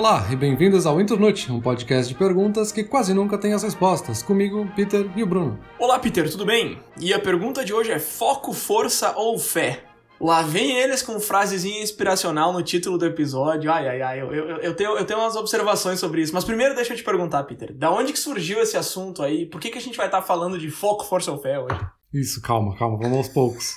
Olá 0.00 0.26
e 0.32 0.34
bem-vindos 0.34 0.86
ao 0.86 0.98
Internute, 0.98 1.52
um 1.52 1.60
podcast 1.60 2.10
de 2.10 2.18
perguntas 2.18 2.72
que 2.72 2.82
quase 2.82 3.12
nunca 3.12 3.36
tem 3.36 3.52
as 3.52 3.62
respostas. 3.62 4.22
Comigo, 4.22 4.66
Peter 4.74 5.06
e 5.14 5.22
o 5.22 5.26
Bruno. 5.26 5.60
Olá, 5.78 5.98
Peter, 5.98 6.26
tudo 6.30 6.46
bem? 6.46 6.78
E 6.98 7.12
a 7.12 7.18
pergunta 7.18 7.62
de 7.62 7.74
hoje 7.74 7.92
é: 7.92 7.98
foco, 7.98 8.54
força 8.54 9.14
ou 9.14 9.38
fé? 9.38 9.84
Lá 10.18 10.40
vem 10.40 10.78
eles 10.78 11.02
com 11.02 11.20
frasezinha 11.20 11.82
inspiracional 11.82 12.50
no 12.50 12.62
título 12.62 12.96
do 12.96 13.04
episódio. 13.04 13.70
Ai, 13.70 13.88
ai, 13.88 14.00
ai, 14.00 14.22
eu, 14.22 14.32
eu, 14.32 14.56
eu, 14.60 14.74
tenho, 14.74 14.96
eu 14.96 15.04
tenho 15.04 15.18
umas 15.18 15.36
observações 15.36 16.00
sobre 16.00 16.22
isso. 16.22 16.32
Mas 16.32 16.44
primeiro 16.44 16.74
deixa 16.74 16.94
eu 16.94 16.96
te 16.96 17.04
perguntar, 17.04 17.44
Peter. 17.44 17.70
Da 17.70 17.92
onde 17.92 18.14
que 18.14 18.18
surgiu 18.18 18.58
esse 18.62 18.78
assunto 18.78 19.22
aí? 19.22 19.44
Por 19.44 19.60
que, 19.60 19.68
que 19.68 19.76
a 19.76 19.82
gente 19.82 19.98
vai 19.98 20.06
estar 20.06 20.22
falando 20.22 20.58
de 20.58 20.70
foco, 20.70 21.04
força 21.04 21.30
ou 21.30 21.36
fé 21.36 21.60
hoje? 21.60 21.78
Isso, 22.14 22.40
calma, 22.40 22.74
calma, 22.74 22.96
vamos 22.96 23.18
aos 23.18 23.28
poucos. 23.28 23.74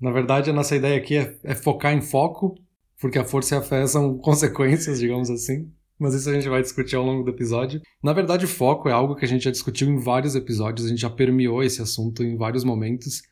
Na 0.00 0.12
verdade, 0.12 0.50
a 0.50 0.52
nossa 0.52 0.76
ideia 0.76 0.96
aqui 0.96 1.16
é, 1.16 1.36
é 1.42 1.54
focar 1.56 1.92
em 1.92 2.00
foco, 2.00 2.54
porque 3.02 3.18
a 3.18 3.24
força 3.24 3.56
e 3.56 3.58
a 3.58 3.62
fé 3.62 3.84
são 3.84 4.16
consequências, 4.22 5.00
digamos 5.00 5.28
assim. 5.28 5.68
Mas 5.98 6.14
isso 6.14 6.30
a 6.30 6.32
gente 6.32 6.48
vai 6.48 6.62
discutir 6.62 6.94
ao 6.94 7.04
longo 7.04 7.24
do 7.24 7.30
episódio. 7.32 7.80
Na 8.02 8.12
verdade, 8.12 8.46
foco 8.46 8.88
é 8.88 8.92
algo 8.92 9.16
que 9.16 9.24
a 9.24 9.28
gente 9.28 9.44
já 9.44 9.50
discutiu 9.50 9.88
em 9.88 9.98
vários 9.98 10.36
episódios, 10.36 10.86
a 10.86 10.88
gente 10.88 11.00
já 11.00 11.10
permeou 11.10 11.62
esse 11.62 11.82
assunto 11.82 12.22
em 12.22 12.36
vários 12.36 12.62
momentos. 12.62 13.22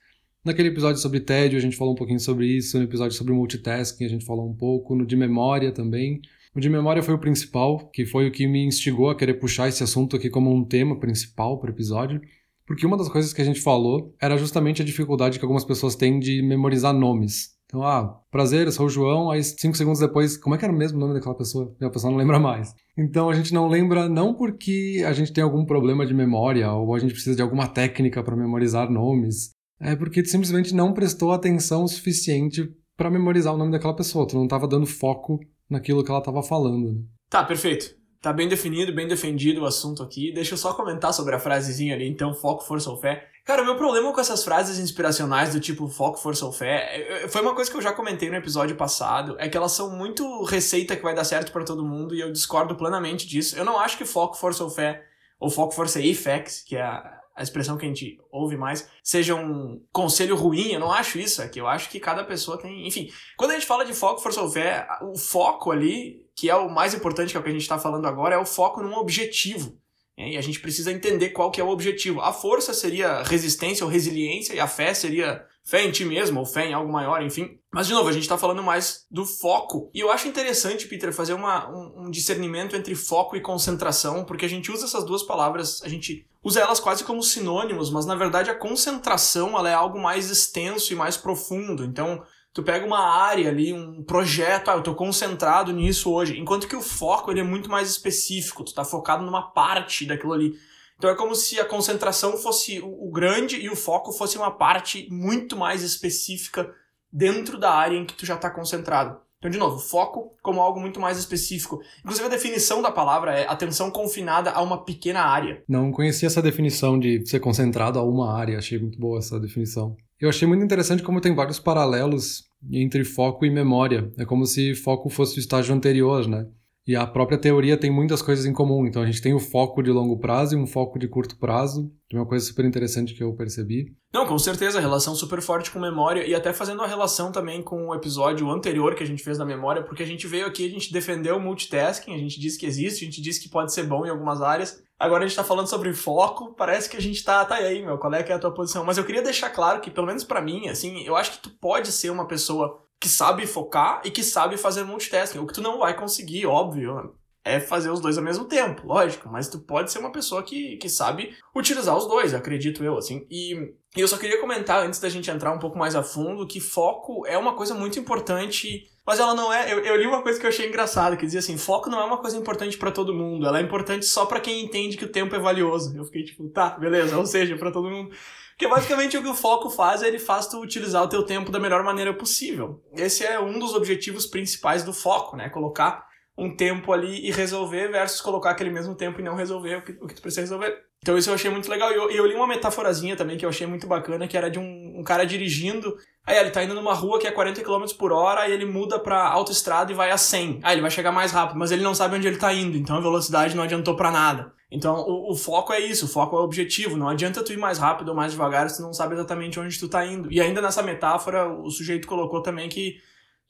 Naquele 0.44 0.68
episódio 0.68 1.00
sobre 1.00 1.20
tédio, 1.20 1.56
a 1.56 1.60
gente 1.60 1.76
falou 1.76 1.94
um 1.94 1.96
pouquinho 1.96 2.18
sobre 2.18 2.46
isso. 2.46 2.78
No 2.78 2.84
episódio 2.84 3.16
sobre 3.16 3.32
multitasking, 3.32 4.04
a 4.04 4.08
gente 4.08 4.24
falou 4.24 4.50
um 4.50 4.54
pouco. 4.54 4.94
No 4.94 5.06
de 5.06 5.16
memória 5.16 5.70
também. 5.70 6.20
O 6.54 6.60
de 6.60 6.68
memória 6.68 7.02
foi 7.02 7.14
o 7.14 7.18
principal, 7.18 7.88
que 7.90 8.04
foi 8.04 8.26
o 8.26 8.32
que 8.32 8.48
me 8.48 8.64
instigou 8.64 9.08
a 9.08 9.16
querer 9.16 9.34
puxar 9.34 9.68
esse 9.68 9.84
assunto 9.84 10.16
aqui 10.16 10.28
como 10.28 10.52
um 10.52 10.64
tema 10.64 10.98
principal 10.98 11.60
para 11.60 11.70
o 11.70 11.74
episódio. 11.74 12.20
Porque 12.66 12.86
uma 12.86 12.96
das 12.96 13.08
coisas 13.08 13.32
que 13.32 13.40
a 13.42 13.44
gente 13.44 13.60
falou 13.60 14.14
era 14.20 14.36
justamente 14.36 14.82
a 14.82 14.84
dificuldade 14.84 15.38
que 15.38 15.44
algumas 15.44 15.64
pessoas 15.64 15.94
têm 15.94 16.18
de 16.18 16.42
memorizar 16.42 16.92
nomes. 16.92 17.59
Então, 17.70 17.84
ah, 17.84 18.20
prazer, 18.32 18.66
eu 18.66 18.72
sou 18.72 18.86
o 18.86 18.90
João, 18.90 19.30
aí 19.30 19.44
cinco 19.44 19.76
segundos 19.76 20.00
depois, 20.00 20.36
como 20.36 20.56
é 20.56 20.58
que 20.58 20.64
era 20.64 20.74
o 20.74 20.76
mesmo 20.76 20.98
nome 20.98 21.14
daquela 21.14 21.36
pessoa? 21.36 21.72
E 21.80 21.84
a 21.84 21.90
pessoa 21.90 22.10
não 22.10 22.18
lembra 22.18 22.40
mais. 22.40 22.74
Então 22.98 23.30
a 23.30 23.34
gente 23.34 23.54
não 23.54 23.68
lembra 23.68 24.08
não 24.08 24.34
porque 24.34 25.04
a 25.06 25.12
gente 25.12 25.32
tem 25.32 25.44
algum 25.44 25.64
problema 25.64 26.04
de 26.04 26.12
memória 26.12 26.68
ou 26.72 26.92
a 26.96 26.98
gente 26.98 27.12
precisa 27.12 27.36
de 27.36 27.42
alguma 27.42 27.68
técnica 27.68 28.24
para 28.24 28.34
memorizar 28.34 28.90
nomes, 28.90 29.52
é 29.80 29.94
porque 29.94 30.20
tu 30.20 30.28
simplesmente 30.28 30.74
não 30.74 30.92
prestou 30.92 31.30
atenção 31.30 31.84
o 31.84 31.88
suficiente 31.88 32.68
para 32.96 33.08
memorizar 33.08 33.54
o 33.54 33.56
nome 33.56 33.70
daquela 33.70 33.94
pessoa. 33.94 34.26
Tu 34.26 34.34
não 34.34 34.44
estava 34.44 34.66
dando 34.66 34.84
foco 34.84 35.38
naquilo 35.70 36.02
que 36.02 36.10
ela 36.10 36.18
estava 36.18 36.42
falando. 36.42 36.92
Né? 36.92 37.02
Tá, 37.30 37.44
perfeito. 37.44 37.94
Tá 38.20 38.32
bem 38.32 38.48
definido, 38.48 38.92
bem 38.92 39.06
defendido 39.06 39.62
o 39.62 39.64
assunto 39.64 40.02
aqui. 40.02 40.32
Deixa 40.34 40.54
eu 40.54 40.58
só 40.58 40.74
comentar 40.74 41.14
sobre 41.14 41.36
a 41.36 41.38
frasezinha 41.38 41.94
ali, 41.94 42.06
então, 42.06 42.34
foco, 42.34 42.66
força 42.66 42.90
ou 42.90 42.98
fé. 42.98 43.29
Cara, 43.44 43.62
o 43.62 43.64
meu 43.64 43.76
problema 43.76 44.12
com 44.12 44.20
essas 44.20 44.44
frases 44.44 44.78
inspiracionais 44.78 45.52
do 45.52 45.60
tipo 45.60 45.88
foco, 45.88 46.18
força 46.18 46.44
ou 46.44 46.52
fé, 46.52 47.26
foi 47.30 47.40
uma 47.40 47.54
coisa 47.54 47.70
que 47.70 47.76
eu 47.76 47.82
já 47.82 47.92
comentei 47.92 48.28
no 48.28 48.36
episódio 48.36 48.76
passado, 48.76 49.36
é 49.38 49.48
que 49.48 49.56
elas 49.56 49.72
são 49.72 49.90
muito 49.90 50.44
receita 50.44 50.94
que 50.94 51.02
vai 51.02 51.14
dar 51.14 51.24
certo 51.24 51.50
para 51.50 51.64
todo 51.64 51.84
mundo 51.84 52.14
e 52.14 52.20
eu 52.20 52.30
discordo 52.30 52.76
plenamente 52.76 53.26
disso. 53.26 53.56
Eu 53.56 53.64
não 53.64 53.78
acho 53.78 53.96
que 53.96 54.04
foco, 54.04 54.36
força 54.36 54.62
ou 54.62 54.70
fé, 54.70 55.04
ou 55.38 55.50
foco, 55.50 55.74
força 55.74 56.00
e 56.00 56.14
facts, 56.14 56.62
que 56.62 56.76
é 56.76 56.82
a 56.82 57.42
expressão 57.42 57.78
que 57.78 57.86
a 57.86 57.88
gente 57.88 58.18
ouve 58.30 58.56
mais, 58.56 58.86
seja 59.02 59.34
um 59.34 59.82
conselho 59.90 60.36
ruim, 60.36 60.72
eu 60.72 60.80
não 60.80 60.92
acho 60.92 61.18
isso, 61.18 61.40
é 61.40 61.48
que 61.48 61.58
eu 61.58 61.66
acho 61.66 61.88
que 61.88 61.98
cada 61.98 62.22
pessoa 62.22 62.58
tem, 62.58 62.86
enfim, 62.86 63.10
quando 63.36 63.52
a 63.52 63.54
gente 63.54 63.66
fala 63.66 63.84
de 63.84 63.94
foco, 63.94 64.20
força 64.20 64.42
ou 64.42 64.50
fé, 64.50 64.86
o 65.00 65.16
foco 65.16 65.70
ali, 65.70 66.26
que 66.36 66.50
é 66.50 66.54
o 66.54 66.68
mais 66.68 66.92
importante, 66.92 67.30
que 67.30 67.36
é 67.38 67.40
o 67.40 67.42
que 67.42 67.48
a 67.48 67.52
gente 67.52 67.62
está 67.62 67.78
falando 67.78 68.06
agora, 68.06 68.34
é 68.34 68.38
o 68.38 68.44
foco 68.44 68.82
num 68.82 68.94
objetivo? 68.94 69.79
E 70.28 70.36
a 70.36 70.40
gente 70.40 70.60
precisa 70.60 70.92
entender 70.92 71.30
qual 71.30 71.50
que 71.50 71.60
é 71.60 71.64
o 71.64 71.70
objetivo. 71.70 72.20
A 72.20 72.32
força 72.32 72.74
seria 72.74 73.22
resistência 73.22 73.84
ou 73.84 73.90
resiliência, 73.90 74.54
e 74.54 74.60
a 74.60 74.66
fé 74.66 74.92
seria 74.92 75.44
fé 75.64 75.84
em 75.84 75.90
ti 75.90 76.04
mesmo, 76.04 76.40
ou 76.40 76.46
fé 76.46 76.66
em 76.66 76.74
algo 76.74 76.92
maior, 76.92 77.22
enfim. 77.22 77.58
Mas, 77.72 77.86
de 77.86 77.92
novo, 77.92 78.08
a 78.08 78.12
gente 78.12 78.22
está 78.22 78.36
falando 78.36 78.62
mais 78.62 79.06
do 79.10 79.24
foco. 79.24 79.88
E 79.94 80.00
eu 80.00 80.10
acho 80.10 80.26
interessante, 80.26 80.88
Peter, 80.88 81.12
fazer 81.12 81.34
uma, 81.34 81.70
um, 81.70 82.06
um, 82.06 82.10
discernimento 82.10 82.74
entre 82.74 82.94
foco 82.96 83.36
e 83.36 83.40
concentração, 83.40 84.24
porque 84.24 84.44
a 84.44 84.48
gente 84.48 84.72
usa 84.72 84.86
essas 84.86 85.04
duas 85.04 85.22
palavras, 85.22 85.80
a 85.84 85.88
gente 85.88 86.26
usa 86.42 86.60
elas 86.60 86.80
quase 86.80 87.04
como 87.04 87.22
sinônimos, 87.22 87.90
mas 87.90 88.06
na 88.06 88.16
verdade 88.16 88.50
a 88.50 88.54
concentração 88.54 89.56
ela 89.56 89.70
é 89.70 89.74
algo 89.74 90.00
mais 90.00 90.30
extenso 90.30 90.92
e 90.92 90.96
mais 90.96 91.16
profundo. 91.16 91.84
Então, 91.84 92.22
tu 92.52 92.62
pega 92.62 92.84
uma 92.84 93.00
área 93.00 93.48
ali, 93.48 93.72
um 93.72 94.02
projeto, 94.02 94.70
ah, 94.70 94.74
eu 94.74 94.82
tô 94.82 94.94
concentrado 94.94 95.72
nisso 95.72 96.12
hoje, 96.12 96.38
enquanto 96.38 96.68
que 96.68 96.76
o 96.76 96.82
foco 96.82 97.30
ele 97.30 97.40
é 97.40 97.44
muito 97.44 97.70
mais 97.70 97.88
específico, 97.88 98.64
tu 98.64 98.74
tá 98.74 98.84
focado 98.84 99.24
numa 99.24 99.50
parte 99.50 100.04
daquilo 100.04 100.32
ali. 100.32 100.54
Então 100.98 101.08
é 101.08 101.16
como 101.16 101.34
se 101.34 101.58
a 101.58 101.64
concentração 101.64 102.36
fosse 102.36 102.80
o 102.82 103.10
grande 103.10 103.56
e 103.56 103.70
o 103.70 103.76
foco 103.76 104.12
fosse 104.12 104.36
uma 104.36 104.50
parte 104.50 105.08
muito 105.10 105.56
mais 105.56 105.82
específica 105.82 106.70
dentro 107.10 107.58
da 107.58 107.72
área 107.72 107.96
em 107.96 108.04
que 108.04 108.14
tu 108.14 108.26
já 108.26 108.34
está 108.34 108.50
concentrado. 108.50 109.18
Então, 109.38 109.50
de 109.50 109.56
novo, 109.56 109.78
foco 109.78 110.36
como 110.42 110.60
algo 110.60 110.78
muito 110.78 111.00
mais 111.00 111.16
específico. 111.16 111.80
Inclusive, 112.00 112.26
a 112.26 112.30
definição 112.30 112.82
da 112.82 112.92
palavra 112.92 113.32
é 113.32 113.48
atenção 113.48 113.90
confinada 113.90 114.50
a 114.50 114.60
uma 114.60 114.84
pequena 114.84 115.22
área. 115.22 115.64
Não 115.66 115.90
conhecia 115.90 116.26
essa 116.26 116.42
definição 116.42 116.98
de 116.98 117.26
ser 117.26 117.40
concentrado 117.40 117.98
a 117.98 118.02
uma 118.02 118.38
área, 118.38 118.58
achei 118.58 118.78
muito 118.78 118.98
boa 119.00 119.18
essa 119.18 119.40
definição. 119.40 119.96
Eu 120.20 120.28
achei 120.28 120.46
muito 120.46 120.62
interessante 120.62 121.02
como 121.02 121.20
tem 121.20 121.34
vários 121.34 121.58
paralelos 121.58 122.44
entre 122.70 123.04
foco 123.04 123.46
e 123.46 123.50
memória. 123.50 124.12
É 124.18 124.24
como 124.26 124.44
se 124.44 124.74
foco 124.74 125.08
fosse 125.08 125.38
o 125.38 125.40
estágio 125.40 125.74
anterior, 125.74 126.28
né? 126.28 126.46
E 126.86 126.94
a 126.94 127.06
própria 127.06 127.38
teoria 127.38 127.76
tem 127.76 127.90
muitas 127.90 128.20
coisas 128.20 128.44
em 128.44 128.52
comum. 128.52 128.86
Então 128.86 129.00
a 129.00 129.06
gente 129.06 129.22
tem 129.22 129.32
o 129.32 129.38
foco 129.38 129.82
de 129.82 129.90
longo 129.90 130.18
prazo 130.18 130.54
e 130.54 130.60
um 130.60 130.66
foco 130.66 130.98
de 130.98 131.08
curto 131.08 131.38
prazo, 131.38 131.90
que 132.08 132.16
é 132.16 132.18
uma 132.18 132.26
coisa 132.26 132.44
super 132.44 132.66
interessante 132.66 133.14
que 133.14 133.22
eu 133.22 133.34
percebi. 133.34 133.94
Não, 134.12 134.26
com 134.26 134.38
certeza, 134.38 134.78
relação 134.78 135.14
super 135.14 135.40
forte 135.40 135.70
com 135.70 135.78
memória 135.78 136.26
e 136.26 136.34
até 136.34 136.52
fazendo 136.52 136.82
a 136.82 136.86
relação 136.86 137.32
também 137.32 137.62
com 137.62 137.88
o 137.88 137.94
episódio 137.94 138.50
anterior 138.50 138.94
que 138.94 139.02
a 139.02 139.06
gente 139.06 139.22
fez 139.22 139.38
da 139.38 139.44
memória, 139.46 139.82
porque 139.82 140.02
a 140.02 140.06
gente 140.06 140.26
veio 140.26 140.46
aqui, 140.46 140.66
a 140.66 140.70
gente 140.70 140.92
defendeu 140.92 141.36
o 141.36 141.40
multitasking, 141.40 142.14
a 142.14 142.18
gente 142.18 142.38
disse 142.38 142.58
que 142.58 142.66
existe, 142.66 143.04
a 143.04 143.06
gente 143.06 143.22
disse 143.22 143.40
que 143.40 143.48
pode 143.48 143.72
ser 143.72 143.84
bom 143.84 144.04
em 144.04 144.10
algumas 144.10 144.42
áreas. 144.42 144.82
Agora 145.00 145.24
a 145.24 145.26
gente 145.26 145.36
tá 145.36 145.42
falando 145.42 145.66
sobre 145.66 145.94
foco, 145.94 146.52
parece 146.52 146.86
que 146.86 146.96
a 146.98 147.00
gente 147.00 147.24
tá, 147.24 147.42
tá 147.42 147.54
aí, 147.54 147.82
meu, 147.82 147.96
qual 147.96 148.12
é 148.12 148.22
que 148.22 148.30
é 148.30 148.34
a 148.34 148.38
tua 148.38 148.52
posição? 148.52 148.84
Mas 148.84 148.98
eu 148.98 149.04
queria 149.04 149.22
deixar 149.22 149.48
claro 149.48 149.80
que, 149.80 149.90
pelo 149.90 150.06
menos 150.06 150.24
para 150.24 150.42
mim, 150.42 150.68
assim, 150.68 151.02
eu 151.04 151.16
acho 151.16 151.32
que 151.32 151.38
tu 151.38 151.50
pode 151.58 151.90
ser 151.90 152.10
uma 152.10 152.28
pessoa 152.28 152.84
que 153.00 153.08
sabe 153.08 153.46
focar 153.46 154.02
e 154.04 154.10
que 154.10 154.22
sabe 154.22 154.58
fazer 154.58 154.84
multitasking. 154.84 155.38
O 155.38 155.46
que 155.46 155.54
tu 155.54 155.62
não 155.62 155.78
vai 155.78 155.96
conseguir, 155.96 156.44
óbvio, 156.44 157.14
é 157.42 157.58
fazer 157.58 157.88
os 157.90 157.98
dois 157.98 158.18
ao 158.18 158.24
mesmo 158.24 158.44
tempo, 158.44 158.86
lógico, 158.86 159.26
mas 159.30 159.48
tu 159.48 159.58
pode 159.60 159.90
ser 159.90 160.00
uma 160.00 160.12
pessoa 160.12 160.42
que, 160.42 160.76
que 160.76 160.90
sabe 160.90 161.34
utilizar 161.56 161.96
os 161.96 162.06
dois, 162.06 162.34
acredito 162.34 162.84
eu, 162.84 162.98
assim. 162.98 163.26
E, 163.30 163.72
e 163.96 164.00
eu 164.00 164.06
só 164.06 164.16
queria 164.16 164.40
comentar, 164.40 164.86
antes 164.86 165.00
da 165.00 165.08
gente 165.08 165.30
entrar 165.30 165.52
um 165.52 165.58
pouco 165.58 165.76
mais 165.76 165.96
a 165.96 166.02
fundo, 166.02 166.46
que 166.46 166.60
foco 166.60 167.26
é 167.26 167.36
uma 167.36 167.54
coisa 167.54 167.74
muito 167.74 167.98
importante, 167.98 168.88
mas 169.04 169.18
ela 169.18 169.34
não 169.34 169.52
é. 169.52 169.72
Eu, 169.72 169.80
eu 169.80 169.96
li 169.96 170.06
uma 170.06 170.22
coisa 170.22 170.38
que 170.38 170.46
eu 170.46 170.50
achei 170.50 170.68
engraçada, 170.68 171.16
que 171.16 171.26
dizia 171.26 171.40
assim: 171.40 171.58
foco 171.58 171.90
não 171.90 172.00
é 172.00 172.04
uma 172.04 172.18
coisa 172.18 172.36
importante 172.36 172.78
para 172.78 172.92
todo 172.92 173.12
mundo, 173.12 173.46
ela 173.46 173.58
é 173.58 173.62
importante 173.62 174.06
só 174.06 174.26
para 174.26 174.38
quem 174.38 174.64
entende 174.64 174.96
que 174.96 175.04
o 175.04 175.10
tempo 175.10 175.34
é 175.34 175.40
valioso. 175.40 175.96
Eu 175.96 176.04
fiquei 176.04 176.22
tipo, 176.22 176.48
tá, 176.50 176.70
beleza, 176.70 177.18
ou 177.18 177.26
seja, 177.26 177.56
para 177.56 177.72
todo 177.72 177.90
mundo. 177.90 178.10
Porque 178.50 178.68
basicamente 178.68 179.16
o 179.16 179.22
que 179.22 179.28
o 179.28 179.34
foco 179.34 179.70
faz 179.70 180.02
é 180.02 180.08
ele 180.08 180.18
faz 180.18 180.46
tu 180.46 180.60
utilizar 180.60 181.02
o 181.02 181.08
teu 181.08 181.24
tempo 181.24 181.50
da 181.50 181.58
melhor 181.58 181.82
maneira 181.82 182.14
possível. 182.14 182.80
Esse 182.94 183.24
é 183.24 183.40
um 183.40 183.58
dos 183.58 183.74
objetivos 183.74 184.26
principais 184.26 184.84
do 184.84 184.92
foco, 184.92 185.34
né? 185.34 185.48
Colocar 185.48 186.09
um 186.40 186.56
tempo 186.56 186.90
ali 186.92 187.26
e 187.26 187.30
resolver 187.30 187.88
versus 187.88 188.22
colocar 188.22 188.50
aquele 188.50 188.70
mesmo 188.70 188.94
tempo 188.94 189.20
e 189.20 189.22
não 189.22 189.36
resolver 189.36 189.76
o 189.76 189.82
que, 189.82 189.92
o 190.00 190.06
que 190.06 190.14
tu 190.14 190.22
precisa 190.22 190.40
resolver. 190.40 190.74
Então 191.02 191.16
isso 191.16 191.28
eu 191.28 191.34
achei 191.34 191.50
muito 191.50 191.70
legal. 191.70 191.92
E 191.92 191.94
eu, 191.94 192.10
eu, 192.10 192.26
li 192.26 192.34
uma 192.34 192.46
metaforazinha 192.46 193.14
também 193.14 193.36
que 193.36 193.44
eu 193.44 193.48
achei 193.50 193.66
muito 193.66 193.86
bacana, 193.86 194.26
que 194.26 194.36
era 194.36 194.50
de 194.50 194.58
um, 194.58 194.98
um 194.98 195.02
cara 195.02 195.24
dirigindo. 195.24 195.96
Aí 196.26 196.38
ele 196.38 196.50
tá 196.50 196.64
indo 196.64 196.74
numa 196.74 196.94
rua 196.94 197.18
que 197.18 197.26
é 197.26 197.30
40 197.30 197.62
km 197.62 197.84
por 197.98 198.12
hora, 198.12 198.40
aí 198.40 198.52
ele 198.52 198.64
muda 198.64 198.98
pra 198.98 199.28
autoestrada 199.28 199.92
e 199.92 199.94
vai 199.94 200.10
a 200.10 200.16
100. 200.16 200.60
Aí 200.62 200.74
ele 200.74 200.82
vai 200.82 200.90
chegar 200.90 201.12
mais 201.12 201.32
rápido, 201.32 201.58
mas 201.58 201.70
ele 201.72 201.82
não 201.82 201.94
sabe 201.94 202.16
onde 202.16 202.26
ele 202.26 202.36
tá 202.36 202.52
indo, 202.52 202.76
então 202.76 202.96
a 202.96 203.00
velocidade 203.00 203.54
não 203.54 203.64
adiantou 203.64 203.96
para 203.96 204.10
nada. 204.10 204.52
Então 204.70 204.94
o, 204.94 205.32
o, 205.32 205.36
foco 205.36 205.72
é 205.72 205.80
isso, 205.80 206.06
o 206.06 206.08
foco 206.08 206.36
é 206.36 206.40
o 206.40 206.44
objetivo. 206.44 206.96
Não 206.96 207.08
adianta 207.08 207.42
tu 207.42 207.52
ir 207.52 207.58
mais 207.58 207.78
rápido 207.78 208.10
ou 208.10 208.14
mais 208.14 208.32
devagar 208.32 208.70
se 208.70 208.76
tu 208.76 208.82
não 208.82 208.92
sabe 208.92 209.14
exatamente 209.14 209.58
onde 209.58 209.78
tu 209.78 209.88
tá 209.88 210.06
indo. 210.06 210.32
E 210.32 210.40
ainda 210.40 210.62
nessa 210.62 210.82
metáfora, 210.82 211.48
o 211.48 211.70
sujeito 211.70 212.06
colocou 212.06 212.40
também 212.40 212.68
que 212.68 212.98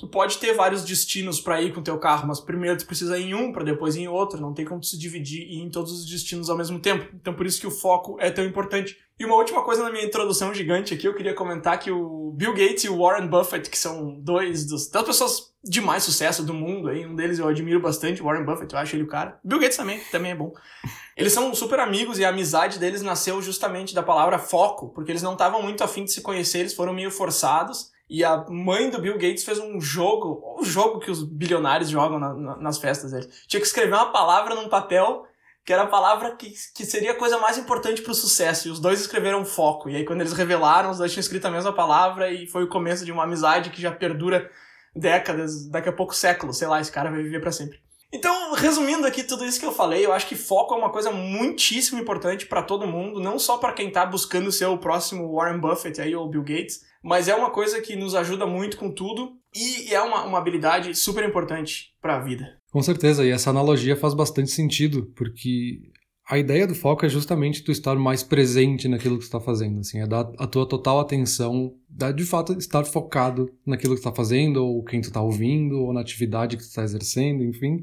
tu 0.00 0.08
pode 0.08 0.38
ter 0.38 0.54
vários 0.54 0.82
destinos 0.82 1.42
para 1.42 1.60
ir 1.60 1.74
com 1.74 1.80
o 1.80 1.84
teu 1.84 1.98
carro, 1.98 2.26
mas 2.26 2.40
primeiro 2.40 2.78
tu 2.78 2.86
precisa 2.86 3.18
ir 3.18 3.26
em 3.26 3.34
um 3.34 3.52
para 3.52 3.62
depois 3.62 3.96
ir 3.96 4.00
em 4.00 4.08
outro, 4.08 4.40
não 4.40 4.54
tem 4.54 4.64
como 4.64 4.80
tu 4.80 4.86
se 4.86 4.98
dividir 4.98 5.42
e 5.42 5.58
ir 5.58 5.60
em 5.60 5.70
todos 5.70 5.92
os 5.92 6.06
destinos 6.06 6.48
ao 6.48 6.56
mesmo 6.56 6.80
tempo. 6.80 7.06
Então 7.14 7.34
por 7.34 7.44
isso 7.44 7.60
que 7.60 7.66
o 7.66 7.70
foco 7.70 8.16
é 8.18 8.30
tão 8.30 8.42
importante. 8.42 8.96
E 9.18 9.26
uma 9.26 9.34
última 9.34 9.62
coisa 9.62 9.82
na 9.82 9.90
minha 9.90 10.02
introdução 10.02 10.54
gigante 10.54 10.94
aqui, 10.94 11.06
eu 11.06 11.14
queria 11.14 11.34
comentar 11.34 11.78
que 11.78 11.90
o 11.90 12.32
Bill 12.34 12.54
Gates 12.54 12.84
e 12.84 12.88
o 12.88 12.96
Warren 12.96 13.26
Buffett, 13.26 13.68
que 13.68 13.76
são 13.76 14.18
dois 14.18 14.64
dos, 14.64 14.88
das 14.88 15.02
pessoas 15.04 15.52
de 15.62 15.82
mais 15.82 16.02
sucesso 16.02 16.42
do 16.42 16.54
mundo, 16.54 16.88
aí, 16.88 17.04
um 17.04 17.14
deles 17.14 17.38
eu 17.38 17.46
admiro 17.46 17.80
bastante, 17.80 18.22
Warren 18.22 18.46
Buffett, 18.46 18.72
eu 18.72 18.80
acho 18.80 18.96
ele 18.96 19.02
o 19.02 19.06
cara. 19.06 19.38
Bill 19.44 19.58
Gates 19.58 19.76
também, 19.76 20.00
também 20.10 20.32
é 20.32 20.34
bom. 20.34 20.54
Eles 21.14 21.34
são 21.34 21.54
super 21.54 21.80
amigos 21.80 22.18
e 22.18 22.24
a 22.24 22.30
amizade 22.30 22.78
deles 22.78 23.02
nasceu 23.02 23.42
justamente 23.42 23.94
da 23.94 24.02
palavra 24.02 24.38
foco, 24.38 24.88
porque 24.94 25.12
eles 25.12 25.22
não 25.22 25.34
estavam 25.34 25.62
muito 25.62 25.84
afim 25.84 26.04
de 26.04 26.12
se 26.12 26.22
conhecer, 26.22 26.60
eles 26.60 26.72
foram 26.72 26.94
meio 26.94 27.10
forçados. 27.10 27.90
E 28.10 28.24
a 28.24 28.44
mãe 28.48 28.90
do 28.90 29.00
Bill 29.00 29.14
Gates 29.16 29.44
fez 29.44 29.60
um 29.60 29.80
jogo, 29.80 30.56
um 30.58 30.64
jogo 30.64 30.98
que 30.98 31.12
os 31.12 31.22
bilionários 31.22 31.88
jogam 31.88 32.18
na, 32.18 32.34
na, 32.34 32.56
nas 32.56 32.76
festas 32.76 33.12
deles. 33.12 33.28
Tinha 33.46 33.60
que 33.60 33.66
escrever 33.66 33.94
uma 33.94 34.10
palavra 34.10 34.56
num 34.56 34.68
papel, 34.68 35.24
que 35.64 35.72
era 35.72 35.84
a 35.84 35.86
palavra 35.86 36.34
que, 36.34 36.52
que 36.74 36.84
seria 36.84 37.12
a 37.12 37.16
coisa 37.16 37.38
mais 37.38 37.56
importante 37.56 38.02
pro 38.02 38.12
sucesso. 38.12 38.66
E 38.66 38.70
os 38.72 38.80
dois 38.80 39.00
escreveram 39.00 39.44
foco. 39.44 39.88
E 39.88 39.94
aí, 39.94 40.04
quando 40.04 40.22
eles 40.22 40.32
revelaram, 40.32 40.90
os 40.90 40.98
dois 40.98 41.12
tinham 41.12 41.20
escrito 41.20 41.46
a 41.46 41.52
mesma 41.52 41.72
palavra 41.72 42.32
e 42.32 42.48
foi 42.48 42.64
o 42.64 42.68
começo 42.68 43.04
de 43.04 43.12
uma 43.12 43.22
amizade 43.22 43.70
que 43.70 43.80
já 43.80 43.92
perdura 43.92 44.50
décadas, 44.92 45.68
daqui 45.68 45.88
a 45.88 45.92
pouco 45.92 46.12
séculos, 46.12 46.58
sei 46.58 46.66
lá, 46.66 46.80
esse 46.80 46.90
cara 46.90 47.12
vai 47.12 47.22
viver 47.22 47.40
para 47.40 47.52
sempre. 47.52 47.78
Então, 48.12 48.54
resumindo 48.54 49.06
aqui 49.06 49.22
tudo 49.22 49.44
isso 49.44 49.60
que 49.60 49.66
eu 49.66 49.70
falei, 49.70 50.04
eu 50.04 50.12
acho 50.12 50.26
que 50.26 50.34
foco 50.34 50.74
é 50.74 50.76
uma 50.76 50.90
coisa 50.90 51.12
muitíssimo 51.12 52.00
importante 52.00 52.44
para 52.44 52.60
todo 52.60 52.88
mundo, 52.88 53.20
não 53.20 53.38
só 53.38 53.56
para 53.56 53.72
quem 53.72 53.88
tá 53.88 54.04
buscando 54.04 54.50
ser 54.50 54.66
o 54.66 54.78
próximo 54.78 55.32
Warren 55.32 55.60
Buffett 55.60 56.00
aí 56.00 56.12
ou 56.12 56.28
Bill 56.28 56.42
Gates, 56.42 56.89
mas 57.02 57.28
é 57.28 57.34
uma 57.34 57.50
coisa 57.50 57.80
que 57.80 57.96
nos 57.96 58.14
ajuda 58.14 58.46
muito 58.46 58.76
com 58.76 58.92
tudo 58.92 59.32
e 59.54 59.92
é 59.92 60.00
uma, 60.00 60.24
uma 60.24 60.38
habilidade 60.38 60.94
super 60.94 61.26
importante 61.28 61.92
para 62.00 62.16
a 62.16 62.20
vida. 62.20 62.58
Com 62.70 62.82
certeza, 62.82 63.24
e 63.24 63.30
essa 63.30 63.50
analogia 63.50 63.96
faz 63.96 64.14
bastante 64.14 64.50
sentido, 64.50 65.10
porque 65.16 65.80
a 66.30 66.38
ideia 66.38 66.64
do 66.64 66.76
foco 66.76 67.04
é 67.04 67.08
justamente 67.08 67.64
tu 67.64 67.72
estar 67.72 67.96
mais 67.96 68.22
presente 68.22 68.86
naquilo 68.86 69.16
que 69.16 69.22
tu 69.22 69.24
está 69.24 69.40
fazendo, 69.40 69.80
assim, 69.80 69.98
é 69.98 70.06
dar 70.06 70.30
a 70.38 70.46
tua 70.46 70.64
total 70.64 71.00
atenção, 71.00 71.74
dar 71.88 72.12
de 72.12 72.24
fato 72.24 72.52
estar 72.52 72.84
focado 72.84 73.50
naquilo 73.66 73.96
que 73.96 74.00
tu 74.00 74.06
está 74.06 74.14
fazendo, 74.14 74.64
ou 74.64 74.84
quem 74.84 75.00
tu 75.00 75.08
está 75.08 75.20
ouvindo, 75.20 75.80
ou 75.80 75.92
na 75.92 76.00
atividade 76.00 76.56
que 76.56 76.62
tu 76.62 76.68
está 76.68 76.84
exercendo, 76.84 77.42
enfim. 77.42 77.82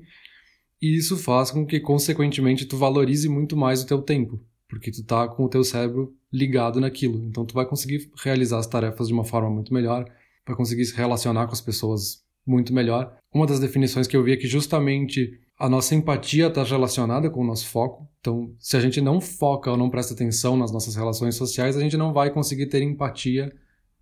E 0.81 0.95
isso 0.95 1.17
faz 1.17 1.51
com 1.51 1.65
que, 1.65 1.79
consequentemente, 1.81 2.65
tu 2.65 2.77
valorize 2.77 3.27
muito 3.27 3.57
mais 3.57 3.83
o 3.83 3.87
teu 3.87 4.01
tempo, 4.01 4.39
porque 4.67 4.91
tu 4.91 5.03
tá 5.03 5.27
com 5.27 5.43
o 5.43 5.49
teu 5.49 5.63
cérebro 5.63 6.13
ligado 6.31 6.79
naquilo. 6.79 7.25
Então 7.27 7.45
tu 7.45 7.53
vai 7.53 7.65
conseguir 7.65 8.09
realizar 8.23 8.59
as 8.59 8.67
tarefas 8.67 9.07
de 9.07 9.13
uma 9.13 9.23
forma 9.23 9.49
muito 9.49 9.73
melhor, 9.73 10.05
vai 10.45 10.55
conseguir 10.55 10.85
se 10.85 10.95
relacionar 10.95 11.47
com 11.47 11.53
as 11.53 11.61
pessoas 11.61 12.23
muito 12.45 12.73
melhor. 12.73 13.17
Uma 13.33 13.45
das 13.45 13.59
definições 13.59 14.07
que 14.07 14.15
eu 14.15 14.23
vi 14.23 14.33
é 14.33 14.37
que 14.37 14.47
justamente 14.47 15.39
a 15.59 15.67
nossa 15.67 15.95
empatia 15.95 16.47
está 16.47 16.63
relacionada 16.63 17.29
com 17.29 17.41
o 17.41 17.45
nosso 17.45 17.67
foco. 17.67 18.07
Então, 18.19 18.53
se 18.59 18.77
a 18.77 18.79
gente 18.79 19.01
não 19.01 19.19
foca 19.19 19.71
ou 19.71 19.77
não 19.77 19.89
presta 19.89 20.13
atenção 20.13 20.55
nas 20.55 20.71
nossas 20.71 20.95
relações 20.95 21.35
sociais, 21.35 21.75
a 21.75 21.81
gente 21.81 21.97
não 21.97 22.13
vai 22.13 22.29
conseguir 22.29 22.67
ter 22.67 22.81
empatia 22.81 23.51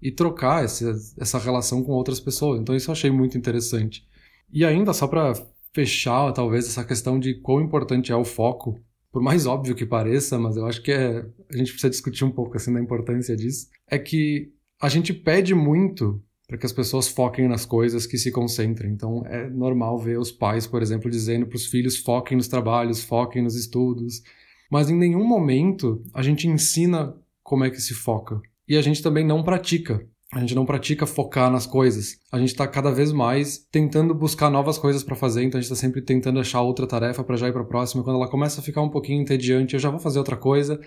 e 0.01 0.11
trocar 0.11 0.63
essa, 0.63 1.39
relação 1.39 1.81
com 1.81 1.93
outras 1.93 2.19
pessoas. 2.19 2.59
Então, 2.59 2.75
isso 2.75 2.89
eu 2.89 2.93
achei 2.93 3.09
muito 3.09 3.37
interessante. 3.37 4.05
E 4.51 4.65
ainda, 4.65 4.93
só 4.93 5.07
para 5.07 5.33
fechar, 5.73 6.31
talvez, 6.33 6.67
essa 6.67 6.83
questão 6.83 7.17
de 7.17 7.35
quão 7.35 7.61
importante 7.61 8.11
é 8.11 8.15
o 8.15 8.25
foco, 8.25 8.79
por 9.15 9.21
mais 9.21 9.45
óbvio 9.45 9.73
que 9.73 9.85
pareça, 9.85 10.37
mas 10.37 10.57
eu 10.57 10.65
acho 10.65 10.81
que 10.81 10.91
é, 10.91 11.25
a 11.49 11.55
gente 11.55 11.71
precisa 11.71 11.89
discutir 11.89 12.25
um 12.25 12.31
pouco 12.31 12.57
assim 12.57 12.73
da 12.73 12.81
importância 12.81 13.33
disso, 13.33 13.69
é 13.89 13.97
que 13.97 14.51
a 14.81 14.89
gente 14.89 15.13
pede 15.13 15.55
muito 15.55 16.21
para 16.45 16.57
que 16.57 16.65
as 16.65 16.73
pessoas 16.73 17.07
foquem 17.07 17.47
nas 17.47 17.65
coisas, 17.65 18.05
que 18.05 18.17
se 18.17 18.29
concentrem. 18.29 18.91
Então 18.91 19.25
é 19.25 19.49
normal 19.49 19.97
ver 19.97 20.19
os 20.19 20.33
pais, 20.33 20.67
por 20.67 20.81
exemplo, 20.81 21.09
dizendo 21.09 21.47
para 21.47 21.55
os 21.55 21.67
filhos 21.67 21.95
foquem 21.95 22.35
nos 22.35 22.49
trabalhos, 22.49 23.05
foquem 23.05 23.41
nos 23.41 23.55
estudos, 23.55 24.21
mas 24.69 24.89
em 24.89 24.97
nenhum 24.97 25.23
momento 25.23 26.03
a 26.13 26.21
gente 26.21 26.45
ensina 26.49 27.15
como 27.41 27.63
é 27.63 27.69
que 27.69 27.79
se 27.79 27.93
foca. 27.93 28.41
E 28.67 28.75
a 28.75 28.81
gente 28.81 29.01
também 29.01 29.25
não 29.25 29.45
pratica. 29.45 30.05
A 30.35 30.41
gente 30.41 30.53
não 30.53 30.65
pratica 30.65 31.05
focar 31.05 31.49
nas 31.49 31.65
coisas. 31.65 32.19
A 32.29 32.37
gente 32.37 32.49
está 32.49 32.67
cada 32.67 32.91
vez 32.91 33.13
mais 33.13 33.57
tentando 33.71 34.13
buscar 34.13 34.49
novas 34.49 34.77
coisas 34.77 35.01
para 35.01 35.15
fazer, 35.15 35.43
então 35.43 35.57
a 35.57 35.61
gente 35.61 35.71
está 35.71 35.79
sempre 35.79 36.01
tentando 36.01 36.41
achar 36.41 36.59
outra 36.59 36.85
tarefa 36.85 37.23
para 37.23 37.37
já 37.37 37.47
ir 37.47 37.53
para 37.53 37.61
a 37.61 37.65
próxima. 37.65 38.03
Quando 38.03 38.17
ela 38.17 38.27
começa 38.27 38.59
a 38.59 38.63
ficar 38.63 38.81
um 38.81 38.89
pouquinho 38.89 39.21
entediante, 39.21 39.75
eu 39.75 39.79
já 39.79 39.89
vou 39.89 39.97
fazer 39.97 40.19
outra 40.19 40.35
coisa. 40.35 40.77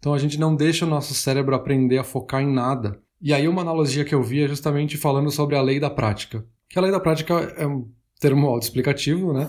Então 0.00 0.12
a 0.12 0.18
gente 0.18 0.40
não 0.40 0.56
deixa 0.56 0.84
o 0.84 0.88
nosso 0.88 1.14
cérebro 1.14 1.54
aprender 1.54 1.98
a 1.98 2.02
focar 2.02 2.42
em 2.42 2.52
nada. 2.52 3.00
E 3.22 3.32
aí 3.32 3.46
uma 3.46 3.62
analogia 3.62 4.04
que 4.04 4.12
eu 4.12 4.24
vi 4.24 4.42
é 4.42 4.48
justamente 4.48 4.96
falando 4.96 5.30
sobre 5.30 5.54
a 5.54 5.62
lei 5.62 5.78
da 5.78 5.88
prática. 5.88 6.44
Que 6.68 6.76
a 6.76 6.82
lei 6.82 6.90
da 6.90 6.98
prática 6.98 7.32
é 7.56 7.64
um 7.64 7.88
termo 8.18 8.48
autoexplicativo, 8.48 9.32
né? 9.32 9.48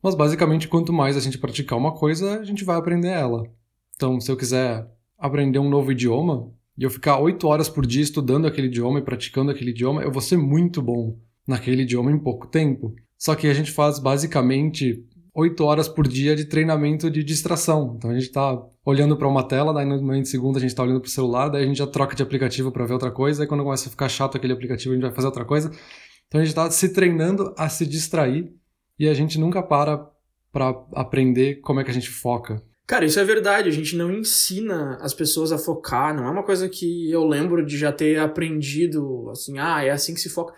Mas 0.00 0.14
basicamente 0.14 0.68
quanto 0.68 0.92
mais 0.92 1.16
a 1.16 1.20
gente 1.20 1.38
praticar 1.38 1.76
uma 1.76 1.92
coisa, 1.92 2.38
a 2.38 2.44
gente 2.44 2.62
vai 2.62 2.76
aprender 2.76 3.08
ela. 3.08 3.42
Então, 3.96 4.20
se 4.20 4.30
eu 4.30 4.36
quiser 4.36 4.88
aprender 5.18 5.58
um 5.58 5.68
novo 5.68 5.90
idioma 5.90 6.52
e 6.76 6.84
eu 6.84 6.90
ficar 6.90 7.18
oito 7.18 7.46
horas 7.46 7.68
por 7.68 7.86
dia 7.86 8.02
estudando 8.02 8.46
aquele 8.46 8.66
idioma 8.66 8.98
e 8.98 9.02
praticando 9.02 9.50
aquele 9.50 9.70
idioma, 9.70 10.02
eu 10.02 10.10
vou 10.10 10.22
ser 10.22 10.36
muito 10.36 10.80
bom 10.80 11.18
naquele 11.46 11.82
idioma 11.82 12.10
em 12.10 12.18
pouco 12.18 12.46
tempo. 12.46 12.94
Só 13.18 13.34
que 13.34 13.46
a 13.46 13.54
gente 13.54 13.70
faz 13.70 13.98
basicamente 13.98 15.04
oito 15.34 15.64
horas 15.64 15.88
por 15.88 16.06
dia 16.06 16.36
de 16.36 16.44
treinamento 16.44 17.10
de 17.10 17.22
distração. 17.24 17.94
Então 17.96 18.10
a 18.10 18.14
gente 18.14 18.24
está 18.24 18.60
olhando 18.84 19.16
para 19.16 19.28
uma 19.28 19.42
tela, 19.42 19.72
daí 19.72 19.86
no 19.86 20.00
momento 20.00 20.28
segundo 20.28 20.56
a 20.56 20.60
gente 20.60 20.70
está 20.70 20.82
olhando 20.82 21.00
para 21.00 21.08
o 21.08 21.10
celular, 21.10 21.48
daí 21.48 21.64
a 21.64 21.66
gente 21.66 21.78
já 21.78 21.86
troca 21.86 22.14
de 22.14 22.22
aplicativo 22.22 22.70
para 22.70 22.84
ver 22.84 22.94
outra 22.94 23.10
coisa, 23.10 23.44
e 23.44 23.46
quando 23.46 23.64
começa 23.64 23.88
a 23.88 23.90
ficar 23.90 24.08
chato 24.08 24.36
aquele 24.36 24.52
aplicativo 24.52 24.92
a 24.92 24.94
gente 24.94 25.04
vai 25.04 25.14
fazer 25.14 25.26
outra 25.26 25.44
coisa. 25.44 25.70
Então 26.28 26.40
a 26.40 26.44
gente 26.44 26.50
está 26.50 26.70
se 26.70 26.88
treinando 26.90 27.54
a 27.56 27.68
se 27.68 27.86
distrair 27.86 28.52
e 28.98 29.08
a 29.08 29.14
gente 29.14 29.38
nunca 29.38 29.62
para 29.62 30.08
para 30.52 30.68
aprender 30.92 31.60
como 31.62 31.80
é 31.80 31.84
que 31.84 31.90
a 31.90 31.94
gente 31.94 32.10
foca. 32.10 32.62
Cara, 32.86 33.04
isso 33.04 33.18
é 33.20 33.24
verdade. 33.24 33.68
A 33.68 33.72
gente 33.72 33.96
não 33.96 34.10
ensina 34.10 34.98
as 35.00 35.14
pessoas 35.14 35.52
a 35.52 35.58
focar. 35.58 36.14
Não 36.14 36.26
é 36.26 36.30
uma 36.30 36.42
coisa 36.42 36.68
que 36.68 37.10
eu 37.10 37.24
lembro 37.24 37.64
de 37.64 37.78
já 37.78 37.92
ter 37.92 38.18
aprendido, 38.18 39.30
assim, 39.30 39.58
ah, 39.58 39.82
é 39.82 39.90
assim 39.90 40.14
que 40.14 40.20
se 40.20 40.28
foca. 40.28 40.54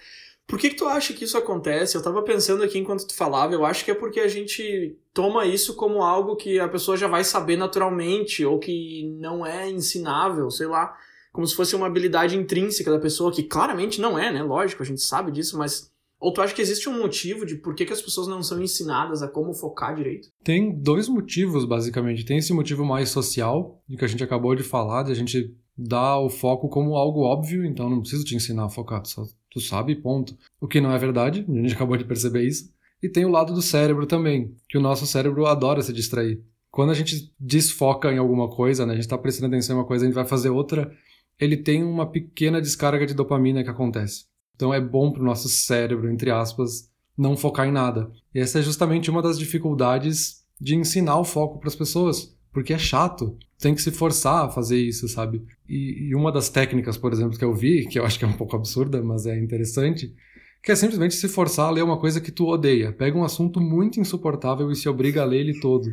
Por 0.46 0.58
que, 0.58 0.70
que 0.70 0.76
tu 0.76 0.86
acha 0.86 1.14
que 1.14 1.24
isso 1.24 1.38
acontece? 1.38 1.96
Eu 1.96 2.02
tava 2.02 2.22
pensando 2.22 2.62
aqui 2.62 2.78
enquanto 2.78 3.06
tu 3.06 3.14
falava, 3.14 3.54
eu 3.54 3.64
acho 3.64 3.84
que 3.84 3.90
é 3.90 3.94
porque 3.94 4.20
a 4.20 4.28
gente 4.28 4.96
toma 5.12 5.46
isso 5.46 5.74
como 5.74 6.02
algo 6.02 6.36
que 6.36 6.60
a 6.60 6.68
pessoa 6.68 6.96
já 6.98 7.08
vai 7.08 7.24
saber 7.24 7.56
naturalmente, 7.56 8.44
ou 8.44 8.58
que 8.58 9.08
não 9.18 9.44
é 9.46 9.70
ensinável, 9.70 10.50
sei 10.50 10.66
lá, 10.66 10.94
como 11.32 11.46
se 11.46 11.56
fosse 11.56 11.74
uma 11.74 11.86
habilidade 11.86 12.36
intrínseca 12.36 12.90
da 12.90 12.98
pessoa, 12.98 13.32
que 13.32 13.42
claramente 13.42 14.00
não 14.00 14.18
é, 14.18 14.30
né? 14.30 14.42
Lógico, 14.42 14.82
a 14.82 14.86
gente 14.86 15.00
sabe 15.00 15.32
disso, 15.32 15.56
mas. 15.56 15.90
Ou 16.20 16.32
tu 16.32 16.40
acha 16.40 16.54
que 16.54 16.62
existe 16.62 16.88
um 16.88 16.98
motivo 16.98 17.44
de 17.44 17.56
por 17.56 17.74
que, 17.74 17.84
que 17.84 17.92
as 17.92 18.00
pessoas 18.00 18.26
não 18.26 18.42
são 18.42 18.62
ensinadas 18.62 19.22
a 19.22 19.28
como 19.28 19.52
focar 19.52 19.94
direito? 19.94 20.28
Tem 20.42 20.74
dois 20.74 21.08
motivos, 21.08 21.64
basicamente. 21.64 22.24
Tem 22.24 22.38
esse 22.38 22.52
motivo 22.52 22.84
mais 22.84 23.10
social, 23.10 23.82
de 23.88 23.96
que 23.96 24.04
a 24.04 24.08
gente 24.08 24.24
acabou 24.24 24.54
de 24.54 24.62
falar, 24.62 25.02
de 25.02 25.12
a 25.12 25.14
gente 25.14 25.54
dar 25.76 26.18
o 26.18 26.30
foco 26.30 26.68
como 26.68 26.94
algo 26.94 27.20
óbvio, 27.20 27.64
então 27.64 27.90
não 27.90 28.00
preciso 28.00 28.24
te 28.24 28.36
ensinar 28.36 28.66
a 28.66 28.70
focar, 28.70 29.02
tu 29.02 29.08
só 29.08 29.24
tu 29.54 29.60
sabe, 29.60 29.94
ponto. 29.94 30.36
O 30.60 30.66
que 30.66 30.80
não 30.80 30.92
é 30.92 30.98
verdade, 30.98 31.46
a 31.48 31.52
gente 31.52 31.74
acabou 31.74 31.96
de 31.96 32.04
perceber 32.04 32.42
isso. 32.42 32.72
E 33.02 33.08
tem 33.08 33.24
o 33.24 33.30
lado 33.30 33.54
do 33.54 33.62
cérebro 33.62 34.06
também, 34.06 34.54
que 34.68 34.76
o 34.76 34.80
nosso 34.80 35.06
cérebro 35.06 35.46
adora 35.46 35.82
se 35.82 35.92
distrair. 35.92 36.42
Quando 36.70 36.90
a 36.90 36.94
gente 36.94 37.32
desfoca 37.38 38.12
em 38.12 38.18
alguma 38.18 38.48
coisa, 38.48 38.84
né, 38.84 38.92
a 38.92 38.96
gente 38.96 39.04
está 39.04 39.16
prestando 39.16 39.54
atenção 39.54 39.76
em 39.76 39.78
uma 39.78 39.86
coisa, 39.86 40.04
a 40.04 40.08
gente 40.08 40.14
vai 40.14 40.26
fazer 40.26 40.48
outra, 40.48 40.90
ele 41.38 41.56
tem 41.56 41.84
uma 41.84 42.10
pequena 42.10 42.60
descarga 42.60 43.06
de 43.06 43.14
dopamina 43.14 43.62
que 43.62 43.70
acontece. 43.70 44.24
Então 44.54 44.72
é 44.72 44.80
bom 44.80 45.12
para 45.12 45.22
o 45.22 45.24
nosso 45.24 45.48
cérebro, 45.48 46.10
entre 46.10 46.30
aspas, 46.30 46.90
não 47.16 47.36
focar 47.36 47.66
em 47.66 47.72
nada. 47.72 48.10
E 48.34 48.40
essa 48.40 48.58
é 48.58 48.62
justamente 48.62 49.10
uma 49.10 49.22
das 49.22 49.38
dificuldades 49.38 50.44
de 50.60 50.74
ensinar 50.74 51.18
o 51.18 51.24
foco 51.24 51.58
para 51.58 51.68
as 51.68 51.76
pessoas, 51.76 52.34
porque 52.52 52.72
é 52.72 52.78
chato 52.78 53.36
tem 53.58 53.74
que 53.74 53.82
se 53.82 53.90
forçar 53.90 54.44
a 54.44 54.50
fazer 54.50 54.76
isso, 54.76 55.08
sabe? 55.08 55.42
E, 55.66 56.08
e, 56.08 56.14
uma 56.14 56.30
das 56.30 56.50
técnicas, 56.50 56.98
por 56.98 57.12
exemplo, 57.12 57.38
que 57.38 57.44
eu 57.44 57.54
vi, 57.54 57.86
que 57.86 57.98
eu 57.98 58.04
acho 58.06 58.18
que 58.18 58.24
é 58.24 58.28
um 58.28 58.36
pouco 58.36 58.54
absurda, 58.54 59.02
mas 59.02 59.26
é 59.26 59.38
interessante, 59.38 60.14
que 60.62 60.70
é 60.70 60.76
simplesmente 60.76 61.14
se 61.14 61.28
forçar 61.28 61.68
a 61.68 61.70
ler 61.70 61.82
uma 61.82 61.98
coisa 61.98 62.20
que 62.20 62.30
tu 62.30 62.46
odeia. 62.46 62.92
Pega 62.92 63.16
um 63.16 63.24
assunto 63.24 63.60
muito 63.60 63.98
insuportável 63.98 64.70
e 64.70 64.76
se 64.76 64.88
obriga 64.88 65.22
a 65.22 65.24
ler 65.24 65.40
ele 65.40 65.60
todo. 65.60 65.88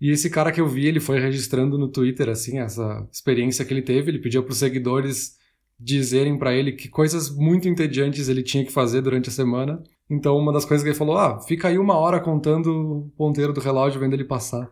E 0.00 0.10
esse 0.10 0.28
cara 0.28 0.50
que 0.50 0.60
eu 0.60 0.68
vi, 0.68 0.86
ele 0.86 1.00
foi 1.00 1.20
registrando 1.20 1.78
no 1.78 1.88
Twitter, 1.88 2.28
assim, 2.28 2.58
essa 2.58 3.06
experiência 3.12 3.64
que 3.64 3.72
ele 3.72 3.82
teve. 3.82 4.10
Ele 4.10 4.18
pediu 4.18 4.42
para 4.42 4.52
os 4.52 4.58
seguidores 4.58 5.36
dizerem 5.78 6.38
para 6.38 6.54
ele 6.54 6.72
que 6.72 6.88
coisas 6.88 7.34
muito 7.34 7.68
entediantes 7.68 8.28
ele 8.28 8.42
tinha 8.42 8.64
que 8.64 8.72
fazer 8.72 9.00
durante 9.00 9.28
a 9.28 9.32
semana. 9.32 9.82
Então, 10.10 10.36
uma 10.36 10.52
das 10.52 10.64
coisas 10.64 10.82
que 10.82 10.90
ele 10.90 10.98
falou, 10.98 11.16
ah, 11.16 11.40
fica 11.40 11.68
aí 11.68 11.78
uma 11.78 11.96
hora 11.96 12.20
contando 12.20 12.68
o 12.68 13.10
ponteiro 13.16 13.52
do 13.52 13.60
relógio 13.60 14.00
vendo 14.00 14.14
ele 14.14 14.24
passar. 14.24 14.70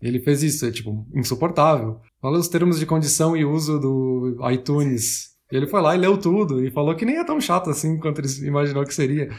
Ele 0.00 0.20
fez 0.20 0.42
isso, 0.42 0.66
é 0.66 0.70
tipo, 0.70 1.06
insuportável. 1.14 2.00
Fala 2.20 2.38
os 2.38 2.48
termos 2.48 2.78
de 2.78 2.86
condição 2.86 3.36
e 3.36 3.44
uso 3.44 3.78
do 3.78 4.36
iTunes. 4.50 5.30
Ele 5.50 5.66
foi 5.66 5.80
lá 5.80 5.94
e 5.94 5.98
leu 5.98 6.18
tudo 6.18 6.64
e 6.64 6.70
falou 6.70 6.94
que 6.94 7.04
nem 7.04 7.16
é 7.16 7.24
tão 7.24 7.40
chato 7.40 7.70
assim 7.70 7.98
quanto 7.98 8.20
ele 8.20 8.28
imaginou 8.46 8.84
que 8.84 8.94
seria. 8.94 9.30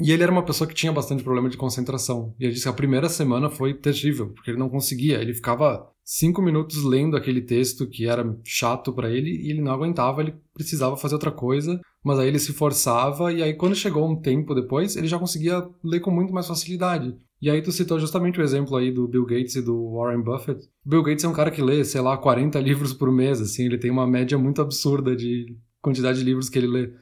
E 0.00 0.10
ele 0.10 0.22
era 0.22 0.32
uma 0.32 0.44
pessoa 0.44 0.66
que 0.66 0.74
tinha 0.74 0.92
bastante 0.92 1.22
problema 1.22 1.48
de 1.48 1.56
concentração. 1.56 2.34
E 2.38 2.44
ele 2.44 2.52
disse 2.52 2.64
que 2.64 2.68
a 2.68 2.74
primeira 2.74 3.08
semana 3.08 3.48
foi 3.48 3.74
terrível, 3.74 4.30
porque 4.30 4.50
ele 4.50 4.58
não 4.58 4.68
conseguia. 4.68 5.20
Ele 5.20 5.34
ficava 5.34 5.88
cinco 6.04 6.42
minutos 6.42 6.84
lendo 6.84 7.16
aquele 7.16 7.40
texto 7.40 7.86
que 7.86 8.06
era 8.06 8.36
chato 8.44 8.92
para 8.92 9.10
ele 9.10 9.30
e 9.30 9.50
ele 9.50 9.62
não 9.62 9.72
aguentava, 9.72 10.20
ele 10.20 10.34
precisava 10.52 10.96
fazer 10.96 11.14
outra 11.14 11.30
coisa, 11.30 11.80
mas 12.04 12.18
aí 12.18 12.28
ele 12.28 12.38
se 12.38 12.52
forçava 12.52 13.32
e 13.32 13.42
aí 13.42 13.54
quando 13.54 13.74
chegou 13.74 14.08
um 14.08 14.20
tempo 14.20 14.54
depois, 14.54 14.96
ele 14.96 15.06
já 15.06 15.18
conseguia 15.18 15.66
ler 15.82 16.00
com 16.00 16.10
muito 16.10 16.34
mais 16.34 16.46
facilidade. 16.46 17.16
E 17.40 17.50
aí 17.50 17.60
tu 17.62 17.72
citou 17.72 17.98
justamente 17.98 18.40
o 18.40 18.42
exemplo 18.42 18.76
aí 18.76 18.90
do 18.90 19.08
Bill 19.08 19.24
Gates 19.24 19.56
e 19.56 19.62
do 19.62 19.94
Warren 19.94 20.22
Buffett. 20.22 20.68
Bill 20.84 21.02
Gates 21.02 21.24
é 21.24 21.28
um 21.28 21.32
cara 21.32 21.50
que 21.50 21.62
lê, 21.62 21.84
sei 21.84 22.00
lá, 22.00 22.16
40 22.16 22.58
livros 22.60 22.92
por 22.92 23.10
mês, 23.10 23.40
assim, 23.40 23.66
ele 23.66 23.78
tem 23.78 23.90
uma 23.90 24.06
média 24.06 24.38
muito 24.38 24.62
absurda 24.62 25.14
de 25.16 25.56
quantidade 25.80 26.18
de 26.18 26.24
livros 26.24 26.48
que 26.48 26.58
ele 26.58 26.66
lê, 26.66 26.92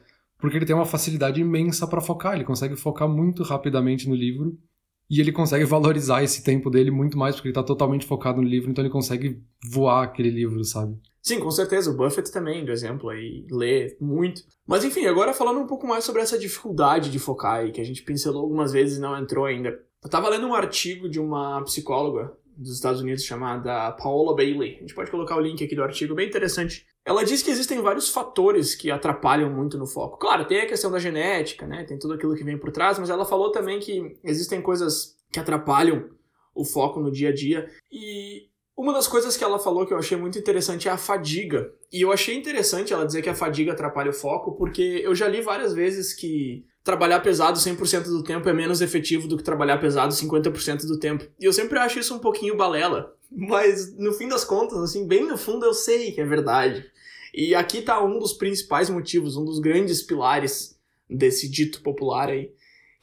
porque 0.43 0.57
ele 0.57 0.65
tem 0.65 0.75
uma 0.75 0.85
facilidade 0.85 1.39
imensa 1.39 1.87
para 1.87 2.01
focar, 2.01 2.35
ele 2.35 2.43
consegue 2.43 2.75
focar 2.75 3.07
muito 3.07 3.43
rapidamente 3.43 4.09
no 4.09 4.13
livro 4.13 4.59
e 5.09 5.21
ele 5.21 5.31
consegue 5.31 5.63
valorizar 5.63 6.21
esse 6.21 6.43
tempo 6.43 6.69
dele 6.69 6.91
muito 6.91 7.17
mais 7.17 7.33
porque 7.33 7.47
ele 7.47 7.55
tá 7.55 7.63
totalmente 7.63 8.05
focado 8.05 8.41
no 8.41 8.47
livro, 8.49 8.69
então 8.69 8.83
ele 8.83 8.91
consegue 8.91 9.41
voar 9.71 10.03
aquele 10.03 10.29
livro, 10.29 10.61
sabe? 10.65 10.99
Sim, 11.21 11.39
com 11.39 11.49
certeza. 11.49 11.89
O 11.89 11.95
Buffett 11.95 12.29
também, 12.29 12.65
do 12.65 12.73
exemplo, 12.73 13.09
aí 13.09 13.47
lê 13.49 13.95
muito. 14.01 14.41
Mas 14.67 14.83
enfim, 14.83 15.05
agora 15.05 15.33
falando 15.33 15.61
um 15.61 15.65
pouco 15.65 15.87
mais 15.87 16.03
sobre 16.03 16.21
essa 16.21 16.37
dificuldade 16.37 17.09
de 17.09 17.19
focar 17.19 17.61
aí, 17.61 17.71
que 17.71 17.79
a 17.79 17.85
gente 17.85 18.03
pincelou 18.03 18.41
algumas 18.41 18.73
vezes 18.73 18.97
e 18.97 19.01
não 19.01 19.17
entrou 19.17 19.45
ainda. 19.45 19.69
Eu 20.03 20.09
tava 20.09 20.27
lendo 20.27 20.45
um 20.45 20.53
artigo 20.53 21.07
de 21.07 21.21
uma 21.21 21.63
psicóloga 21.63 22.33
dos 22.57 22.75
Estados 22.75 22.99
Unidos 22.99 23.23
chamada 23.23 23.93
Paola 23.93 24.35
Bailey. 24.35 24.75
A 24.75 24.79
gente 24.81 24.93
pode 24.93 25.09
colocar 25.09 25.37
o 25.37 25.41
link 25.41 25.63
aqui 25.63 25.73
do 25.73 25.83
artigo, 25.83 26.13
bem 26.13 26.27
interessante. 26.27 26.85
Ela 27.05 27.23
diz 27.23 27.41
que 27.41 27.51
existem 27.51 27.81
vários 27.81 28.09
fatores 28.09 28.75
que 28.75 28.89
atrapalham 28.89 29.49
muito 29.49 29.77
no 29.77 29.85
foco. 29.85 30.17
Claro, 30.17 30.45
tem 30.45 30.61
a 30.61 30.65
questão 30.65 30.89
da 30.89 30.99
genética, 30.99 31.67
né? 31.67 31.83
Tem 31.83 31.99
tudo 31.99 32.13
aquilo 32.13 32.35
que 32.35 32.43
vem 32.43 32.57
por 32.57 32.71
trás, 32.71 32.97
mas 32.97 33.09
ela 33.09 33.25
falou 33.25 33.51
também 33.51 33.79
que 33.79 34.17
existem 34.23 34.61
coisas 34.61 35.17
que 35.31 35.39
atrapalham 35.39 36.09
o 36.55 36.63
foco 36.63 36.99
no 36.99 37.11
dia 37.11 37.29
a 37.29 37.33
dia. 37.33 37.69
E 37.91 38.47
uma 38.75 38.93
das 38.93 39.07
coisas 39.07 39.35
que 39.35 39.43
ela 39.43 39.59
falou 39.59 39.85
que 39.85 39.93
eu 39.93 39.97
achei 39.97 40.17
muito 40.17 40.39
interessante 40.39 40.87
é 40.87 40.91
a 40.91 40.97
fadiga. 40.97 41.71
E 41.91 42.01
eu 42.01 42.11
achei 42.11 42.35
interessante 42.35 42.93
ela 42.93 43.05
dizer 43.05 43.21
que 43.21 43.29
a 43.29 43.35
fadiga 43.35 43.73
atrapalha 43.73 44.11
o 44.11 44.13
foco, 44.13 44.53
porque 44.53 45.01
eu 45.03 45.13
já 45.13 45.27
li 45.27 45.41
várias 45.41 45.73
vezes 45.73 46.13
que 46.13 46.65
trabalhar 46.83 47.21
pesado 47.21 47.57
100% 47.57 48.05
do 48.05 48.23
tempo 48.23 48.47
é 48.49 48.53
menos 48.53 48.81
efetivo 48.81 49.27
do 49.27 49.37
que 49.37 49.43
trabalhar 49.43 49.77
pesado 49.77 50.13
50% 50.13 50.85
do 50.85 50.99
tempo. 50.99 51.25
E 51.39 51.45
eu 51.45 51.53
sempre 51.53 51.79
acho 51.79 51.99
isso 51.99 52.13
um 52.13 52.19
pouquinho 52.19 52.57
balela. 52.57 53.15
Mas 53.31 53.95
no 53.97 54.13
fim 54.13 54.27
das 54.27 54.43
contas, 54.43 54.77
assim, 54.79 55.07
bem 55.07 55.25
no 55.25 55.37
fundo 55.37 55.65
eu 55.65 55.73
sei 55.73 56.11
que 56.11 56.21
é 56.21 56.25
verdade. 56.25 56.85
E 57.33 57.55
aqui 57.55 57.81
tá 57.81 58.03
um 58.03 58.19
dos 58.19 58.33
principais 58.33 58.89
motivos, 58.89 59.35
um 59.35 59.45
dos 59.45 59.59
grandes 59.59 60.03
pilares 60.03 60.77
desse 61.09 61.49
dito 61.49 61.81
popular 61.81 62.29
aí, 62.29 62.51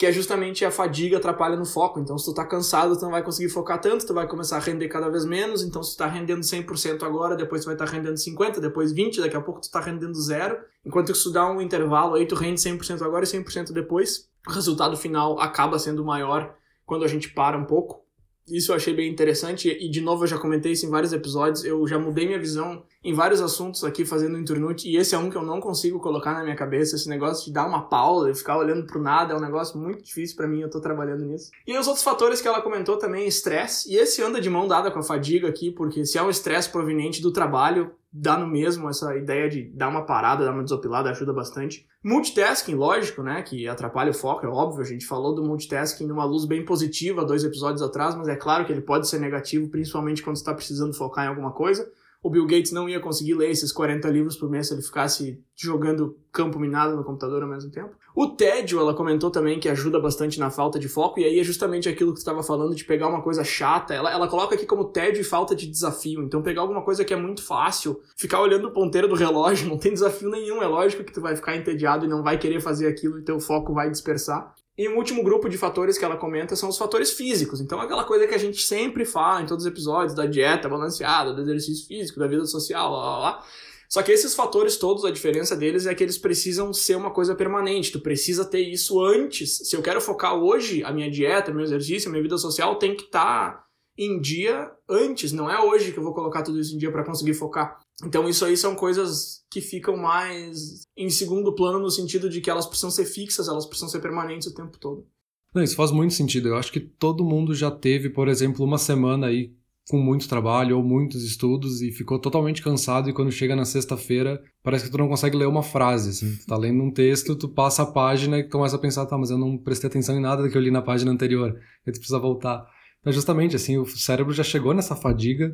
que 0.01 0.07
é 0.07 0.13
justamente 0.13 0.65
a 0.65 0.71
fadiga 0.71 1.19
atrapalha 1.19 1.57
no 1.57 1.67
foco. 1.67 2.01
Então, 2.01 2.17
se 2.17 2.25
tu 2.25 2.33
tá 2.33 2.43
cansado, 2.43 2.97
tu 2.97 3.03
não 3.03 3.11
vai 3.11 3.23
conseguir 3.23 3.51
focar 3.51 3.79
tanto, 3.79 4.07
tu 4.07 4.15
vai 4.15 4.27
começar 4.27 4.57
a 4.57 4.59
render 4.59 4.89
cada 4.89 5.11
vez 5.11 5.27
menos. 5.27 5.63
Então, 5.63 5.83
se 5.83 5.95
tu 5.95 5.99
tá 5.99 6.07
rendendo 6.07 6.41
100% 6.41 7.03
agora, 7.03 7.37
depois 7.37 7.61
tu 7.61 7.67
vai 7.67 7.75
estar 7.75 7.85
tá 7.85 7.93
rendendo 7.93 8.15
50%, 8.15 8.61
depois 8.61 8.95
20%, 8.95 9.21
daqui 9.21 9.37
a 9.37 9.43
pouco 9.43 9.61
tu 9.61 9.71
tá 9.71 9.79
rendendo 9.79 10.15
zero. 10.15 10.57
Enquanto 10.87 11.13
tu 11.13 11.31
dá 11.31 11.47
um 11.51 11.61
intervalo 11.61 12.15
aí, 12.15 12.25
tu 12.25 12.35
rende 12.35 12.59
100% 12.59 13.03
agora 13.03 13.27
e 13.27 13.29
100% 13.29 13.73
depois. 13.75 14.27
O 14.49 14.53
resultado 14.53 14.97
final 14.97 15.39
acaba 15.39 15.79
sendo 15.79 16.03
maior 16.03 16.55
quando 16.87 17.05
a 17.05 17.07
gente 17.07 17.29
para 17.35 17.59
um 17.59 17.67
pouco. 17.67 18.03
Isso 18.51 18.73
eu 18.73 18.77
achei 18.77 18.95
bem 18.95 19.11
interessante 19.11 19.69
e, 19.69 19.89
de 19.89 20.01
novo, 20.01 20.25
eu 20.25 20.29
já 20.29 20.39
comentei 20.39 20.73
isso 20.73 20.87
em 20.87 20.91
vários 20.91 21.13
episódios. 21.13 21.65
Eu 21.65 21.87
já 21.87 21.99
mudei 21.99 22.27
minha 22.27 22.39
visão 22.39 22.83
em 23.03 23.15
vários 23.15 23.41
assuntos 23.41 23.83
aqui 23.85 24.05
fazendo 24.05 24.39
Internute 24.39 24.89
e 24.89 24.97
esse 24.97 25.15
é 25.15 25.19
um 25.19 25.31
que 25.31 25.37
eu 25.37 25.43
não 25.43 25.61
consigo 25.61 25.99
colocar 26.01 26.35
na 26.35 26.43
minha 26.43 26.57
cabeça. 26.57 26.97
Esse 26.97 27.09
negócio 27.09 27.45
de 27.45 27.53
dar 27.53 27.67
uma 27.67 27.89
pausa 27.89 28.31
e 28.31 28.35
ficar 28.35 28.59
olhando 28.59 28.87
pro 28.87 29.01
nada 29.01 29.33
é 29.33 29.37
um 29.37 29.41
negócio 29.41 29.79
muito 29.79 30.03
difícil 30.03 30.37
para 30.37 30.49
mim. 30.49 30.61
Eu 30.61 30.71
tô 30.71 30.81
trabalhando 30.81 31.25
nisso. 31.25 31.51
E 31.67 31.77
os 31.79 31.87
outros 31.87 32.05
fatores 32.05 32.41
que 32.41 32.49
ela 32.49 32.61
comentou 32.61 32.97
também, 32.97 33.27
estresse. 33.27 33.91
E 33.93 33.97
esse 33.97 34.23
anda 34.23 34.41
de 34.41 34.51
mão 34.51 34.67
dada 34.67 34.91
com 34.91 34.99
a 34.99 35.03
fadiga 35.03 35.49
aqui, 35.49 35.71
porque 35.71 36.05
se 36.05 36.19
é 36.19 36.23
um 36.23 36.31
estresse 36.31 36.69
proveniente 36.69 37.23
do 37.23 37.33
trabalho, 37.33 37.91
dá 38.13 38.37
no 38.37 38.47
mesmo 38.47 38.89
essa 38.89 39.17
ideia 39.17 39.49
de 39.49 39.71
dar 39.71 39.89
uma 39.89 40.05
parada, 40.05 40.45
dar 40.45 40.53
uma 40.53 40.65
desopilada 40.65 41.11
ajuda 41.11 41.33
bastante. 41.33 41.87
Multitasking, 42.03 42.75
lógico, 42.75 43.23
né, 43.23 43.43
que 43.43 43.69
atrapalha 43.69 44.11
o 44.11 44.15
foco, 44.15 44.45
é 44.45 44.49
óbvio, 44.49 44.83
a 44.83 44.87
gente 44.87 45.07
falou 45.07 45.35
do 45.35 45.45
multitasking 45.45 46.07
numa 46.07 46.25
luz 46.25 46.45
bem 46.45 46.65
positiva 46.65 47.25
dois 47.25 47.45
episódios 47.45 47.83
atrás, 47.83 48.17
mas 48.17 48.27
é 48.29 48.37
claro 48.37 48.65
que 48.65 48.73
ele 48.73 48.81
pode 48.81 49.09
ser 49.09 49.21
negativo, 49.21 49.69
principalmente 49.69 50.23
quando 50.23 50.37
está 50.37 50.53
precisando 50.53 50.95
focar 50.95 51.27
em 51.27 51.29
alguma 51.29 51.53
coisa 51.53 51.91
o 52.23 52.29
Bill 52.29 52.47
Gates 52.47 52.73
não 52.73 52.89
ia 52.89 53.01
conseguir 53.01 53.35
ler 53.35 53.51
esses 53.51 53.73
40 53.73 54.09
livros 54.11 54.37
por 54.37 54.51
mês 54.51 54.69
se 54.69 54.75
ele 54.75 54.83
ficasse 54.83 55.43
jogando 55.57 56.19
campo 56.31 56.59
minado 56.59 56.95
no 56.95 57.05
computador 57.05 57.43
ao 57.43 57.49
mesmo 57.49 57.71
tempo. 57.71 57.91
O 58.15 58.27
tédio, 58.27 58.79
ela 58.81 58.93
comentou 58.93 59.31
também 59.31 59.59
que 59.59 59.69
ajuda 59.69 59.99
bastante 59.99 60.39
na 60.39 60.51
falta 60.51 60.79
de 60.79 60.89
foco, 60.89 61.21
e 61.21 61.25
aí 61.25 61.39
é 61.39 61.45
justamente 61.45 61.89
aquilo 61.89 62.11
que 62.11 62.17
tu 62.17 62.19
estava 62.19 62.43
falando 62.43 62.75
de 62.75 62.85
pegar 62.85 63.09
uma 63.09 63.23
coisa 63.23 63.45
chata. 63.45 63.95
Ela, 63.95 64.13
ela 64.13 64.29
coloca 64.29 64.55
aqui 64.55 64.67
como 64.67 64.85
tédio 64.85 65.21
e 65.21 65.25
falta 65.25 65.55
de 65.55 65.67
desafio. 65.67 66.23
Então, 66.23 66.43
pegar 66.43 66.61
alguma 66.61 66.83
coisa 66.83 67.05
que 67.05 67.15
é 67.15 67.17
muito 67.17 67.43
fácil, 67.43 68.01
ficar 68.17 68.41
olhando 68.41 68.69
o 68.69 68.73
ponteiro 68.73 69.09
do 69.09 69.15
relógio, 69.15 69.69
não 69.71 69.79
tem 69.79 69.93
desafio 69.93 70.29
nenhum. 70.29 70.63
É 70.63 70.67
lógico 70.67 71.05
que 71.05 71.13
tu 71.13 71.21
vai 71.21 71.37
ficar 71.37 71.57
entediado 71.57 72.05
e 72.05 72.09
não 72.09 72.23
vai 72.23 72.37
querer 72.37 72.61
fazer 72.61 72.89
aquilo 72.89 73.19
e 73.19 73.23
teu 73.23 73.41
foco 73.41 73.73
vai 73.73 73.89
dispersar. 73.91 74.55
E 74.81 74.89
um 74.89 74.97
último 74.97 75.23
grupo 75.23 75.47
de 75.47 75.59
fatores 75.59 75.99
que 75.99 76.05
ela 76.07 76.17
comenta 76.17 76.57
são 76.57 76.71
os 76.71 76.79
fatores 76.79 77.11
físicos. 77.11 77.61
Então, 77.61 77.79
aquela 77.79 78.03
coisa 78.03 78.27
que 78.27 78.35
a 78.35 78.39
gente 78.39 78.63
sempre 78.63 79.05
fala 79.05 79.43
em 79.43 79.45
todos 79.45 79.67
os 79.67 79.71
episódios 79.71 80.15
da 80.15 80.25
dieta 80.25 80.71
balanceada, 80.71 81.35
do 81.35 81.43
exercício 81.43 81.87
físico, 81.87 82.19
da 82.19 82.27
vida 82.27 82.47
social, 82.47 82.91
lá, 82.91 82.99
lá, 82.99 83.19
lá. 83.19 83.45
Só 83.91 84.03
que 84.03 84.11
esses 84.11 84.35
fatores 84.35 84.79
todos, 84.79 85.05
a 85.05 85.11
diferença 85.11 85.55
deles 85.55 85.85
é 85.85 85.95
que 85.95 86.03
eles 86.03 86.17
precisam 86.17 86.73
ser 86.73 86.97
uma 86.97 87.11
coisa 87.11 87.35
permanente. 87.35 87.93
Tu 87.93 88.01
precisa 88.01 88.43
ter 88.43 88.61
isso 88.61 89.05
antes. 89.05 89.69
Se 89.69 89.77
eu 89.77 89.83
quero 89.83 90.01
focar 90.01 90.35
hoje, 90.35 90.83
a 90.83 90.91
minha 90.91 91.11
dieta, 91.11 91.53
meu 91.53 91.63
exercício, 91.63 92.11
minha 92.11 92.23
vida 92.23 92.39
social 92.39 92.77
tem 92.77 92.97
que 92.97 93.03
estar 93.03 93.53
tá 93.53 93.65
em 93.99 94.19
dia 94.19 94.73
antes. 94.89 95.31
Não 95.31 95.51
é 95.51 95.61
hoje 95.61 95.93
que 95.93 95.99
eu 95.99 96.03
vou 96.03 96.15
colocar 96.15 96.43
tudo 96.43 96.59
isso 96.59 96.75
em 96.75 96.79
dia 96.79 96.91
para 96.91 97.05
conseguir 97.05 97.35
focar. 97.35 97.79
Então, 98.05 98.29
isso 98.29 98.45
aí 98.45 98.57
são 98.57 98.75
coisas 98.75 99.45
que 99.51 99.61
ficam 99.61 99.97
mais 99.97 100.87
em 100.97 101.11
segundo 101.11 101.55
plano 101.55 101.79
no 101.79 101.91
sentido 101.91 102.31
de 102.31 102.41
que 102.41 102.51
elas 102.51 102.67
precisam 102.67 102.91
ser 102.91 103.05
fixas, 103.05 103.49
elas 103.49 103.67
precisam 103.67 103.89
ser 103.89 104.01
permanentes 104.01 104.49
o 104.49 104.55
tempo 104.55 104.79
todo. 104.79 105.07
Não, 105.55 105.63
isso 105.63 105.77
faz 105.77 105.91
muito 105.91 106.15
sentido. 106.15 106.49
Eu 106.49 106.57
acho 106.57 106.73
que 106.73 106.81
todo 106.81 107.25
mundo 107.25 107.55
já 107.55 107.71
teve, 107.71 108.09
por 108.09 108.29
exemplo, 108.29 108.65
uma 108.65 108.79
semana 108.79 109.27
aí 109.27 109.53
com 109.91 109.99
muito 109.99 110.29
trabalho 110.29 110.77
ou 110.77 110.85
muitos 110.85 111.25
estudos 111.25 111.83
e 111.83 111.91
ficou 111.91 112.19
totalmente 112.19 112.63
cansado 112.63 113.11
e 113.11 113.13
quando 113.13 113.33
chega 113.33 113.57
na 113.57 113.65
sexta-feira 113.65 114.41
parece 114.63 114.85
que 114.85 114.91
tu 114.91 114.99
não 114.99 115.09
consegue 115.09 115.37
ler 115.37 115.49
uma 115.49 115.65
frase, 115.65 116.11
assim. 116.11 116.37
Tu 116.37 116.47
tá 116.47 116.57
lendo 116.57 116.81
um 116.81 116.93
texto, 116.93 117.35
tu 117.35 117.49
passa 117.49 117.83
a 117.83 117.87
página 117.87 118.39
e 118.39 118.45
começa 118.45 118.77
a 118.77 118.79
pensar, 118.79 119.07
tá, 119.07 119.19
mas 119.19 119.31
eu 119.31 119.39
não 119.39 119.59
prestei 119.59 119.89
atenção 119.89 120.17
em 120.17 120.21
nada 120.21 120.49
que 120.49 120.57
eu 120.57 120.63
li 120.63 120.71
na 120.71 120.81
página 120.81 121.11
anterior. 121.11 121.59
Aí 121.85 121.93
tu 121.93 121.99
precisa 121.99 122.21
voltar. 122.21 122.65
Então, 123.01 123.13
justamente, 123.13 123.57
assim, 123.57 123.79
o 123.79 123.87
cérebro 123.87 124.33
já 124.33 124.45
chegou 124.45 124.73
nessa 124.73 124.95
fadiga 124.95 125.53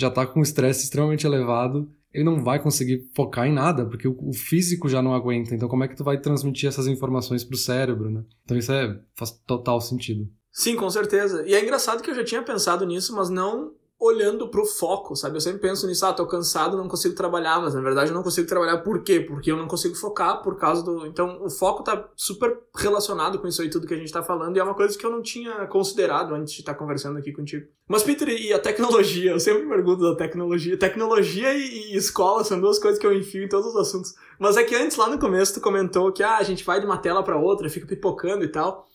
já 0.00 0.08
está 0.08 0.26
com 0.26 0.40
um 0.40 0.42
estresse 0.42 0.84
extremamente 0.84 1.26
elevado, 1.26 1.90
ele 2.12 2.24
não 2.24 2.42
vai 2.42 2.60
conseguir 2.60 3.08
focar 3.14 3.46
em 3.46 3.52
nada, 3.52 3.86
porque 3.86 4.08
o, 4.08 4.32
físico 4.32 4.88
já 4.88 5.00
não 5.00 5.14
aguenta. 5.14 5.54
Então, 5.54 5.68
como 5.68 5.84
é 5.84 5.88
que 5.88 5.96
tu 5.96 6.02
vai 6.02 6.20
transmitir 6.20 6.68
essas 6.68 6.86
informações 6.86 7.44
para 7.44 7.54
o 7.54 7.58
cérebro, 7.58 8.10
né? 8.10 8.24
Então, 8.44 8.56
isso 8.56 8.72
é, 8.72 9.00
faz 9.14 9.30
total 9.46 9.80
sentido. 9.80 10.28
Sim, 10.52 10.74
com 10.74 10.90
certeza. 10.90 11.46
E 11.46 11.54
é 11.54 11.62
engraçado 11.62 12.02
que 12.02 12.10
eu 12.10 12.14
já 12.14 12.24
tinha 12.24 12.42
pensado 12.42 12.84
nisso, 12.84 13.14
mas 13.14 13.30
não 13.30 13.72
olhando 14.00 14.48
pro 14.48 14.64
foco, 14.64 15.14
sabe? 15.14 15.36
Eu 15.36 15.40
sempre 15.42 15.60
penso 15.60 15.86
nisso, 15.86 16.06
ah, 16.06 16.12
tô 16.12 16.26
cansado, 16.26 16.76
não 16.76 16.88
consigo 16.88 17.14
trabalhar, 17.14 17.60
mas 17.60 17.74
na 17.74 17.82
verdade 17.82 18.10
eu 18.10 18.14
não 18.14 18.22
consigo 18.22 18.48
trabalhar 18.48 18.78
por 18.78 19.02
quê? 19.02 19.20
Porque 19.20 19.52
eu 19.52 19.56
não 19.58 19.68
consigo 19.68 19.94
focar 19.94 20.42
por 20.42 20.56
causa 20.56 20.82
do. 20.82 21.06
Então 21.06 21.44
o 21.44 21.50
foco 21.50 21.82
tá 21.82 22.08
super 22.16 22.58
relacionado 22.74 23.38
com 23.38 23.46
isso 23.46 23.60
aí, 23.60 23.68
tudo 23.68 23.86
que 23.86 23.92
a 23.92 23.98
gente 23.98 24.10
tá 24.10 24.22
falando, 24.22 24.56
e 24.56 24.60
é 24.60 24.64
uma 24.64 24.74
coisa 24.74 24.96
que 24.96 25.04
eu 25.04 25.10
não 25.10 25.20
tinha 25.20 25.66
considerado 25.66 26.34
antes 26.34 26.54
de 26.54 26.60
estar 26.60 26.72
tá 26.72 26.78
conversando 26.78 27.18
aqui 27.18 27.30
contigo. 27.30 27.66
Mas, 27.86 28.02
Peter, 28.02 28.28
e 28.28 28.52
a 28.52 28.58
tecnologia? 28.58 29.32
Eu 29.32 29.40
sempre 29.40 29.68
pergunto 29.68 30.02
da 30.02 30.14
tecnologia. 30.14 30.78
Tecnologia 30.78 31.52
e, 31.52 31.92
e 31.92 31.96
escola 31.96 32.44
são 32.44 32.60
duas 32.60 32.78
coisas 32.78 32.98
que 32.98 33.06
eu 33.06 33.12
enfio 33.12 33.42
em 33.42 33.48
todos 33.48 33.66
os 33.66 33.76
assuntos. 33.76 34.14
Mas 34.38 34.56
é 34.56 34.62
que 34.62 34.76
antes, 34.76 34.96
lá 34.96 35.08
no 35.08 35.18
começo, 35.18 35.54
tu 35.54 35.60
comentou 35.60 36.12
que 36.12 36.22
ah, 36.22 36.38
a 36.38 36.42
gente 36.42 36.64
vai 36.64 36.80
de 36.80 36.86
uma 36.86 36.96
tela 36.96 37.22
para 37.22 37.36
outra, 37.36 37.68
fica 37.68 37.86
pipocando 37.86 38.44
e 38.44 38.48
tal. 38.48 38.88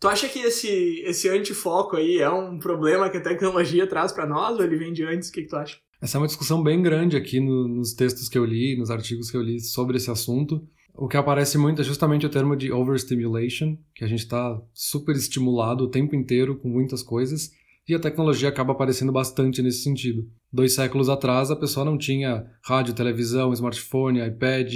Tu 0.00 0.06
acha 0.06 0.28
que 0.28 0.38
esse, 0.38 1.02
esse 1.04 1.28
antifoco 1.28 1.96
aí 1.96 2.18
é 2.18 2.30
um 2.30 2.58
problema 2.58 3.10
que 3.10 3.16
a 3.16 3.22
tecnologia 3.22 3.86
traz 3.86 4.12
para 4.12 4.26
nós 4.26 4.56
ou 4.56 4.64
ele 4.64 4.76
vem 4.76 4.92
de 4.92 5.02
antes? 5.02 5.28
O 5.28 5.32
que, 5.32 5.42
que 5.42 5.48
tu 5.48 5.56
acha? 5.56 5.76
Essa 6.00 6.16
é 6.16 6.20
uma 6.20 6.28
discussão 6.28 6.62
bem 6.62 6.80
grande 6.80 7.16
aqui 7.16 7.40
no, 7.40 7.66
nos 7.66 7.92
textos 7.94 8.28
que 8.28 8.38
eu 8.38 8.44
li, 8.44 8.78
nos 8.78 8.90
artigos 8.90 9.28
que 9.28 9.36
eu 9.36 9.42
li 9.42 9.58
sobre 9.60 9.96
esse 9.96 10.08
assunto. 10.08 10.64
O 10.94 11.08
que 11.08 11.16
aparece 11.16 11.58
muito 11.58 11.80
é 11.80 11.84
justamente 11.84 12.24
o 12.24 12.28
termo 12.28 12.54
de 12.54 12.70
overstimulation, 12.70 13.76
que 13.94 14.04
a 14.04 14.08
gente 14.08 14.20
está 14.20 14.60
super 14.72 15.16
estimulado 15.16 15.84
o 15.84 15.90
tempo 15.90 16.14
inteiro 16.14 16.56
com 16.56 16.68
muitas 16.68 17.02
coisas, 17.02 17.50
e 17.88 17.94
a 17.94 17.98
tecnologia 17.98 18.48
acaba 18.48 18.72
aparecendo 18.72 19.10
bastante 19.10 19.62
nesse 19.62 19.82
sentido. 19.82 20.28
Dois 20.52 20.74
séculos 20.74 21.08
atrás, 21.08 21.50
a 21.50 21.56
pessoa 21.56 21.84
não 21.84 21.98
tinha 21.98 22.46
rádio, 22.64 22.94
televisão, 22.94 23.52
smartphone, 23.52 24.24
iPad, 24.24 24.74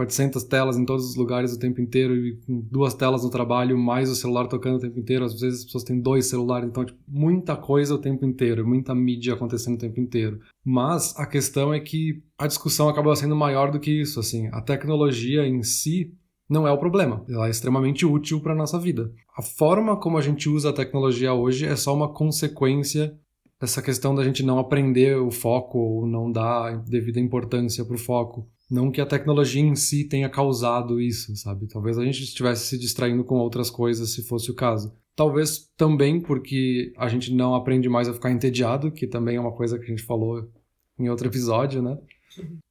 400 0.00 0.44
telas 0.44 0.78
em 0.78 0.84
todos 0.84 1.04
os 1.10 1.14
lugares 1.14 1.52
o 1.52 1.58
tempo 1.58 1.80
inteiro 1.80 2.14
e 2.14 2.38
duas 2.48 2.94
telas 2.94 3.22
no 3.22 3.30
trabalho, 3.30 3.76
mais 3.76 4.10
o 4.10 4.16
celular 4.16 4.46
tocando 4.46 4.76
o 4.76 4.80
tempo 4.80 4.98
inteiro. 4.98 5.24
Às 5.24 5.38
vezes 5.38 5.60
as 5.60 5.64
pessoas 5.66 5.84
têm 5.84 6.00
dois 6.00 6.26
celulares, 6.26 6.68
então, 6.68 6.84
tipo, 6.84 6.98
muita 7.06 7.54
coisa 7.54 7.94
o 7.94 7.98
tempo 7.98 8.24
inteiro, 8.24 8.66
muita 8.66 8.94
mídia 8.94 9.34
acontecendo 9.34 9.74
o 9.74 9.78
tempo 9.78 10.00
inteiro. 10.00 10.40
Mas 10.64 11.14
a 11.18 11.26
questão 11.26 11.74
é 11.74 11.80
que 11.80 12.22
a 12.38 12.46
discussão 12.46 12.88
acaba 12.88 13.14
sendo 13.14 13.36
maior 13.36 13.70
do 13.70 13.78
que 13.78 13.90
isso, 13.90 14.18
assim. 14.18 14.48
A 14.52 14.62
tecnologia 14.62 15.46
em 15.46 15.62
si 15.62 16.14
não 16.48 16.66
é 16.66 16.72
o 16.72 16.78
problema. 16.78 17.22
Ela 17.28 17.48
é 17.48 17.50
extremamente 17.50 18.06
útil 18.06 18.40
para 18.40 18.54
nossa 18.54 18.78
vida. 18.78 19.12
A 19.36 19.42
forma 19.42 19.98
como 19.98 20.16
a 20.16 20.22
gente 20.22 20.48
usa 20.48 20.70
a 20.70 20.74
tecnologia 20.74 21.34
hoje 21.34 21.66
é 21.66 21.76
só 21.76 21.94
uma 21.94 22.12
consequência 22.12 23.14
dessa 23.60 23.82
questão 23.82 24.14
da 24.14 24.24
gente 24.24 24.42
não 24.42 24.58
aprender 24.58 25.18
o 25.18 25.30
foco 25.30 25.78
ou 25.78 26.06
não 26.06 26.32
dar 26.32 26.78
devida 26.84 27.20
importância 27.20 27.84
para 27.84 27.94
o 27.94 27.98
foco. 27.98 28.48
Não 28.70 28.90
que 28.90 29.00
a 29.00 29.06
tecnologia 29.06 29.60
em 29.60 29.74
si 29.74 30.04
tenha 30.04 30.28
causado 30.28 31.00
isso, 31.00 31.34
sabe? 31.34 31.66
Talvez 31.66 31.98
a 31.98 32.04
gente 32.04 32.22
estivesse 32.22 32.68
se 32.68 32.78
distraindo 32.78 33.24
com 33.24 33.34
outras 33.36 33.68
coisas 33.68 34.12
se 34.12 34.22
fosse 34.22 34.50
o 34.50 34.54
caso. 34.54 34.94
Talvez 35.16 35.68
também 35.76 36.20
porque 36.20 36.92
a 36.96 37.08
gente 37.08 37.34
não 37.34 37.54
aprende 37.54 37.88
mais 37.88 38.08
a 38.08 38.14
ficar 38.14 38.30
entediado, 38.30 38.92
que 38.92 39.08
também 39.08 39.36
é 39.36 39.40
uma 39.40 39.52
coisa 39.52 39.76
que 39.76 39.84
a 39.84 39.88
gente 39.88 40.04
falou 40.04 40.48
em 40.96 41.08
outro 41.08 41.26
episódio, 41.26 41.82
né? 41.82 41.98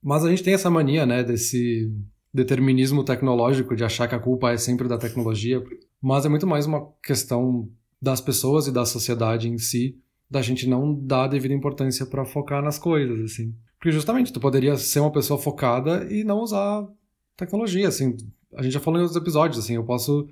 Mas 0.02 0.24
a 0.24 0.30
gente 0.30 0.42
tem 0.42 0.54
essa 0.54 0.70
mania, 0.70 1.06
né, 1.06 1.22
desse 1.22 1.92
determinismo 2.34 3.04
tecnológico 3.04 3.76
de 3.76 3.84
achar 3.84 4.08
que 4.08 4.16
a 4.16 4.20
culpa 4.20 4.52
é 4.52 4.58
sempre 4.58 4.88
da 4.88 4.98
tecnologia, 4.98 5.62
mas 6.02 6.26
é 6.26 6.30
muito 6.30 6.48
mais 6.48 6.66
uma 6.66 6.88
questão 7.04 7.70
das 8.02 8.22
pessoas 8.22 8.68
e 8.68 8.72
da 8.72 8.86
sociedade 8.86 9.50
em 9.50 9.58
si, 9.58 9.98
da 10.30 10.42
gente 10.42 10.68
não 10.68 10.94
dar 10.94 11.28
devida 11.28 11.54
importância 11.54 12.06
para 12.06 12.24
focar 12.24 12.64
nas 12.64 12.80
coisas, 12.80 13.20
assim. 13.20 13.54
Porque 13.80 13.92
justamente 13.92 14.34
tu 14.34 14.40
poderia 14.40 14.76
ser 14.76 15.00
uma 15.00 15.12
pessoa 15.12 15.40
focada 15.40 16.06
e 16.12 16.24
não 16.24 16.42
usar 16.42 16.86
tecnologia, 17.38 17.88
assim. 17.88 18.18
A 18.54 18.62
gente 18.62 18.74
já 18.74 18.80
falou 18.80 19.00
em 19.00 19.04
outros 19.04 19.20
episódios, 19.20 19.64
assim, 19.64 19.76
eu 19.76 19.86
posso 19.86 20.28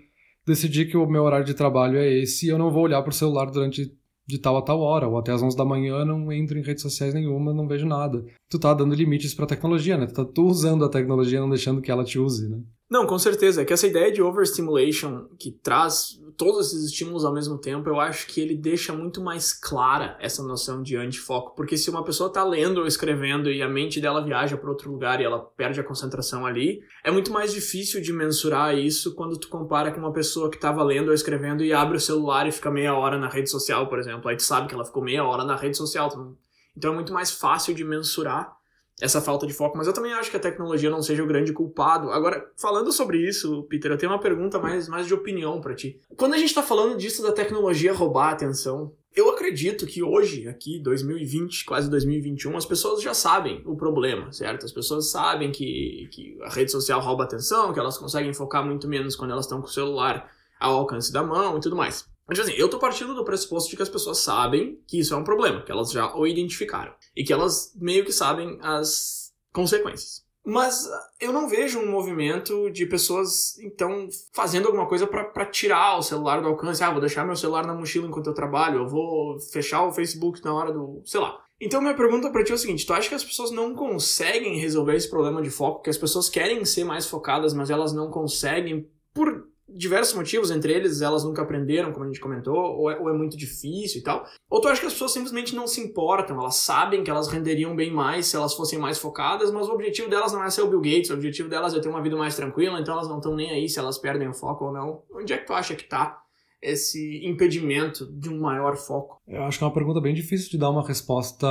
decidir 0.46 0.90
que 0.90 0.98
o 0.98 1.08
meu 1.08 1.24
horário 1.24 1.46
de 1.46 1.54
trabalho 1.54 1.98
é 1.98 2.12
esse 2.14 2.46
e 2.46 2.50
eu 2.50 2.58
não 2.58 2.72
vou 2.72 2.84
olhar 2.84 3.02
pro 3.02 3.14
celular 3.14 3.50
durante 3.50 3.92
de 4.28 4.38
tal 4.38 4.58
a 4.58 4.62
tal 4.62 4.82
hora, 4.82 5.08
ou 5.08 5.18
até 5.18 5.32
às 5.32 5.42
11 5.42 5.56
da 5.56 5.64
manhã 5.64 6.04
não 6.04 6.30
entro 6.34 6.60
em 6.60 6.62
redes 6.62 6.84
sociais 6.84 7.14
nenhuma, 7.14 7.54
não 7.54 7.66
vejo 7.66 7.88
nada. 7.88 8.26
Tu 8.50 8.60
tá 8.60 8.74
dando 8.74 8.94
limites 8.94 9.34
pra 9.34 9.46
tecnologia, 9.46 9.98
né? 9.98 10.06
Tu 10.06 10.14
tá 10.14 10.26
tu 10.26 10.46
usando 10.46 10.84
a 10.84 10.90
tecnologia, 10.90 11.40
não 11.40 11.50
deixando 11.50 11.82
que 11.82 11.90
ela 11.90 12.04
te 12.04 12.20
use, 12.20 12.50
né? 12.50 12.60
Não, 12.90 13.08
com 13.08 13.18
certeza. 13.18 13.62
É 13.62 13.66
que 13.66 13.72
essa 13.72 13.88
ideia 13.88 14.12
de 14.12 14.22
overstimulation 14.22 15.28
que 15.40 15.52
traz 15.52 16.20
todos 16.38 16.68
esses 16.68 16.86
estímulos 16.86 17.26
ao 17.26 17.34
mesmo 17.34 17.58
tempo, 17.58 17.90
eu 17.90 18.00
acho 18.00 18.28
que 18.28 18.40
ele 18.40 18.56
deixa 18.56 18.94
muito 18.94 19.20
mais 19.20 19.52
clara 19.52 20.16
essa 20.22 20.44
noção 20.44 20.84
de 20.84 20.96
antifoco. 20.96 21.56
Porque 21.56 21.76
se 21.76 21.90
uma 21.90 22.04
pessoa 22.04 22.32
tá 22.32 22.44
lendo 22.44 22.80
ou 22.80 22.88
escrevendo 22.88 23.52
e 23.52 23.62
a 23.62 23.68
mente 23.68 24.00
dela 24.00 24.24
viaja 24.24 24.56
para 24.56 24.70
outro 24.70 24.92
lugar 24.92 25.20
e 25.20 25.24
ela 25.24 25.40
perde 25.40 25.80
a 25.80 25.84
concentração 25.84 26.46
ali, 26.46 26.82
é 27.04 27.10
muito 27.10 27.32
mais 27.32 27.52
difícil 27.52 28.00
de 28.00 28.14
mensurar 28.14 28.78
isso 28.78 29.16
quando 29.16 29.38
tu 29.38 29.50
compara 29.50 29.92
com 29.92 30.00
uma 30.00 30.14
pessoa 30.14 30.52
que 30.52 30.60
tava 30.60 30.84
lendo 30.84 31.08
ou 31.08 31.14
escrevendo 31.14 31.64
e 31.64 31.74
abre 31.74 31.98
o 31.98 32.02
celular 32.02 32.48
e 32.48 32.52
fica 32.52 32.70
meia 32.70 32.94
hora 32.94 33.18
na 33.18 33.28
rede 33.28 33.50
social, 33.50 33.88
por 33.88 33.98
exemplo. 33.98 34.30
Aí 34.30 34.38
tu 34.38 34.44
sabe 34.44 34.68
que 34.68 34.76
ela 34.76 34.86
ficou 34.86 35.04
meia 35.04 35.26
hora 35.26 35.44
na 35.44 35.56
rede 35.56 35.76
social. 35.76 36.36
Então 36.78 36.92
é 36.92 36.96
muito 36.96 37.12
mais 37.12 37.32
fácil 37.32 37.74
de 37.74 37.84
mensurar 37.84 38.57
essa 39.00 39.22
falta 39.22 39.46
de 39.46 39.54
foco, 39.54 39.78
mas 39.78 39.86
eu 39.86 39.94
também 39.94 40.14
acho 40.14 40.32
que 40.32 40.38
a 40.38 40.40
tecnologia 40.40 40.90
não 40.90 41.04
seja 41.04 41.24
o 41.24 41.28
grande 41.28 41.54
culpado. 41.54 42.10
Agora, 42.10 42.50
falando 42.56 42.92
sobre 42.92 43.20
isso, 43.20 43.64
Peter, 43.64 43.92
eu 43.92 43.98
tenho 43.98 44.12
uma 44.12 44.20
pergunta 44.20 44.58
mais, 44.58 44.88
mais 44.88 45.06
de 45.06 45.14
opinião 45.14 45.62
para 45.62 45.76
ti. 45.76 46.00
Quando 46.16 46.34
a 46.34 46.38
gente 46.38 46.54
tá 46.54 46.64
falando 46.64 46.98
disso 46.98 47.22
da 47.22 47.32
tecnologia 47.32 47.94
roubar 47.94 48.30
a 48.30 48.32
atenção, 48.32 48.92
eu 49.16 49.30
acredito 49.30 49.86
que 49.86 50.02
hoje, 50.02 50.48
aqui, 50.48 50.80
2020, 50.80 51.66
quase 51.66 51.90
2021, 51.90 52.58
as 52.58 52.66
pessoas 52.66 53.02
já 53.02 53.14
sabem 53.14 53.62
o 53.66 53.76
problema, 53.76 54.32
certo? 54.32 54.66
As 54.66 54.72
pessoas 54.72 55.12
sabem 55.12 55.52
que, 55.52 56.08
que 56.12 56.38
a 56.44 56.50
rede 56.50 56.72
social 56.72 57.00
rouba 57.00 57.24
atenção, 57.24 57.74
que 57.74 57.80
elas 57.80 57.98
conseguem 57.98 58.34
focar 58.34 58.66
muito 58.66 58.88
menos 58.88 59.16
quando 59.16 59.32
elas 59.32 59.46
estão 59.46 59.62
com 59.62 59.68
o 59.68 59.72
celular 59.72 60.32
ao 60.60 60.76
alcance 60.76 61.12
da 61.12 61.24
mão 61.24 61.58
e 61.58 61.62
tudo 61.62 61.76
mais. 61.76 62.06
Mas 62.28 62.40
assim, 62.40 62.54
eu 62.54 62.70
tô 62.70 62.78
partindo 62.78 63.16
do 63.16 63.24
pressuposto 63.24 63.70
de 63.70 63.78
que 63.78 63.84
as 63.84 63.90
pessoas 63.90 64.18
sabem 64.20 64.82
que 64.88 65.00
isso 65.00 65.14
é 65.14 65.18
um 65.18 65.24
problema, 65.24 65.64
que 65.64 65.72
elas 65.72 65.92
já 65.92 66.14
o 66.16 66.28
identificaram. 66.28 66.94
E 67.16 67.24
que 67.24 67.32
elas 67.32 67.74
meio 67.76 68.04
que 68.04 68.12
sabem 68.12 68.58
as 68.62 69.34
consequências. 69.54 70.28
Mas 70.50 70.88
eu 71.20 71.34
não 71.34 71.50
vejo 71.50 71.78
um 71.78 71.92
movimento 71.92 72.70
de 72.70 72.86
pessoas, 72.86 73.60
então, 73.60 74.08
fazendo 74.32 74.68
alguma 74.68 74.88
coisa 74.88 75.06
para 75.06 75.46
tirar 75.46 75.98
o 75.98 76.02
celular 76.02 76.42
do 76.42 76.48
alcance. 76.48 76.82
Ah, 76.82 76.90
vou 76.90 77.02
deixar 77.02 77.26
meu 77.26 77.36
celular 77.36 77.68
na 77.68 77.74
mochila 77.74 78.08
enquanto 78.08 78.28
eu 78.28 78.34
trabalho, 78.34 78.80
eu 78.80 78.88
vou 78.88 79.38
fechar 79.40 79.84
o 79.84 79.92
Facebook 79.92 80.42
na 80.46 80.54
hora 80.54 80.72
do. 80.72 81.02
sei 81.06 81.20
lá. 81.20 81.38
Então, 81.60 81.82
minha 81.82 81.96
pergunta 81.96 82.30
para 82.30 82.46
ti 82.46 82.54
é 82.54 82.56
o 82.56 82.58
seguinte: 82.58 82.86
tu 82.86 82.94
acha 82.94 83.10
que 83.10 83.16
as 83.16 83.26
pessoas 83.26 83.52
não 83.52 83.76
conseguem 83.76 84.58
resolver 84.58 84.96
esse 84.96 85.10
problema 85.10 85.42
de 85.42 85.50
foco? 85.50 85.82
Que 85.82 85.90
as 85.90 85.98
pessoas 85.98 86.30
querem 86.30 86.64
ser 86.64 86.86
mais 86.86 87.06
focadas, 87.06 87.54
mas 87.54 87.70
elas 87.70 87.92
não 87.92 88.10
conseguem 88.10 88.90
por 89.14 89.50
diversos 89.70 90.14
motivos, 90.14 90.52
entre 90.52 90.74
eles 90.74 91.02
elas 91.02 91.24
nunca 91.24 91.42
aprenderam, 91.42 91.92
como 91.92 92.06
a 92.06 92.08
gente 92.08 92.20
comentou, 92.20 92.56
ou 92.56 92.90
é, 92.90 92.98
ou 93.00 93.10
é, 93.10 93.14
muito 93.14 93.36
difícil 93.36 94.00
e 94.00 94.04
tal. 94.04 94.26
Ou 94.50 94.62
tu 94.62 94.68
acha 94.68 94.80
que 94.80 94.88
as 94.88 94.94
pessoas 94.94 95.12
simplesmente 95.12 95.56
não 95.56 95.68
se 95.68 95.82
importam, 95.82 96.40
elas 96.40 96.56
sabem 96.56 97.04
que 97.04 97.12
elas 97.12 97.28
renderiam 97.28 97.76
bem 97.76 97.92
mais 97.92 98.28
se 98.28 98.36
elas 98.36 98.54
fossem 98.54 98.80
mais 98.80 98.98
focadas, 98.98 99.52
mas 99.52 99.68
o 99.68 99.74
objetivo 99.74 100.10
delas 100.10 100.32
não 100.34 100.44
é 100.44 100.50
ser 100.50 100.62
o 100.62 100.70
Bill 100.70 100.82
Gates, 100.82 101.10
o 101.10 101.14
objetivo 101.14 101.50
delas 101.50 101.74
é 101.74 101.80
ter 101.80 101.90
uma 101.90 102.02
vida 102.02 102.16
mais 102.16 102.36
tranquila, 102.36 102.80
então 102.80 102.94
elas 102.94 103.08
não 103.08 103.18
estão 103.18 103.36
nem 103.36 103.52
aí 103.52 103.68
se 103.68 103.80
elas 103.80 103.98
perdem 103.98 104.28
o 104.28 104.34
foco 104.34 104.66
ou 104.66 104.72
não. 104.72 105.04
Onde 105.12 105.34
é 105.34 105.38
que 105.38 105.46
tu 105.46 105.54
acha 105.54 105.76
que 105.76 105.84
tá 105.84 106.22
esse 106.62 107.26
impedimento 107.26 108.06
de 108.12 108.30
um 108.30 108.40
maior 108.40 108.76
foco? 108.78 109.22
Eu 109.28 109.44
acho 109.44 109.58
que 109.58 109.64
é 109.64 109.68
uma 109.68 109.74
pergunta 109.74 110.02
bem 110.02 110.14
difícil 110.14 110.50
de 110.50 110.58
dar 110.58 110.70
uma 110.70 110.86
resposta 110.86 111.48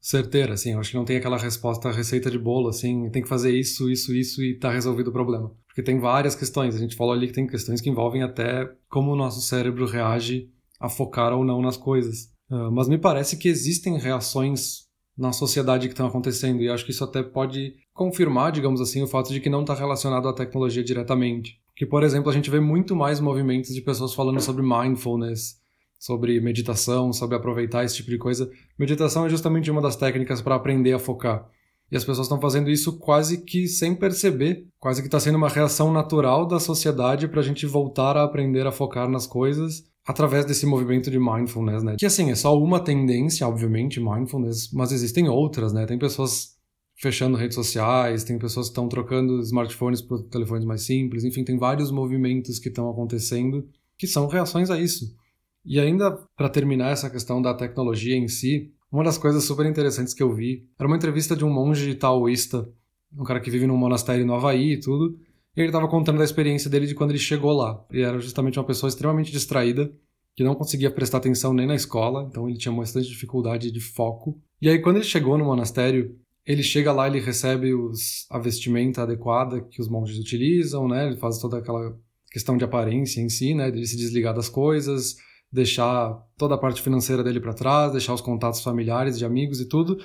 certeira, 0.00 0.54
assim. 0.54 0.72
Eu 0.72 0.80
acho 0.80 0.90
que 0.90 0.96
não 0.96 1.04
tem 1.04 1.16
aquela 1.16 1.36
resposta 1.36 1.90
receita 1.90 2.30
de 2.30 2.38
bolo, 2.38 2.68
assim, 2.68 3.10
tem 3.10 3.22
que 3.22 3.28
fazer 3.28 3.52
isso, 3.52 3.90
isso, 3.90 4.14
isso 4.14 4.42
e 4.42 4.58
tá 4.58 4.70
resolvido 4.70 5.08
o 5.08 5.12
problema. 5.12 5.52
Porque 5.66 5.82
tem 5.82 6.00
várias 6.00 6.34
questões. 6.34 6.74
A 6.74 6.78
gente 6.78 6.96
falou 6.96 7.12
ali 7.12 7.26
que 7.26 7.34
tem 7.34 7.46
questões 7.46 7.80
que 7.80 7.90
envolvem 7.90 8.22
até 8.22 8.68
como 8.88 9.12
o 9.12 9.16
nosso 9.16 9.40
cérebro 9.40 9.86
reage 9.86 10.48
a 10.80 10.88
focar 10.88 11.32
ou 11.32 11.44
não 11.44 11.60
nas 11.60 11.76
coisas. 11.76 12.30
Uh, 12.50 12.72
mas 12.72 12.88
me 12.88 12.98
parece 12.98 13.36
que 13.36 13.48
existem 13.48 13.98
reações 13.98 14.88
na 15.16 15.32
sociedade 15.32 15.86
que 15.86 15.92
estão 15.92 16.06
acontecendo, 16.06 16.62
e 16.62 16.70
acho 16.70 16.84
que 16.84 16.92
isso 16.92 17.04
até 17.04 17.22
pode 17.22 17.74
confirmar, 17.92 18.50
digamos 18.50 18.80
assim, 18.80 19.02
o 19.02 19.06
fato 19.06 19.30
de 19.30 19.38
que 19.38 19.50
não 19.50 19.60
está 19.60 19.74
relacionado 19.74 20.26
à 20.26 20.32
tecnologia 20.32 20.82
diretamente. 20.82 21.60
Que, 21.76 21.84
por 21.84 22.02
exemplo, 22.02 22.30
a 22.30 22.32
gente 22.32 22.48
vê 22.48 22.58
muito 22.58 22.96
mais 22.96 23.20
movimentos 23.20 23.74
de 23.74 23.82
pessoas 23.82 24.14
falando 24.14 24.40
sobre 24.40 24.62
mindfulness, 24.62 25.59
sobre 26.00 26.40
meditação, 26.40 27.12
sobre 27.12 27.36
aproveitar 27.36 27.84
esse 27.84 27.96
tipo 27.96 28.10
de 28.10 28.16
coisa. 28.16 28.50
Meditação 28.78 29.26
é 29.26 29.28
justamente 29.28 29.70
uma 29.70 29.82
das 29.82 29.96
técnicas 29.96 30.40
para 30.40 30.54
aprender 30.54 30.94
a 30.94 30.98
focar. 30.98 31.46
E 31.92 31.96
as 31.96 32.04
pessoas 32.04 32.26
estão 32.26 32.40
fazendo 32.40 32.70
isso 32.70 32.98
quase 32.98 33.44
que 33.44 33.68
sem 33.68 33.94
perceber, 33.94 34.66
quase 34.78 35.02
que 35.02 35.08
está 35.08 35.20
sendo 35.20 35.36
uma 35.36 35.48
reação 35.48 35.92
natural 35.92 36.46
da 36.46 36.58
sociedade 36.58 37.28
para 37.28 37.40
a 37.40 37.42
gente 37.42 37.66
voltar 37.66 38.16
a 38.16 38.24
aprender 38.24 38.66
a 38.66 38.72
focar 38.72 39.08
nas 39.08 39.26
coisas 39.26 39.84
através 40.06 40.46
desse 40.46 40.64
movimento 40.64 41.10
de 41.10 41.18
mindfulness, 41.18 41.82
né? 41.82 41.96
Que 41.98 42.06
assim, 42.06 42.30
é 42.30 42.34
só 42.34 42.58
uma 42.58 42.80
tendência, 42.80 43.46
obviamente, 43.46 44.00
mindfulness, 44.00 44.72
mas 44.72 44.92
existem 44.92 45.28
outras, 45.28 45.72
né? 45.72 45.84
Tem 45.84 45.98
pessoas 45.98 46.56
fechando 46.96 47.36
redes 47.36 47.56
sociais, 47.56 48.24
tem 48.24 48.38
pessoas 48.38 48.66
que 48.66 48.70
estão 48.70 48.88
trocando 48.88 49.40
smartphones 49.40 50.00
por 50.00 50.22
telefones 50.24 50.64
mais 50.64 50.82
simples, 50.82 51.24
enfim, 51.24 51.44
tem 51.44 51.58
vários 51.58 51.90
movimentos 51.90 52.58
que 52.58 52.68
estão 52.68 52.88
acontecendo 52.88 53.66
que 53.98 54.06
são 54.06 54.26
reações 54.26 54.70
a 54.70 54.78
isso. 54.78 55.14
E 55.64 55.78
ainda 55.78 56.10
para 56.36 56.48
terminar 56.48 56.90
essa 56.90 57.10
questão 57.10 57.40
da 57.40 57.54
tecnologia 57.54 58.16
em 58.16 58.28
si, 58.28 58.72
uma 58.90 59.04
das 59.04 59.18
coisas 59.18 59.44
super 59.44 59.66
interessantes 59.66 60.14
que 60.14 60.22
eu 60.22 60.34
vi 60.34 60.66
era 60.78 60.86
uma 60.86 60.96
entrevista 60.96 61.36
de 61.36 61.44
um 61.44 61.52
monge 61.52 61.94
taoísta, 61.94 62.68
um 63.16 63.24
cara 63.24 63.40
que 63.40 63.50
vive 63.50 63.66
num 63.66 63.76
monastério 63.76 64.26
no 64.26 64.34
Havaí 64.34 64.72
e 64.72 64.80
tudo, 64.80 65.18
e 65.56 65.60
ele 65.60 65.68
estava 65.68 65.88
contando 65.88 66.18
da 66.18 66.24
experiência 66.24 66.70
dele 66.70 66.86
de 66.86 66.94
quando 66.94 67.10
ele 67.10 67.18
chegou 67.18 67.52
lá. 67.52 67.84
Ele 67.90 68.02
era 68.02 68.18
justamente 68.20 68.58
uma 68.58 68.64
pessoa 68.64 68.88
extremamente 68.88 69.32
distraída, 69.32 69.92
que 70.34 70.44
não 70.44 70.54
conseguia 70.54 70.90
prestar 70.90 71.18
atenção 71.18 71.52
nem 71.52 71.66
na 71.66 71.74
escola, 71.74 72.26
então 72.28 72.48
ele 72.48 72.58
tinha 72.58 72.72
bastante 72.72 73.08
dificuldade 73.08 73.70
de 73.70 73.80
foco. 73.80 74.40
E 74.60 74.68
aí 74.68 74.78
quando 74.78 74.96
ele 74.96 75.04
chegou 75.04 75.36
no 75.36 75.44
monastério, 75.44 76.16
ele 76.46 76.62
chega 76.62 76.92
lá, 76.92 77.06
ele 77.06 77.20
recebe 77.20 77.74
os, 77.74 78.26
a 78.30 78.38
vestimenta 78.38 79.02
adequada 79.02 79.60
que 79.60 79.80
os 79.80 79.88
monges 79.88 80.18
utilizam, 80.18 80.88
né? 80.88 81.06
Ele 81.06 81.16
faz 81.16 81.38
toda 81.38 81.58
aquela 81.58 81.96
questão 82.30 82.56
de 82.56 82.64
aparência 82.64 83.20
em 83.20 83.28
si, 83.28 83.54
né? 83.54 83.70
De 83.70 83.78
ele 83.78 83.86
se 83.86 83.96
desligar 83.96 84.34
das 84.34 84.48
coisas, 84.48 85.16
deixar 85.52 86.16
toda 86.36 86.54
a 86.54 86.58
parte 86.58 86.80
financeira 86.80 87.22
dele 87.22 87.40
para 87.40 87.54
trás, 87.54 87.92
deixar 87.92 88.14
os 88.14 88.20
contatos 88.20 88.62
familiares, 88.62 89.18
de 89.18 89.24
amigos 89.24 89.60
e 89.60 89.68
tudo, 89.68 89.98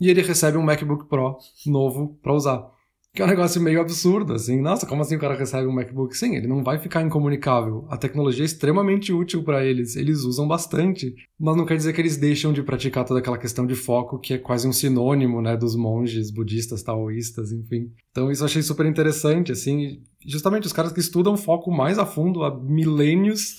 e 0.00 0.08
ele 0.08 0.22
recebe 0.22 0.56
um 0.56 0.62
MacBook 0.62 1.08
Pro 1.08 1.36
novo 1.66 2.18
para 2.22 2.34
usar. 2.34 2.72
Que 3.14 3.20
é 3.20 3.26
um 3.26 3.28
negócio 3.28 3.60
meio 3.60 3.78
absurdo, 3.78 4.32
assim. 4.32 4.58
Nossa, 4.62 4.86
como 4.86 5.02
assim 5.02 5.16
o 5.16 5.18
cara 5.18 5.36
recebe 5.36 5.66
um 5.66 5.72
MacBook? 5.72 6.16
Sim, 6.16 6.34
ele 6.34 6.46
não 6.46 6.64
vai 6.64 6.78
ficar 6.78 7.02
incomunicável. 7.02 7.84
A 7.90 7.96
tecnologia 7.98 8.42
é 8.42 8.46
extremamente 8.46 9.12
útil 9.12 9.44
para 9.44 9.62
eles. 9.62 9.96
Eles 9.96 10.22
usam 10.22 10.48
bastante. 10.48 11.14
Mas 11.38 11.54
não 11.54 11.66
quer 11.66 11.76
dizer 11.76 11.92
que 11.92 12.00
eles 12.00 12.16
deixam 12.16 12.54
de 12.54 12.62
praticar 12.62 13.04
toda 13.04 13.20
aquela 13.20 13.36
questão 13.36 13.66
de 13.66 13.74
foco, 13.74 14.18
que 14.18 14.32
é 14.32 14.38
quase 14.38 14.66
um 14.66 14.72
sinônimo, 14.72 15.42
né, 15.42 15.58
dos 15.58 15.76
monges 15.76 16.30
budistas, 16.30 16.82
taoístas, 16.82 17.52
enfim. 17.52 17.92
Então 18.10 18.30
isso 18.30 18.42
eu 18.42 18.46
achei 18.46 18.62
super 18.62 18.86
interessante, 18.86 19.52
assim. 19.52 20.00
Justamente 20.26 20.66
os 20.66 20.72
caras 20.72 20.90
que 20.90 21.00
estudam 21.00 21.36
foco 21.36 21.70
mais 21.70 21.98
a 21.98 22.06
fundo 22.06 22.42
há 22.42 22.58
milênios 22.64 23.58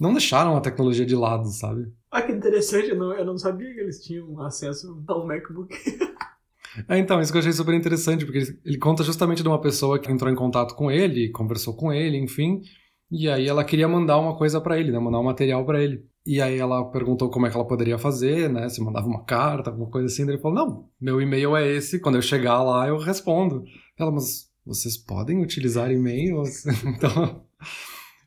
não 0.00 0.12
deixaram 0.12 0.56
a 0.56 0.60
tecnologia 0.60 1.04
de 1.04 1.14
lado, 1.14 1.46
sabe? 1.48 1.92
Ah, 2.10 2.22
que 2.22 2.32
interessante, 2.32 2.88
eu 2.88 2.96
não, 2.96 3.12
eu 3.12 3.24
não 3.24 3.36
sabia 3.36 3.72
que 3.72 3.80
eles 3.80 4.02
tinham 4.02 4.40
acesso 4.40 5.04
ao 5.06 5.26
MacBook. 5.26 5.76
É, 6.88 6.98
então, 6.98 7.20
isso 7.20 7.32
que 7.32 7.36
eu 7.36 7.40
achei 7.40 7.52
super 7.52 7.74
interessante, 7.74 8.24
porque 8.24 8.38
ele, 8.38 8.60
ele, 8.64 8.78
conta 8.78 9.02
justamente 9.02 9.42
de 9.42 9.48
uma 9.48 9.60
pessoa 9.60 9.98
que 9.98 10.10
entrou 10.10 10.32
em 10.32 10.36
contato 10.36 10.74
com 10.74 10.90
ele, 10.90 11.30
conversou 11.30 11.74
com 11.74 11.92
ele, 11.92 12.16
enfim, 12.16 12.62
e 13.10 13.28
aí 13.28 13.48
ela 13.48 13.64
queria 13.64 13.88
mandar 13.88 14.18
uma 14.18 14.36
coisa 14.36 14.60
para 14.60 14.78
ele, 14.78 14.92
né, 14.92 14.98
mandar 14.98 15.18
um 15.18 15.24
material 15.24 15.66
para 15.66 15.82
ele. 15.82 16.06
E 16.24 16.40
aí 16.40 16.58
ela 16.58 16.84
perguntou 16.84 17.28
como 17.28 17.46
é 17.46 17.50
que 17.50 17.56
ela 17.56 17.66
poderia 17.66 17.98
fazer, 17.98 18.48
né, 18.48 18.68
se 18.68 18.80
mandava 18.82 19.06
uma 19.06 19.24
carta, 19.24 19.70
alguma 19.70 19.90
coisa 19.90 20.06
assim, 20.06 20.24
daí 20.24 20.36
ele 20.36 20.42
falou, 20.42 20.56
não, 20.56 20.88
meu 21.00 21.20
e-mail 21.20 21.56
é 21.56 21.66
esse, 21.66 21.98
quando 21.98 22.14
eu 22.14 22.22
chegar 22.22 22.62
lá 22.62 22.86
eu 22.86 22.98
respondo. 22.98 23.64
Ela, 23.98 24.12
mas 24.12 24.48
vocês 24.64 24.96
podem 24.96 25.42
utilizar 25.42 25.90
e-mails? 25.90 26.64
então... 26.86 27.44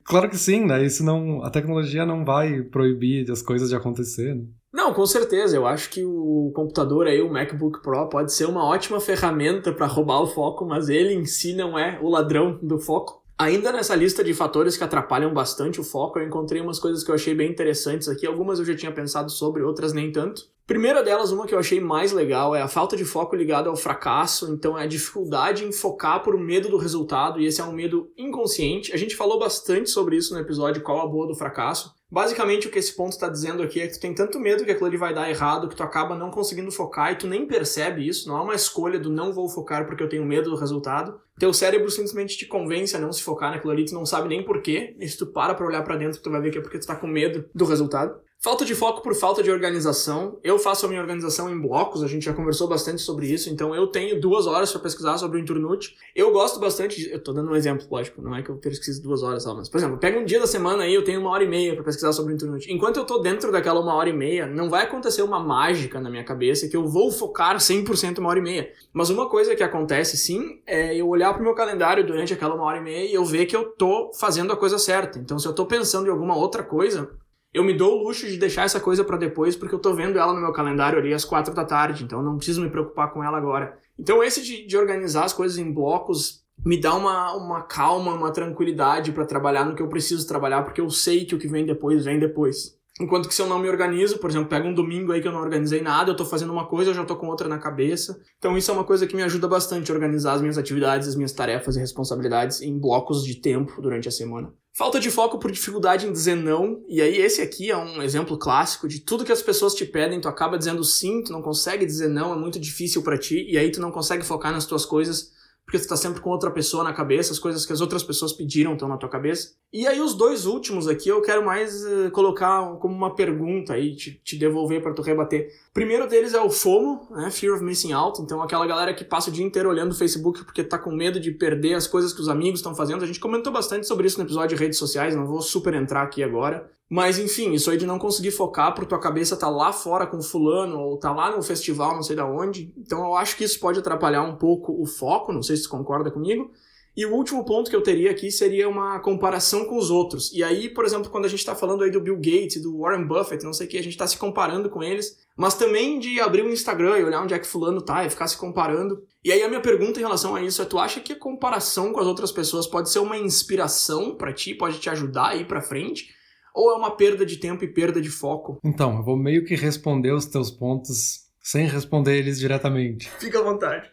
Claro 0.06 0.30
que 0.30 0.38
sim, 0.38 0.66
né? 0.66 0.84
Isso 0.84 1.04
não. 1.04 1.44
A 1.44 1.50
tecnologia 1.50 2.06
não 2.06 2.26
vai 2.26 2.62
proibir 2.62 3.30
as 3.32 3.42
coisas 3.42 3.70
de 3.70 3.76
acontecer. 3.76 4.36
Né? 4.36 4.46
Não, 4.74 4.94
com 4.94 5.06
certeza. 5.06 5.56
Eu 5.56 5.66
acho 5.66 5.90
que 5.90 6.04
o 6.04 6.52
computador 6.54 7.08
aí, 7.08 7.22
o 7.22 7.32
MacBook 7.32 7.82
Pro, 7.82 8.10
pode 8.10 8.34
ser 8.34 8.46
uma 8.46 8.66
ótima 8.66 9.00
ferramenta 9.00 9.72
para 9.72 9.88
roubar 9.88 10.22
o 10.22 10.28
foco, 10.28 10.66
mas 10.66 10.90
ele 10.90 11.14
em 11.14 11.26
si 11.26 11.56
não 11.56 11.78
é 11.78 12.00
o 12.02 12.10
ladrão 12.10 12.60
do 12.62 12.80
foco. 12.80 13.23
Ainda 13.44 13.74
nessa 13.74 13.94
lista 13.94 14.24
de 14.24 14.34
fatores 14.34 14.78
que 14.78 14.86
atrapalham 14.86 15.34
bastante 15.34 15.82
o 15.82 15.84
foco, 15.84 16.18
eu 16.18 16.26
encontrei 16.26 16.62
umas 16.62 16.80
coisas 16.80 17.04
que 17.04 17.12
eu 17.12 17.16
achei 17.16 17.36
bem 17.36 17.52
interessantes 17.52 18.08
aqui. 18.08 18.26
Algumas 18.26 18.58
eu 18.58 18.64
já 18.64 18.74
tinha 18.74 18.90
pensado 18.90 19.30
sobre, 19.30 19.62
outras 19.62 19.92
nem 19.92 20.14
tanto. 20.14 20.44
Primeira 20.66 21.04
delas, 21.04 21.30
uma 21.30 21.46
que 21.46 21.54
eu 21.54 21.60
achei 21.60 21.82
mais 21.82 22.14
legal, 22.14 22.56
é 22.56 22.62
a 22.62 22.70
falta 22.70 22.96
de 22.96 23.04
foco 23.04 23.36
ligada 23.36 23.70
ao 23.70 23.76
fracasso, 23.76 24.50
então 24.50 24.80
é 24.80 24.84
a 24.84 24.88
dificuldade 24.88 25.66
em 25.66 25.74
focar 25.74 26.24
por 26.24 26.38
medo 26.38 26.70
do 26.70 26.78
resultado, 26.78 27.38
e 27.38 27.46
esse 27.46 27.60
é 27.60 27.66
um 27.66 27.74
medo 27.74 28.10
inconsciente. 28.18 28.94
A 28.94 28.98
gente 28.98 29.14
falou 29.14 29.38
bastante 29.38 29.90
sobre 29.90 30.16
isso 30.16 30.34
no 30.34 30.40
episódio 30.40 30.82
Qual 30.82 31.02
a 31.02 31.06
Boa 31.06 31.28
do 31.28 31.36
Fracasso. 31.36 31.94
Basicamente, 32.14 32.68
o 32.68 32.70
que 32.70 32.78
esse 32.78 32.96
ponto 32.96 33.14
está 33.14 33.28
dizendo 33.28 33.64
aqui 33.64 33.82
é 33.82 33.88
que 33.88 33.94
tu 33.94 34.00
tem 34.00 34.14
tanto 34.14 34.40
medo 34.40 34.64
que 34.64 34.70
aquilo 34.70 34.86
ali 34.86 34.98
vai 34.98 35.16
dar 35.16 35.32
errado 35.32 35.68
que 35.68 35.76
tu 35.76 35.82
acaba 35.82 36.16
não 36.16 36.30
conseguindo 36.30 36.72
focar 36.72 37.12
e 37.12 37.16
tu 37.16 37.26
nem 37.26 37.48
percebe 37.48 38.08
isso. 38.08 38.30
Não 38.30 38.38
é 38.38 38.42
uma 38.42 38.54
escolha 38.54 39.00
do 39.00 39.10
não 39.10 39.34
vou 39.34 39.50
focar 39.50 39.88
porque 39.88 40.04
eu 40.04 40.08
tenho 40.08 40.24
medo 40.24 40.52
do 40.52 40.56
resultado. 40.56 41.20
Teu 41.40 41.52
cérebro 41.52 41.90
simplesmente 41.90 42.38
te 42.38 42.46
convence 42.46 42.96
a 42.96 43.00
não 43.00 43.12
se 43.12 43.24
focar 43.24 43.50
naquilo 43.50 43.72
ali, 43.72 43.86
tu 43.86 43.96
não 43.96 44.06
sabe 44.06 44.30
nem 44.30 44.46
porquê. 44.46 44.96
E 45.00 45.08
se 45.08 45.18
tu 45.18 45.26
para 45.26 45.56
pra 45.56 45.66
olhar 45.66 45.82
para 45.82 45.98
dentro, 45.98 46.22
tu 46.22 46.30
vai 46.30 46.40
ver 46.40 46.52
que 46.52 46.60
é 46.60 46.62
porque 46.62 46.78
tu 46.78 46.86
tá 46.86 46.96
com 46.96 47.08
medo 47.08 47.50
do 47.52 47.66
resultado. 47.66 48.14
Falta 48.44 48.66
de 48.66 48.76
foco 48.76 49.02
por 49.02 49.16
falta 49.16 49.42
de 49.42 49.50
organização. 49.50 50.38
Eu 50.44 50.60
faço 50.60 50.86
a 50.86 50.90
minha 50.90 51.00
organização 51.00 51.50
em 51.50 51.58
blocos, 51.58 52.04
a 52.04 52.08
gente 52.08 52.26
já 52.26 52.34
conversou 52.34 52.68
bastante 52.68 53.02
sobre 53.02 53.26
isso, 53.28 53.50
então 53.50 53.74
eu 53.74 53.88
tenho 53.88 54.20
duas 54.20 54.46
horas 54.48 54.70
para 54.70 54.82
pesquisar 54.82 55.18
sobre 55.18 55.38
o 55.38 55.42
Inturnute. 55.42 55.96
Eu 56.14 56.30
gosto 56.34 56.60
bastante, 56.60 57.00
de, 57.00 57.10
eu 57.10 57.24
tô 57.24 57.32
dando 57.32 57.52
um 57.52 57.56
exemplo, 57.56 57.88
lógico, 57.90 58.22
não 58.22 58.36
é 58.36 58.44
que 58.44 58.50
eu 58.50 58.58
pesquiso 58.58 59.02
duas 59.02 59.24
horas 59.24 59.44
só, 59.44 59.56
mas, 59.56 59.70
por 59.70 59.78
exemplo, 59.78 59.98
pega 59.98 60.20
um 60.20 60.26
dia 60.26 60.42
da 60.42 60.46
semana 60.46 60.84
aí, 60.84 60.94
eu 60.94 61.06
tenho 61.06 61.22
uma 61.22 61.30
hora 61.30 61.46
e 61.46 61.48
meia 61.48 61.74
para 61.74 61.86
pesquisar 61.86 62.12
sobre 62.12 62.34
o 62.34 62.36
Inturnute. 62.36 62.70
Enquanto 62.70 62.98
eu 62.98 63.06
tô 63.06 63.20
dentro 63.20 63.50
daquela 63.50 63.80
uma 63.80 63.94
hora 63.94 64.10
e 64.10 64.14
meia, 64.14 64.46
não 64.46 64.70
vai 64.70 64.84
acontecer 64.84 65.22
uma 65.22 65.40
mágica 65.40 66.02
na 66.02 66.10
minha 66.10 66.26
cabeça 66.26 66.68
que 66.68 66.76
eu 66.76 66.86
vou 66.86 67.14
focar 67.14 67.56
100% 67.56 68.18
uma 68.18 68.28
hora 68.28 68.40
e 68.40 68.44
meia. 68.44 68.74
Mas 68.92 69.10
uma 69.10 69.30
coisa 69.30 69.56
que 69.56 69.64
acontece 69.64 70.18
sim 70.18 70.60
é 70.68 70.94
eu 70.94 71.08
olhar 71.08 71.34
pro 71.34 71.42
meu 71.42 71.56
calendário 71.56 72.06
durante 72.06 72.34
aquela 72.34 72.56
uma 72.56 72.66
hora 72.66 72.80
e 72.80 72.82
meia 72.82 73.10
e 73.10 73.14
eu 73.14 73.24
ver 73.24 73.46
que 73.46 73.56
eu 73.56 73.70
tô 73.70 74.12
fazendo 74.20 74.52
a 74.52 74.58
coisa 74.58 74.78
certa. 74.78 75.18
Então, 75.18 75.40
se 75.40 75.48
eu 75.48 75.54
tô 75.54 75.66
pensando 75.66 76.08
em 76.08 76.12
alguma 76.12 76.36
outra 76.36 76.62
coisa, 76.62 77.10
eu 77.54 77.64
me 77.64 77.74
dou 77.74 78.00
o 78.00 78.04
luxo 78.08 78.28
de 78.28 78.38
deixar 78.38 78.64
essa 78.64 78.80
coisa 78.80 79.04
para 79.04 79.18
depois, 79.18 79.56
porque 79.56 79.76
eu 79.76 79.80
tô 79.80 79.94
vendo 79.94 80.18
ela 80.18 80.34
no 80.34 80.42
meu 80.42 80.52
calendário 80.52 80.98
ali 80.98 81.14
às 81.14 81.24
quatro 81.24 81.54
da 81.54 81.64
tarde, 81.64 82.04
então 82.04 82.20
eu 82.20 82.26
não 82.26 82.38
preciso 82.38 82.62
me 82.62 82.70
preocupar 82.70 83.14
com 83.14 83.24
ela 83.24 83.38
agora. 83.38 83.78
Então 83.98 84.24
esse 84.24 84.42
de, 84.42 84.66
de 84.66 84.76
organizar 84.76 85.26
as 85.26 85.34
coisas 85.34 85.58
em 85.58 85.72
blocos 85.72 86.44
me 86.66 86.80
dá 86.80 86.96
uma, 86.96 87.36
uma 87.36 87.62
calma, 87.62 88.14
uma 88.14 88.32
tranquilidade 88.32 89.12
para 89.12 89.26
trabalhar 89.26 89.66
no 89.66 89.76
que 89.76 89.82
eu 89.82 89.90
preciso 89.90 90.28
trabalhar, 90.28 90.64
porque 90.64 90.82
eu 90.82 90.90
sei 90.90 91.26
que 91.26 91.36
o 91.36 91.40
que 91.40 91.48
vem 91.48 91.66
depois 91.66 92.06
vem 92.06 92.20
depois. 92.20 92.78
Enquanto 93.02 93.28
que 93.28 93.34
se 93.34 93.42
eu 93.42 93.48
não 93.48 93.58
me 93.58 93.68
organizo, 93.68 94.20
por 94.20 94.30
exemplo, 94.30 94.48
pega 94.48 94.68
um 94.68 94.74
domingo 94.74 95.12
aí 95.12 95.22
que 95.22 95.28
eu 95.28 95.32
não 95.32 95.42
organizei 95.42 95.82
nada, 95.82 96.12
eu 96.12 96.16
tô 96.16 96.26
fazendo 96.26 96.54
uma 96.54 96.68
coisa, 96.68 96.92
eu 96.92 96.94
já 96.94 97.04
tô 97.04 97.16
com 97.16 97.28
outra 97.28 97.48
na 97.48 97.58
cabeça. 97.58 98.20
Então 98.38 98.56
isso 98.56 98.70
é 98.70 98.74
uma 98.74 98.84
coisa 98.84 99.08
que 99.08 99.16
me 99.16 99.24
ajuda 99.24 99.48
bastante 99.48 99.92
a 99.92 99.96
organizar 99.96 100.34
as 100.34 100.42
minhas 100.42 100.60
atividades, 100.60 101.08
as 101.08 101.16
minhas 101.16 101.32
tarefas 101.32 101.76
e 101.76 101.80
responsabilidades 101.80 102.62
em 102.62 102.78
blocos 102.78 103.24
de 103.24 103.36
tempo 103.36 103.82
durante 103.82 104.08
a 104.08 104.12
semana. 104.12 104.54
Falta 104.76 105.00
de 105.00 105.12
foco 105.12 105.38
por 105.38 105.52
dificuldade 105.52 106.08
em 106.08 106.12
dizer 106.12 106.36
não, 106.36 106.84
e 106.90 107.00
aí 107.00 107.18
esse 107.18 107.44
aqui 107.44 107.70
é 107.70 107.78
um 107.78 108.02
exemplo 108.02 108.40
clássico 108.40 108.88
de 108.88 109.00
tudo 109.00 109.24
que 109.24 109.32
as 109.32 109.44
pessoas 109.44 109.76
te 109.76 109.86
pedem, 109.86 110.20
tu 110.20 110.28
acaba 110.28 110.58
dizendo 110.58 110.84
sim, 110.84 111.22
tu 111.22 111.32
não 111.32 111.44
consegue 111.44 111.86
dizer 111.86 112.08
não, 112.08 112.34
é 112.34 112.36
muito 112.36 112.60
difícil 112.60 113.04
para 113.04 113.16
ti, 113.16 113.46
e 113.48 113.56
aí 113.56 113.72
tu 113.72 113.80
não 113.80 113.92
consegue 113.92 114.26
focar 114.26 114.52
nas 114.52 114.66
tuas 114.66 114.84
coisas 114.84 115.32
porque 115.66 115.80
tu 115.80 115.88
tá 115.88 115.96
sempre 115.96 116.22
com 116.22 116.30
outra 116.30 116.52
pessoa 116.52 116.84
na 116.84 116.94
cabeça, 116.94 117.32
as 117.32 117.40
coisas 117.40 117.66
que 117.66 117.74
as 117.74 117.82
outras 117.82 118.04
pessoas 118.04 118.34
pediram 118.34 118.74
estão 118.74 118.88
na 118.88 118.98
tua 118.98 119.10
cabeça. 119.10 119.54
E 119.72 119.88
aí 119.88 120.00
os 120.02 120.14
dois 120.14 120.46
últimos 120.46 120.88
aqui 120.88 121.10
eu 121.10 121.22
quero 121.22 121.44
mais 121.44 121.84
uh, 121.84 122.12
colocar 122.12 122.76
como 122.78 122.94
uma 122.94 123.16
pergunta 123.16 123.74
aí, 123.74 123.96
te, 123.96 124.22
te 124.24 124.38
devolver 124.38 124.82
para 124.82 124.94
tu 124.94 125.02
rebater. 125.02 125.50
O 125.72 125.74
primeiro 125.74 126.08
deles 126.08 126.34
é 126.34 126.42
o 126.42 126.50
FOMO, 126.50 127.08
né, 127.12 127.32
Fear 127.32 127.56
of 127.56 127.64
Missing 127.64 127.94
Out, 127.94 128.22
então 128.22 128.42
aquela 128.42 128.68
galera 128.68 128.94
que 128.94 129.04
passa 129.04 129.30
o 129.30 129.34
dia 129.34 129.46
inteiro 129.46 129.70
olhando 129.70 129.92
o 129.92 129.96
Facebook 129.96 130.44
porque 130.44 130.64
tá 130.64 130.78
com 130.78 130.92
medo 130.92 131.20
de 131.20 131.32
perder 131.32 131.74
as 131.74 131.88
coisas 131.88 132.14
que 132.14 132.22
os 132.22 132.30
amigos 132.30 132.60
estão 132.60 132.76
fazendo. 132.76 133.04
A 133.04 133.08
gente 133.08 133.20
comentou 133.20 133.52
bastante 133.52 133.88
sobre 133.88 134.06
isso 134.06 134.20
no 134.20 134.26
episódio 134.26 134.56
de 134.56 134.64
redes 134.64 134.78
sociais, 134.78 135.16
não 135.16 135.26
vou 135.26 135.42
super 135.42 135.74
entrar 135.74 136.04
aqui 136.04 136.22
agora. 136.22 136.70
Mas 136.90 137.18
enfim, 137.18 137.54
isso 137.54 137.72
aí 137.72 137.78
de 137.78 137.88
não 137.88 137.98
conseguir 137.98 138.30
focar 138.30 138.72
porque 138.72 138.90
tua 138.90 139.00
cabeça 139.00 139.36
tá 139.36 139.50
lá 139.50 139.74
fora 139.74 140.06
com 140.06 140.22
fulano 140.22 140.80
ou 140.80 140.98
tá 140.98 141.12
lá 141.12 141.36
no 141.36 141.42
festival, 141.42 141.96
não 141.96 142.04
sei 142.04 142.16
da 142.16 142.24
onde. 142.24 142.72
Então 142.78 143.04
eu 143.04 143.16
acho 143.16 143.36
que 143.36 143.44
isso 143.44 143.60
pode 143.60 143.80
atrapalhar 143.80 144.22
um 144.22 144.36
pouco 144.36 144.80
o 144.80 144.86
foco, 144.86 145.34
não 145.34 145.42
sei 145.42 145.53
se 145.58 145.64
você 145.64 145.70
concorda 145.70 146.12
comigo. 146.12 146.52
E 146.96 147.08
o 147.08 147.14
último 147.14 147.44
ponto 147.44 147.72
que 147.72 147.76
eu 147.76 147.82
teria 147.82 148.12
aqui 148.12 148.30
seria 148.30 148.70
uma 148.70 149.00
comparação 149.00 149.66
com 149.66 149.78
os 149.78 149.90
outros. 149.90 150.32
E 150.32 150.44
aí, 150.44 150.70
por 150.70 150.86
exemplo, 150.86 151.10
quando 151.10 151.26
a 151.26 151.28
gente 151.28 151.40
está 151.40 151.56
falando 151.56 151.84
aí 151.84 151.90
do 151.90 152.00
Bill 152.00 152.18
Gates, 152.18 152.62
do 152.62 152.80
Warren 152.80 153.08
Buffett, 153.08 153.44
não 153.44 153.52
sei 153.52 153.66
o 153.66 153.70
que, 153.70 153.80
a 153.80 153.84
gente 153.84 153.94
está 153.94 154.06
se 154.06 154.16
comparando 154.16 154.70
com 154.70 154.84
eles, 154.84 155.18
mas 155.36 155.56
também 155.56 155.98
de 155.98 156.20
abrir 156.20 156.44
o 156.44 156.52
Instagram 156.52 157.00
e 157.00 157.04
olhar 157.04 157.24
onde 157.24 157.34
é 157.34 157.40
que 157.40 157.48
fulano 157.48 157.82
tá 157.82 158.06
e 158.06 158.12
ficar 158.12 158.28
se 158.28 158.38
comparando. 158.38 159.02
E 159.24 159.32
aí 159.32 159.42
a 159.42 159.48
minha 159.48 159.62
pergunta 159.62 160.00
em 160.00 160.04
relação 160.04 160.36
a 160.36 160.42
isso 160.44 160.62
é: 160.62 160.66
tu 160.66 160.78
acha 160.78 161.00
que 161.00 161.14
a 161.14 161.20
comparação 161.20 161.92
com 161.92 162.00
as 162.00 162.06
outras 162.06 162.32
pessoas 162.32 162.68
pode 162.68 162.92
ser 162.92 163.00
uma 163.00 163.18
inspiração 163.18 164.16
para 164.16 164.32
ti, 164.32 164.54
pode 164.54 164.78
te 164.78 164.90
ajudar 164.90 165.30
a 165.30 165.36
ir 165.36 165.48
para 165.48 165.62
frente? 165.62 166.10
Ou 166.54 166.72
é 166.72 166.76
uma 166.76 166.92
perda 166.92 167.26
de 167.26 167.38
tempo 167.38 167.64
e 167.64 167.74
perda 167.74 168.00
de 168.00 168.12
foco? 168.12 168.60
Então, 168.64 168.98
eu 168.98 169.04
vou 169.04 169.18
meio 169.18 169.44
que 169.44 169.56
responder 169.56 170.12
os 170.12 170.28
teus 170.28 170.52
pontos 170.52 171.23
sem 171.44 171.68
responder 171.68 172.18
eles 172.18 172.40
diretamente. 172.40 173.10
Fica 173.20 173.40
à 173.40 173.44
vontade. 173.44 173.90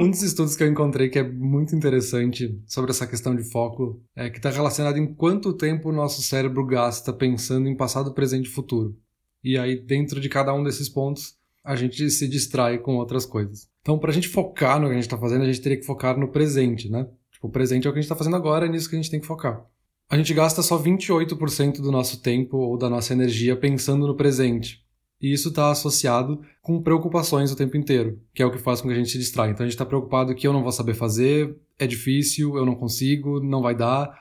um 0.00 0.10
dos 0.10 0.22
estudos 0.22 0.56
que 0.56 0.64
eu 0.64 0.68
encontrei 0.68 1.08
que 1.08 1.20
é 1.20 1.22
muito 1.22 1.74
interessante 1.74 2.60
sobre 2.66 2.90
essa 2.90 3.06
questão 3.06 3.34
de 3.34 3.44
foco 3.44 4.02
é 4.14 4.28
que 4.28 4.38
está 4.38 4.50
relacionado 4.50 4.98
em 4.98 5.14
quanto 5.14 5.52
tempo 5.52 5.88
o 5.88 5.92
nosso 5.92 6.20
cérebro 6.20 6.66
gasta 6.66 7.12
pensando 7.12 7.68
em 7.68 7.76
passado, 7.76 8.12
presente 8.12 8.46
e 8.46 8.52
futuro. 8.52 8.98
E 9.42 9.56
aí, 9.56 9.80
dentro 9.80 10.20
de 10.20 10.28
cada 10.28 10.52
um 10.52 10.64
desses 10.64 10.88
pontos, 10.88 11.36
a 11.64 11.76
gente 11.76 12.10
se 12.10 12.28
distrai 12.28 12.78
com 12.78 12.96
outras 12.96 13.24
coisas. 13.24 13.68
Então, 13.80 13.98
para 13.98 14.10
a 14.10 14.14
gente 14.14 14.28
focar 14.28 14.80
no 14.80 14.86
que 14.86 14.92
a 14.92 14.96
gente 14.96 15.04
está 15.04 15.16
fazendo, 15.16 15.42
a 15.42 15.46
gente 15.46 15.60
teria 15.60 15.78
que 15.78 15.86
focar 15.86 16.18
no 16.18 16.28
presente, 16.28 16.90
né? 16.90 17.06
Tipo, 17.32 17.46
o 17.46 17.50
presente 17.50 17.86
é 17.86 17.90
o 17.90 17.92
que 17.92 17.98
a 17.98 18.02
gente 18.02 18.10
está 18.10 18.16
fazendo 18.16 18.36
agora, 18.36 18.66
é 18.66 18.68
nisso 18.68 18.90
que 18.90 18.96
a 18.96 18.98
gente 19.00 19.10
tem 19.10 19.20
que 19.20 19.26
focar 19.26 19.64
a 20.10 20.16
gente 20.16 20.34
gasta 20.34 20.60
só 20.60 20.76
28% 20.76 21.80
do 21.80 21.92
nosso 21.92 22.20
tempo 22.20 22.56
ou 22.56 22.76
da 22.76 22.90
nossa 22.90 23.12
energia 23.12 23.54
pensando 23.54 24.08
no 24.08 24.16
presente. 24.16 24.84
E 25.20 25.32
isso 25.32 25.50
está 25.50 25.70
associado 25.70 26.40
com 26.62 26.82
preocupações 26.82 27.52
o 27.52 27.56
tempo 27.56 27.76
inteiro, 27.76 28.18
que 28.34 28.42
é 28.42 28.46
o 28.46 28.50
que 28.50 28.58
faz 28.58 28.80
com 28.80 28.88
que 28.88 28.94
a 28.94 28.96
gente 28.96 29.10
se 29.10 29.18
distraia. 29.18 29.50
Então 29.50 29.64
a 29.64 29.66
gente 29.66 29.74
está 29.74 29.84
preocupado 29.84 30.34
que 30.34 30.46
eu 30.46 30.52
não 30.52 30.62
vou 30.62 30.72
saber 30.72 30.94
fazer, 30.94 31.56
é 31.78 31.86
difícil, 31.86 32.56
eu 32.56 32.64
não 32.64 32.74
consigo, 32.74 33.40
não 33.40 33.60
vai 33.60 33.74
dar. 33.74 34.18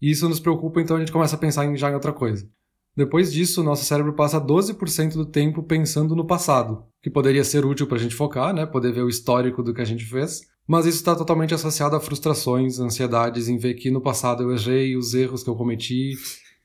E 0.00 0.10
isso 0.10 0.28
nos 0.28 0.40
preocupa, 0.40 0.80
então 0.80 0.96
a 0.96 0.98
gente 1.00 1.12
começa 1.12 1.36
a 1.36 1.38
pensar 1.38 1.64
em 1.64 1.76
já 1.76 1.90
em 1.90 1.94
outra 1.94 2.12
coisa. 2.12 2.46
Depois 2.94 3.32
disso, 3.32 3.62
nosso 3.62 3.84
cérebro 3.84 4.12
passa 4.12 4.38
12% 4.38 5.14
do 5.14 5.24
tempo 5.24 5.62
pensando 5.62 6.14
no 6.14 6.26
passado, 6.26 6.84
que 7.02 7.08
poderia 7.08 7.42
ser 7.42 7.64
útil 7.64 7.86
para 7.86 7.96
a 7.96 8.00
gente 8.00 8.14
focar, 8.14 8.52
né? 8.52 8.66
poder 8.66 8.92
ver 8.92 9.02
o 9.02 9.08
histórico 9.08 9.62
do 9.62 9.72
que 9.72 9.80
a 9.80 9.84
gente 9.84 10.04
fez. 10.04 10.42
Mas 10.66 10.84
isso 10.86 10.98
está 10.98 11.16
totalmente 11.16 11.54
associado 11.54 11.96
a 11.96 12.00
frustrações, 12.00 12.78
ansiedades 12.78 13.48
em 13.48 13.56
ver 13.56 13.74
que 13.74 13.90
no 13.90 14.00
passado 14.00 14.42
eu 14.42 14.52
errei, 14.52 14.96
os 14.96 15.14
erros 15.14 15.42
que 15.42 15.50
eu 15.50 15.56
cometi, 15.56 16.12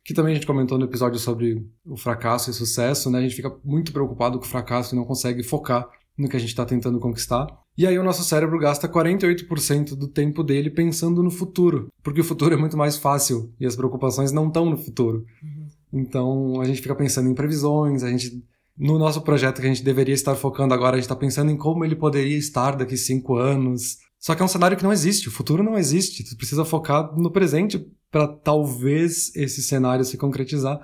que 0.08 0.13
também 0.13 0.32
a 0.32 0.36
gente 0.36 0.48
comentou 0.48 0.78
no 0.78 0.86
episódio 0.86 1.20
sobre 1.20 1.67
o 1.86 1.98
fracasso 1.98 2.50
e 2.50 2.54
sucesso, 2.54 3.12
né? 3.12 3.20
A 3.20 3.22
gente 3.24 3.36
fica 3.36 3.54
muito 3.62 3.91
preocupado 3.91 4.39
com 4.39 4.46
o 4.46 4.48
fracasso 4.48 4.96
e 4.96 4.98
não 4.98 5.04
consegue 5.04 5.43
focar 5.43 5.86
no 6.17 6.30
que 6.30 6.38
a 6.38 6.39
gente 6.39 6.48
está 6.48 6.63
tentando 6.63 6.98
conquistar. 6.98 7.46
E 7.78 7.86
aí 7.86 8.00
o 8.00 8.04
nosso 8.04 8.24
cérebro 8.24 8.58
gasta 8.58 8.88
48% 8.88 9.98
do 9.98 10.08
tempo 10.08 10.46
dele 10.46 10.70
pensando 10.70 11.22
no 11.22 11.30
futuro, 11.30 11.89
porque 12.02 12.22
o 12.22 12.24
futuro 12.24 12.54
é 12.54 12.58
muito 12.58 12.78
mais 12.78 12.96
fácil 12.96 13.54
e 13.60 13.65
as 13.65 13.76
preocupações 13.76 14.32
não 14.32 14.48
estão 14.48 14.70
no 14.70 14.78
futuro. 14.78 15.26
Uhum. 15.43 15.67
Então 15.91 16.62
a 16.62 16.63
gente 16.63 16.82
fica 16.82 16.96
pensando 16.96 17.30
em 17.30 17.36
previsões, 17.36 18.02
a 18.02 18.10
gente 18.10 18.41
no 18.78 18.98
nosso 18.98 19.22
projeto 19.22 19.60
que 19.60 19.67
a 19.67 19.70
gente 19.70 19.84
deveria 19.84 20.15
estar 20.15 20.36
focando 20.36 20.74
agora, 20.74 20.96
a 20.96 21.00
gente 21.00 21.04
está 21.04 21.17
pensando 21.17 21.52
em 21.52 21.58
como 21.58 21.84
ele 21.84 21.98
poderia 21.98 22.38
estar 22.38 22.78
daqui 22.78 22.96
cinco 22.96 23.36
anos. 23.36 23.98
Só 24.20 24.34
que 24.34 24.41
é 24.41 24.46
um 24.46 24.48
cenário 24.48 24.78
que 24.78 24.84
não 24.84 24.93
existe, 24.93 25.28
o 25.28 25.32
futuro 25.32 25.63
não 25.63 25.78
existe. 25.78 26.24
Tu 26.24 26.38
precisa 26.38 26.63
focar 26.63 27.13
no 27.17 27.30
presente 27.30 27.86
para 28.12 28.28
talvez 28.28 29.36
esse 29.36 29.62
cenário 29.62 30.06
se 30.06 30.17
concretizar. 30.17 30.80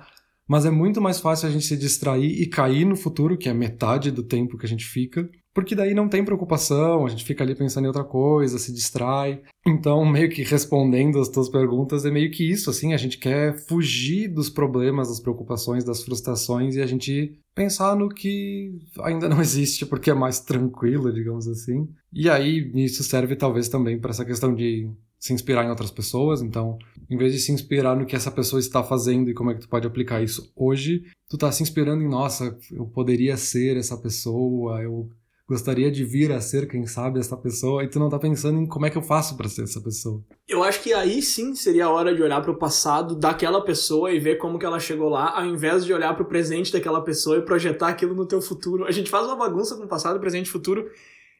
Mas 0.46 0.66
é 0.66 0.70
muito 0.70 1.00
mais 1.00 1.20
fácil 1.20 1.48
a 1.48 1.50
gente 1.50 1.64
se 1.64 1.76
distrair 1.76 2.40
e 2.40 2.46
cair 2.46 2.84
no 2.84 2.96
futuro, 2.96 3.38
que 3.38 3.48
é 3.48 3.54
metade 3.54 4.10
do 4.10 4.22
tempo 4.22 4.58
que 4.58 4.66
a 4.66 4.68
gente 4.68 4.84
fica, 4.84 5.26
porque 5.54 5.76
daí 5.76 5.94
não 5.94 6.08
tem 6.08 6.24
preocupação, 6.24 7.06
a 7.06 7.08
gente 7.08 7.24
fica 7.24 7.44
ali 7.44 7.54
pensando 7.54 7.84
em 7.84 7.86
outra 7.86 8.02
coisa, 8.02 8.58
se 8.58 8.72
distrai. 8.72 9.40
Então, 9.64 10.04
meio 10.10 10.28
que 10.28 10.42
respondendo 10.42 11.20
as 11.20 11.28
tuas 11.28 11.48
perguntas, 11.48 12.04
é 12.04 12.10
meio 12.10 12.30
que 12.30 12.50
isso, 12.50 12.68
assim, 12.68 12.92
a 12.92 12.96
gente 12.96 13.18
quer 13.18 13.56
fugir 13.66 14.28
dos 14.28 14.50
problemas, 14.50 15.08
das 15.08 15.20
preocupações, 15.20 15.84
das 15.84 16.02
frustrações 16.02 16.74
e 16.74 16.82
a 16.82 16.86
gente 16.86 17.38
pensar 17.54 17.96
no 17.96 18.08
que 18.08 18.80
ainda 19.02 19.28
não 19.28 19.40
existe, 19.40 19.86
porque 19.86 20.10
é 20.10 20.14
mais 20.14 20.40
tranquilo, 20.40 21.12
digamos 21.12 21.46
assim. 21.46 21.88
E 22.12 22.28
aí, 22.28 22.70
isso 22.74 23.04
serve 23.04 23.36
talvez 23.36 23.68
também 23.68 23.98
para 23.98 24.10
essa 24.10 24.24
questão 24.24 24.52
de 24.52 24.90
se 25.20 25.32
inspirar 25.32 25.64
em 25.64 25.70
outras 25.70 25.90
pessoas. 25.90 26.42
Então, 26.42 26.76
em 27.10 27.16
vez 27.16 27.32
de 27.32 27.38
se 27.38 27.52
inspirar 27.52 27.96
no 27.96 28.06
que 28.06 28.16
essa 28.16 28.30
pessoa 28.30 28.60
está 28.60 28.82
fazendo 28.82 29.30
e 29.30 29.34
como 29.34 29.50
é 29.50 29.54
que 29.54 29.60
tu 29.60 29.68
pode 29.68 29.86
aplicar 29.86 30.22
isso 30.22 30.52
hoje, 30.56 31.04
tu 31.28 31.36
tá 31.36 31.50
se 31.50 31.62
inspirando 31.62 32.02
em, 32.02 32.08
nossa, 32.08 32.56
eu 32.72 32.86
poderia 32.86 33.36
ser 33.36 33.76
essa 33.76 33.96
pessoa, 33.96 34.82
eu 34.82 35.08
gostaria 35.46 35.90
de 35.90 36.04
vir 36.04 36.32
a 36.32 36.40
ser, 36.40 36.66
quem 36.66 36.86
sabe, 36.86 37.20
essa 37.20 37.36
pessoa, 37.36 37.84
e 37.84 37.88
tu 37.88 37.98
não 37.98 38.08
tá 38.08 38.18
pensando 38.18 38.58
em 38.58 38.66
como 38.66 38.86
é 38.86 38.90
que 38.90 38.96
eu 38.96 39.02
faço 39.02 39.36
para 39.36 39.48
ser 39.48 39.64
essa 39.64 39.80
pessoa. 39.80 40.22
Eu 40.48 40.64
acho 40.64 40.82
que 40.82 40.92
aí 40.92 41.20
sim 41.20 41.54
seria 41.54 41.86
a 41.86 41.90
hora 41.90 42.14
de 42.14 42.22
olhar 42.22 42.40
para 42.40 42.50
o 42.50 42.58
passado 42.58 43.14
daquela 43.14 43.62
pessoa 43.62 44.10
e 44.10 44.18
ver 44.18 44.36
como 44.36 44.58
que 44.58 44.64
ela 44.64 44.80
chegou 44.80 45.08
lá, 45.08 45.38
ao 45.38 45.44
invés 45.44 45.84
de 45.84 45.92
olhar 45.92 46.14
para 46.14 46.22
o 46.22 46.28
presente 46.28 46.72
daquela 46.72 47.02
pessoa 47.02 47.36
e 47.36 47.42
projetar 47.42 47.88
aquilo 47.88 48.14
no 48.14 48.26
teu 48.26 48.40
futuro. 48.40 48.86
A 48.86 48.90
gente 48.90 49.10
faz 49.10 49.26
uma 49.26 49.36
bagunça 49.36 49.76
com 49.76 49.86
passado, 49.86 50.18
presente 50.18 50.46
e 50.46 50.50
futuro. 50.50 50.90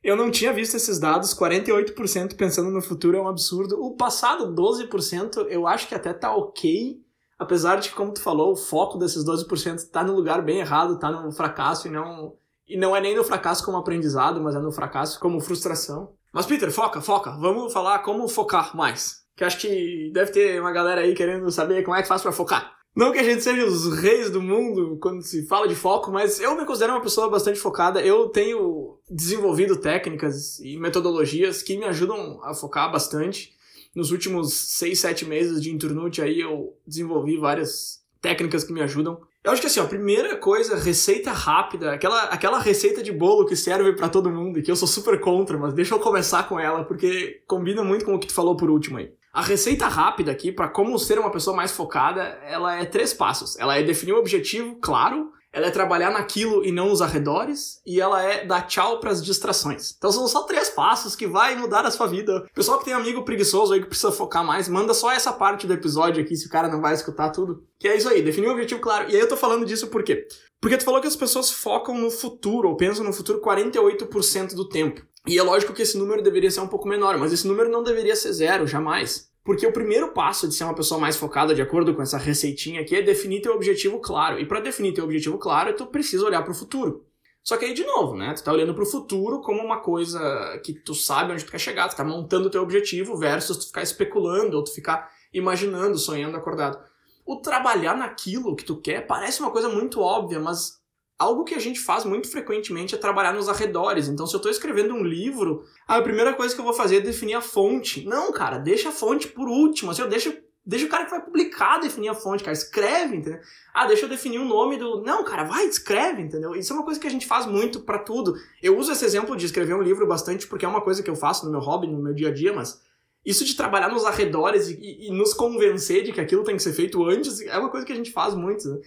Eu 0.05 0.17
não 0.17 0.31
tinha 0.31 0.53
visto 0.53 0.77
esses 0.77 1.01
dados, 1.01 1.33
48% 1.35 2.37
pensando 2.37 2.71
no 2.71 2.83
futuro 2.83 3.17
é 3.17 3.21
um 3.23 3.27
absurdo. 3.27 3.83
O 3.83 3.97
passado, 3.97 4.55
12%, 4.55 5.47
eu 5.49 5.67
acho 5.67 5.89
que 5.89 5.95
até 5.95 6.13
tá 6.13 6.37
ok, 6.37 7.01
apesar 7.39 7.77
de 7.77 7.89
como 7.91 8.13
tu 8.13 8.21
falou, 8.21 8.53
o 8.53 8.57
foco 8.57 8.99
desses 8.99 9.25
12% 9.25 9.91
tá 9.91 10.05
no 10.05 10.15
lugar 10.15 10.43
bem 10.43 10.59
errado, 10.59 10.99
tá 10.99 11.11
no 11.11 11.33
fracasso 11.33 11.89
e 11.89 11.91
não 11.91 12.37
e 12.67 12.77
não 12.77 12.95
é 12.95 13.01
nem 13.01 13.17
no 13.17 13.25
fracasso 13.25 13.65
como 13.65 13.77
aprendizado, 13.77 14.43
mas 14.43 14.55
é 14.55 14.59
no 14.59 14.73
fracasso 14.73 15.19
como 15.21 15.41
frustração. 15.41 16.13
Mas, 16.33 16.47
Peter, 16.47 16.71
foca, 16.71 17.01
foca. 17.01 17.31
Vamos 17.39 17.73
falar 17.73 18.01
como 18.01 18.29
focar 18.29 18.77
mais. 18.77 19.23
Que 19.37 19.45
acho 19.45 19.59
que 19.59 20.11
deve 20.13 20.33
ter 20.33 20.61
uma 20.61 20.73
galera 20.73 21.03
aí 21.03 21.15
querendo 21.15 21.51
saber 21.51 21.83
como 21.83 21.97
é 21.97 22.03
que 22.03 22.09
faz 22.09 22.23
para 22.23 22.33
focar. 22.33 22.75
Não 22.97 23.13
que 23.13 23.19
a 23.19 23.25
gente 23.25 23.43
seja 23.43 23.65
os 23.65 23.99
reis 23.99 24.31
do 24.31 24.41
mundo 24.41 24.99
quando 25.01 25.21
se 25.23 25.47
fala 25.47 25.67
de 25.67 25.75
foco, 25.75 26.13
mas 26.13 26.41
eu 26.41 26.57
me 26.57 26.65
considero 26.65 26.93
uma 26.93 27.03
pessoa 27.03 27.29
bastante 27.29 27.59
focada. 27.59 28.01
Eu 28.01 28.29
tenho 28.29 28.84
desenvolvido 29.15 29.77
técnicas 29.77 30.59
e 30.59 30.77
metodologias 30.77 31.63
que 31.63 31.77
me 31.79 31.85
ajudam 31.85 32.41
a 32.43 32.53
focar 32.53 32.91
bastante. 32.91 33.55
Nos 33.95 34.11
últimos 34.11 34.53
seis, 34.53 34.99
sete 34.99 35.25
meses 35.25 35.63
de 35.63 35.71
Inturnute 35.71 36.21
aí 36.21 36.41
eu 36.41 36.77
desenvolvi 36.85 37.37
várias 37.39 38.03
técnicas 38.21 38.65
que 38.65 38.73
me 38.73 38.83
ajudam. 38.83 39.21
Eu 39.45 39.53
acho 39.53 39.61
que 39.61 39.69
assim, 39.69 39.79
a 39.79 39.85
primeira 39.85 40.37
coisa, 40.37 40.75
receita 40.75 41.31
rápida, 41.31 41.93
aquela, 41.93 42.25
aquela 42.25 42.59
receita 42.59 43.03
de 43.03 43.13
bolo 43.13 43.47
que 43.47 43.55
serve 43.55 43.93
para 43.93 44.09
todo 44.09 44.31
mundo, 44.31 44.61
que 44.61 44.71
eu 44.71 44.75
sou 44.75 44.89
super 44.89 45.21
contra, 45.21 45.57
mas 45.57 45.75
deixa 45.75 45.95
eu 45.95 46.01
começar 46.01 46.49
com 46.49 46.59
ela, 46.59 46.83
porque 46.83 47.43
combina 47.47 47.85
muito 47.85 48.05
com 48.05 48.15
o 48.15 48.19
que 48.19 48.27
tu 48.27 48.33
falou 48.33 48.57
por 48.57 48.69
último 48.69 48.99
aí. 48.99 49.13
A 49.33 49.43
receita 49.43 49.87
rápida 49.87 50.33
aqui, 50.33 50.51
para 50.51 50.69
como 50.69 50.99
ser 50.99 51.19
uma 51.19 51.31
pessoa 51.31 51.55
mais 51.55 51.71
focada, 51.71 52.23
ela 52.45 52.81
é 52.81 52.85
três 52.85 53.13
passos. 53.13 53.57
Ela 53.59 53.77
é 53.77 53.83
definir 53.83 54.15
um 54.15 54.19
objetivo 54.19 54.77
claro, 54.81 55.31
ela 55.55 55.69
é 55.69 55.71
trabalhar 55.71 56.11
naquilo 56.11 56.65
e 56.65 56.73
não 56.73 56.89
nos 56.89 57.01
arredores, 57.01 57.81
e 57.87 58.01
ela 58.01 58.21
é 58.21 58.45
dar 58.45 58.63
tchau 58.63 58.99
para 58.99 59.11
as 59.11 59.25
distrações. 59.25 59.95
Então 59.97 60.11
são 60.11 60.27
só 60.27 60.43
três 60.43 60.69
passos 60.69 61.15
que 61.15 61.29
vai 61.29 61.55
mudar 61.55 61.87
a 61.87 61.93
sua 61.93 62.09
vida. 62.09 62.45
Pessoal 62.53 62.81
que 62.81 62.85
tem 62.85 62.93
amigo 62.93 63.25
preguiçoso 63.25 63.73
aí 63.73 63.81
que 63.81 63.87
precisa 63.87 64.11
focar 64.11 64.45
mais, 64.45 64.69
manda 64.69 64.93
só 64.93 65.13
essa 65.13 65.33
parte 65.33 65.65
do 65.65 65.73
episódio 65.73 66.21
aqui, 66.21 66.37
se 66.37 66.49
o 66.49 66.51
cara 66.51 66.67
não 66.67 66.81
vai 66.81 66.93
escutar 66.93 67.31
tudo. 67.31 67.65
Que 67.79 67.87
é 67.87 67.97
isso 67.97 68.09
aí, 68.09 68.21
definir 68.21 68.49
um 68.49 68.53
objetivo 68.53 68.81
claro. 68.81 69.09
E 69.09 69.15
aí 69.15 69.21
eu 69.21 69.29
tô 69.29 69.37
falando 69.37 69.65
disso 69.65 69.87
por 69.87 70.03
quê? 70.03 70.27
Porque 70.61 70.77
tu 70.77 70.85
falou 70.85 71.01
que 71.01 71.07
as 71.07 71.15
pessoas 71.15 71.51
focam 71.51 71.97
no 71.97 72.11
futuro, 72.11 72.71
ou 72.71 72.77
pensam 72.77 73.05
no 73.05 73.13
futuro 73.13 73.41
48% 73.41 74.55
do 74.55 74.69
tempo. 74.69 75.03
E 75.27 75.39
é 75.39 75.43
lógico 75.43 75.73
que 75.73 75.83
esse 75.83 75.97
número 75.97 76.23
deveria 76.23 76.51
ser 76.51 76.61
um 76.61 76.69
pouco 76.69 76.89
menor, 76.89 77.17
mas 77.17 77.33
esse 77.33 77.47
número 77.47 77.71
não 77.71 77.83
deveria 77.83 78.17
ser 78.17 78.33
zero, 78.33 78.67
jamais. 78.67 79.31
Porque 79.45 79.67
o 79.67 79.73
primeiro 79.73 80.09
passo 80.13 80.49
de 80.49 80.55
ser 80.55 80.65
uma 80.65 80.75
pessoa 80.75 80.99
mais 80.99 81.17
focada, 81.17 81.55
de 81.55 81.61
acordo 81.61 81.95
com 81.95 82.01
essa 82.01 82.17
receitinha 82.17 82.81
aqui, 82.81 82.97
é 82.97 83.03
definir 83.03 83.43
teu 83.43 83.55
objetivo 83.55 84.01
claro. 84.01 84.41
E 84.41 84.47
para 84.47 84.61
definir 84.61 84.95
teu 84.95 85.05
objetivo 85.05 85.37
claro, 85.37 85.77
tu 85.77 85.87
precisa 85.87 86.25
olhar 86.25 86.43
para 86.43 86.53
o 86.53 86.55
futuro. 86.55 87.05
Só 87.43 87.59
que 87.59 87.67
aí, 87.67 87.75
de 87.75 87.85
novo, 87.85 88.17
né? 88.17 88.33
Tu 88.33 88.43
tá 88.43 88.51
olhando 88.51 88.73
para 88.73 88.83
o 88.83 88.87
futuro 88.87 89.43
como 89.43 89.63
uma 89.63 89.81
coisa 89.81 90.59
que 90.65 90.73
tu 90.73 90.95
sabe 90.95 91.31
onde 91.31 91.45
tu 91.45 91.51
quer 91.51 91.59
chegar, 91.59 91.91
tu 91.91 91.97
tá 91.97 92.03
montando 92.03 92.49
teu 92.49 92.63
objetivo 92.63 93.19
versus 93.19 93.59
tu 93.59 93.67
ficar 93.67 93.83
especulando 93.83 94.57
ou 94.57 94.65
tu 94.65 94.73
ficar 94.73 95.13
imaginando, 95.31 95.99
sonhando 95.99 96.39
acordado. 96.39 96.83
O 97.27 97.37
trabalhar 97.37 97.99
naquilo 97.99 98.57
que 98.57 98.65
tu 98.65 98.81
quer 98.81 99.07
parece 99.07 99.41
uma 99.41 99.51
coisa 99.51 99.69
muito 99.69 100.01
óbvia, 100.01 100.41
mas 100.41 100.83
algo 101.19 101.45
que 101.45 101.55
a 101.55 101.59
gente 101.59 101.81
faz 101.81 102.05
muito 102.05 102.31
frequentemente 102.31 102.95
é 102.95 102.99
trabalhar 102.99 103.33
nos 103.33 103.49
arredores. 103.49 104.09
Então, 104.09 104.27
se 104.27 104.35
eu 104.35 104.39
estou 104.39 104.51
escrevendo 104.51 104.95
um 104.95 105.03
livro, 105.03 105.65
a 105.87 106.01
primeira 106.03 106.35
coisa 106.35 106.55
que 106.55 106.61
eu 106.61 106.65
vou 106.65 106.75
fazer 106.75 106.97
é 106.97 107.01
definir 107.01 107.35
a 107.35 107.41
fonte. 107.41 108.05
Não, 108.05 108.33
cara, 108.33 108.59
deixa 108.59 108.89
a 108.89 108.93
fonte 108.93 109.29
por 109.29 109.49
último. 109.49 109.91
Assim, 109.91 110.03
eu 110.03 110.09
deixo, 110.09 110.37
deixa 110.67 110.87
o 110.87 110.89
cara 110.89 111.05
que 111.05 111.11
vai 111.11 111.25
publicar 111.25 111.79
definir 111.79 112.09
a 112.09 112.15
fonte, 112.15 112.43
cara. 112.43 112.57
Escreve, 112.57 113.17
entendeu? 113.17 113.41
Ah, 113.73 113.87
deixa 113.87 114.05
eu 114.05 114.09
definir 114.09 114.39
o 114.39 114.45
nome 114.45 114.77
do. 114.77 115.03
Não, 115.03 115.25
cara, 115.25 115.45
vai, 115.45 115.65
escreve, 115.67 116.23
entendeu? 116.23 116.55
Isso 116.55 116.73
é 116.73 116.77
uma 116.77 116.85
coisa 116.85 116.99
que 116.99 117.07
a 117.07 117.11
gente 117.11 117.27
faz 117.27 117.47
muito 117.47 117.81
para 117.81 117.99
tudo. 117.99 118.35
Eu 118.63 118.77
uso 118.77 118.93
esse 118.93 119.05
exemplo 119.05 119.37
de 119.37 119.47
escrever 119.47 119.75
um 119.75 119.83
livro 119.83 120.07
bastante 120.07 120.47
porque 120.47 120.65
é 120.65 120.69
uma 120.69 120.81
coisa 120.81 121.03
que 121.03 121.11
eu 121.11 121.17
faço 121.17 121.45
no 121.45 121.53
meu 121.53 121.61
hobby, 121.61 121.87
no 121.87 122.03
meu 122.03 122.15
dia 122.15 122.29
a 122.29 122.35
dia, 122.35 122.53
mas. 122.53 122.83
Isso 123.25 123.43
de 123.43 123.57
trabalhar 123.57 123.89
nos 123.89 124.05
arredores 124.05 124.69
e, 124.69 124.75
e, 124.75 125.09
e 125.09 125.11
nos 125.11 125.33
convencer 125.33 126.05
de 126.05 126.13
que 126.13 126.21
aquilo 126.21 126.45
tem 126.45 126.57
que 126.57 126.63
ser 126.63 126.75
feito 126.75 127.03
antes 127.07 127.41
é 127.41 127.57
uma 127.57 127.71
coisa 127.71 127.87
que 127.87 127.93
a 127.93 127.97
gente 127.97 128.13
faz 128.13 128.35
muito. 128.35 128.69
Né? 128.69 128.79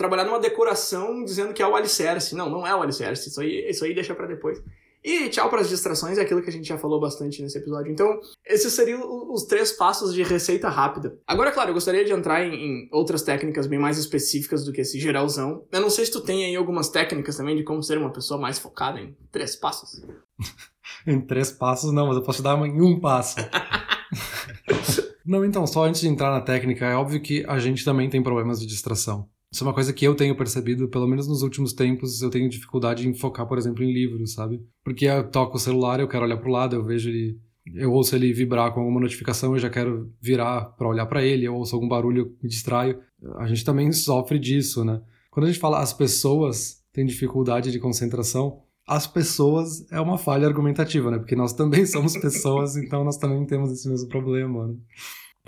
Trabalhar 0.00 0.24
numa 0.24 0.40
decoração 0.40 1.22
dizendo 1.22 1.52
que 1.52 1.62
é 1.62 1.66
o 1.66 1.76
alicerce. 1.76 2.34
Não, 2.34 2.48
não 2.48 2.66
é 2.66 2.74
o 2.74 2.80
alicerce. 2.80 3.28
Isso 3.28 3.38
aí, 3.38 3.68
isso 3.68 3.84
aí 3.84 3.94
deixa 3.94 4.14
para 4.14 4.26
depois. 4.26 4.58
E 5.04 5.28
tchau 5.28 5.48
para 5.50 5.60
as 5.60 5.68
distrações, 5.68 6.16
é 6.16 6.22
aquilo 6.22 6.42
que 6.42 6.48
a 6.48 6.52
gente 6.52 6.66
já 6.66 6.78
falou 6.78 6.98
bastante 6.98 7.42
nesse 7.42 7.58
episódio. 7.58 7.92
Então, 7.92 8.18
esses 8.46 8.72
seriam 8.72 9.30
os 9.30 9.44
três 9.44 9.72
passos 9.72 10.14
de 10.14 10.22
receita 10.22 10.70
rápida. 10.70 11.18
Agora, 11.26 11.52
claro, 11.52 11.70
eu 11.70 11.74
gostaria 11.74 12.04
de 12.04 12.12
entrar 12.12 12.44
em, 12.44 12.54
em, 12.54 12.88
outras 12.92 13.22
técnicas 13.22 13.66
bem 13.66 13.78
mais 13.78 13.98
específicas 13.98 14.64
do 14.64 14.72
que 14.72 14.80
esse 14.80 14.98
geralzão. 14.98 15.66
Eu 15.70 15.82
não 15.82 15.90
sei 15.90 16.06
se 16.06 16.12
tu 16.12 16.20
tem 16.20 16.44
aí 16.44 16.56
algumas 16.56 16.88
técnicas 16.88 17.36
também 17.36 17.56
de 17.56 17.62
como 17.62 17.82
ser 17.82 17.98
uma 17.98 18.12
pessoa 18.12 18.40
mais 18.40 18.58
focada 18.58 19.00
em 19.00 19.14
três 19.30 19.54
passos. 19.54 20.02
em 21.06 21.20
três 21.20 21.50
passos, 21.50 21.92
não, 21.92 22.06
mas 22.06 22.16
eu 22.16 22.22
posso 22.22 22.42
dar 22.42 22.58
em 22.66 22.80
um 22.80 22.98
passo. 23.00 23.36
não, 25.24 25.44
então, 25.44 25.66
só 25.66 25.84
antes 25.84 26.00
de 26.00 26.08
entrar 26.08 26.30
na 26.30 26.40
técnica, 26.40 26.86
é 26.86 26.94
óbvio 26.94 27.20
que 27.20 27.44
a 27.46 27.58
gente 27.58 27.84
também 27.84 28.08
tem 28.08 28.22
problemas 28.22 28.60
de 28.60 28.66
distração. 28.66 29.28
Isso 29.52 29.64
é 29.64 29.66
uma 29.66 29.74
coisa 29.74 29.92
que 29.92 30.06
eu 30.06 30.14
tenho 30.14 30.36
percebido, 30.36 30.88
pelo 30.88 31.08
menos 31.08 31.26
nos 31.26 31.42
últimos 31.42 31.72
tempos, 31.72 32.22
eu 32.22 32.30
tenho 32.30 32.48
dificuldade 32.48 33.08
em 33.08 33.12
focar, 33.12 33.46
por 33.48 33.58
exemplo, 33.58 33.82
em 33.82 33.92
livros, 33.92 34.32
sabe? 34.32 34.64
Porque 34.84 35.06
eu 35.06 35.28
toco 35.28 35.56
o 35.56 35.60
celular, 35.60 35.98
eu 35.98 36.06
quero 36.06 36.24
olhar 36.24 36.36
pro 36.36 36.52
lado, 36.52 36.76
eu 36.76 36.84
vejo 36.84 37.08
ele, 37.08 37.36
eu 37.74 37.92
ouço 37.92 38.14
ele 38.14 38.32
vibrar 38.32 38.72
com 38.72 38.80
alguma 38.80 39.00
notificação, 39.00 39.52
eu 39.52 39.58
já 39.58 39.68
quero 39.68 40.12
virar 40.20 40.66
para 40.76 40.88
olhar 40.88 41.06
para 41.06 41.24
ele, 41.24 41.46
eu 41.46 41.54
ouço 41.56 41.74
algum 41.74 41.88
barulho, 41.88 42.36
me 42.40 42.48
distraio. 42.48 43.00
A 43.38 43.46
gente 43.48 43.64
também 43.64 43.90
sofre 43.90 44.38
disso, 44.38 44.84
né? 44.84 45.02
Quando 45.32 45.46
a 45.46 45.48
gente 45.48 45.60
fala 45.60 45.80
as 45.80 45.92
pessoas 45.92 46.84
têm 46.92 47.04
dificuldade 47.04 47.72
de 47.72 47.80
concentração, 47.80 48.62
as 48.86 49.06
pessoas 49.06 49.84
é 49.90 50.00
uma 50.00 50.18
falha 50.18 50.46
argumentativa, 50.46 51.10
né? 51.10 51.18
Porque 51.18 51.36
nós 51.36 51.52
também 51.52 51.84
somos 51.86 52.16
pessoas, 52.16 52.76
então 52.76 53.02
nós 53.04 53.16
também 53.16 53.44
temos 53.46 53.72
esse 53.72 53.88
mesmo 53.88 54.08
problema, 54.08 54.68
né? 54.68 54.74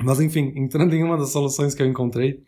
Mas 0.03 0.21
enfim, 0.21 0.53
entrando 0.57 0.93
em 0.95 1.05
uma 1.05 1.17
das 1.17 1.31
soluções 1.31 1.75
que 1.75 1.83
eu 1.83 1.87
encontrei, 1.87 2.43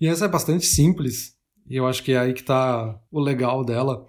e 0.00 0.06
essa 0.06 0.24
é 0.24 0.28
bastante 0.28 0.66
simples, 0.66 1.36
e 1.68 1.76
eu 1.76 1.86
acho 1.86 2.02
que 2.02 2.12
é 2.12 2.18
aí 2.18 2.34
que 2.34 2.40
está 2.40 3.00
o 3.10 3.20
legal 3.20 3.64
dela, 3.64 4.06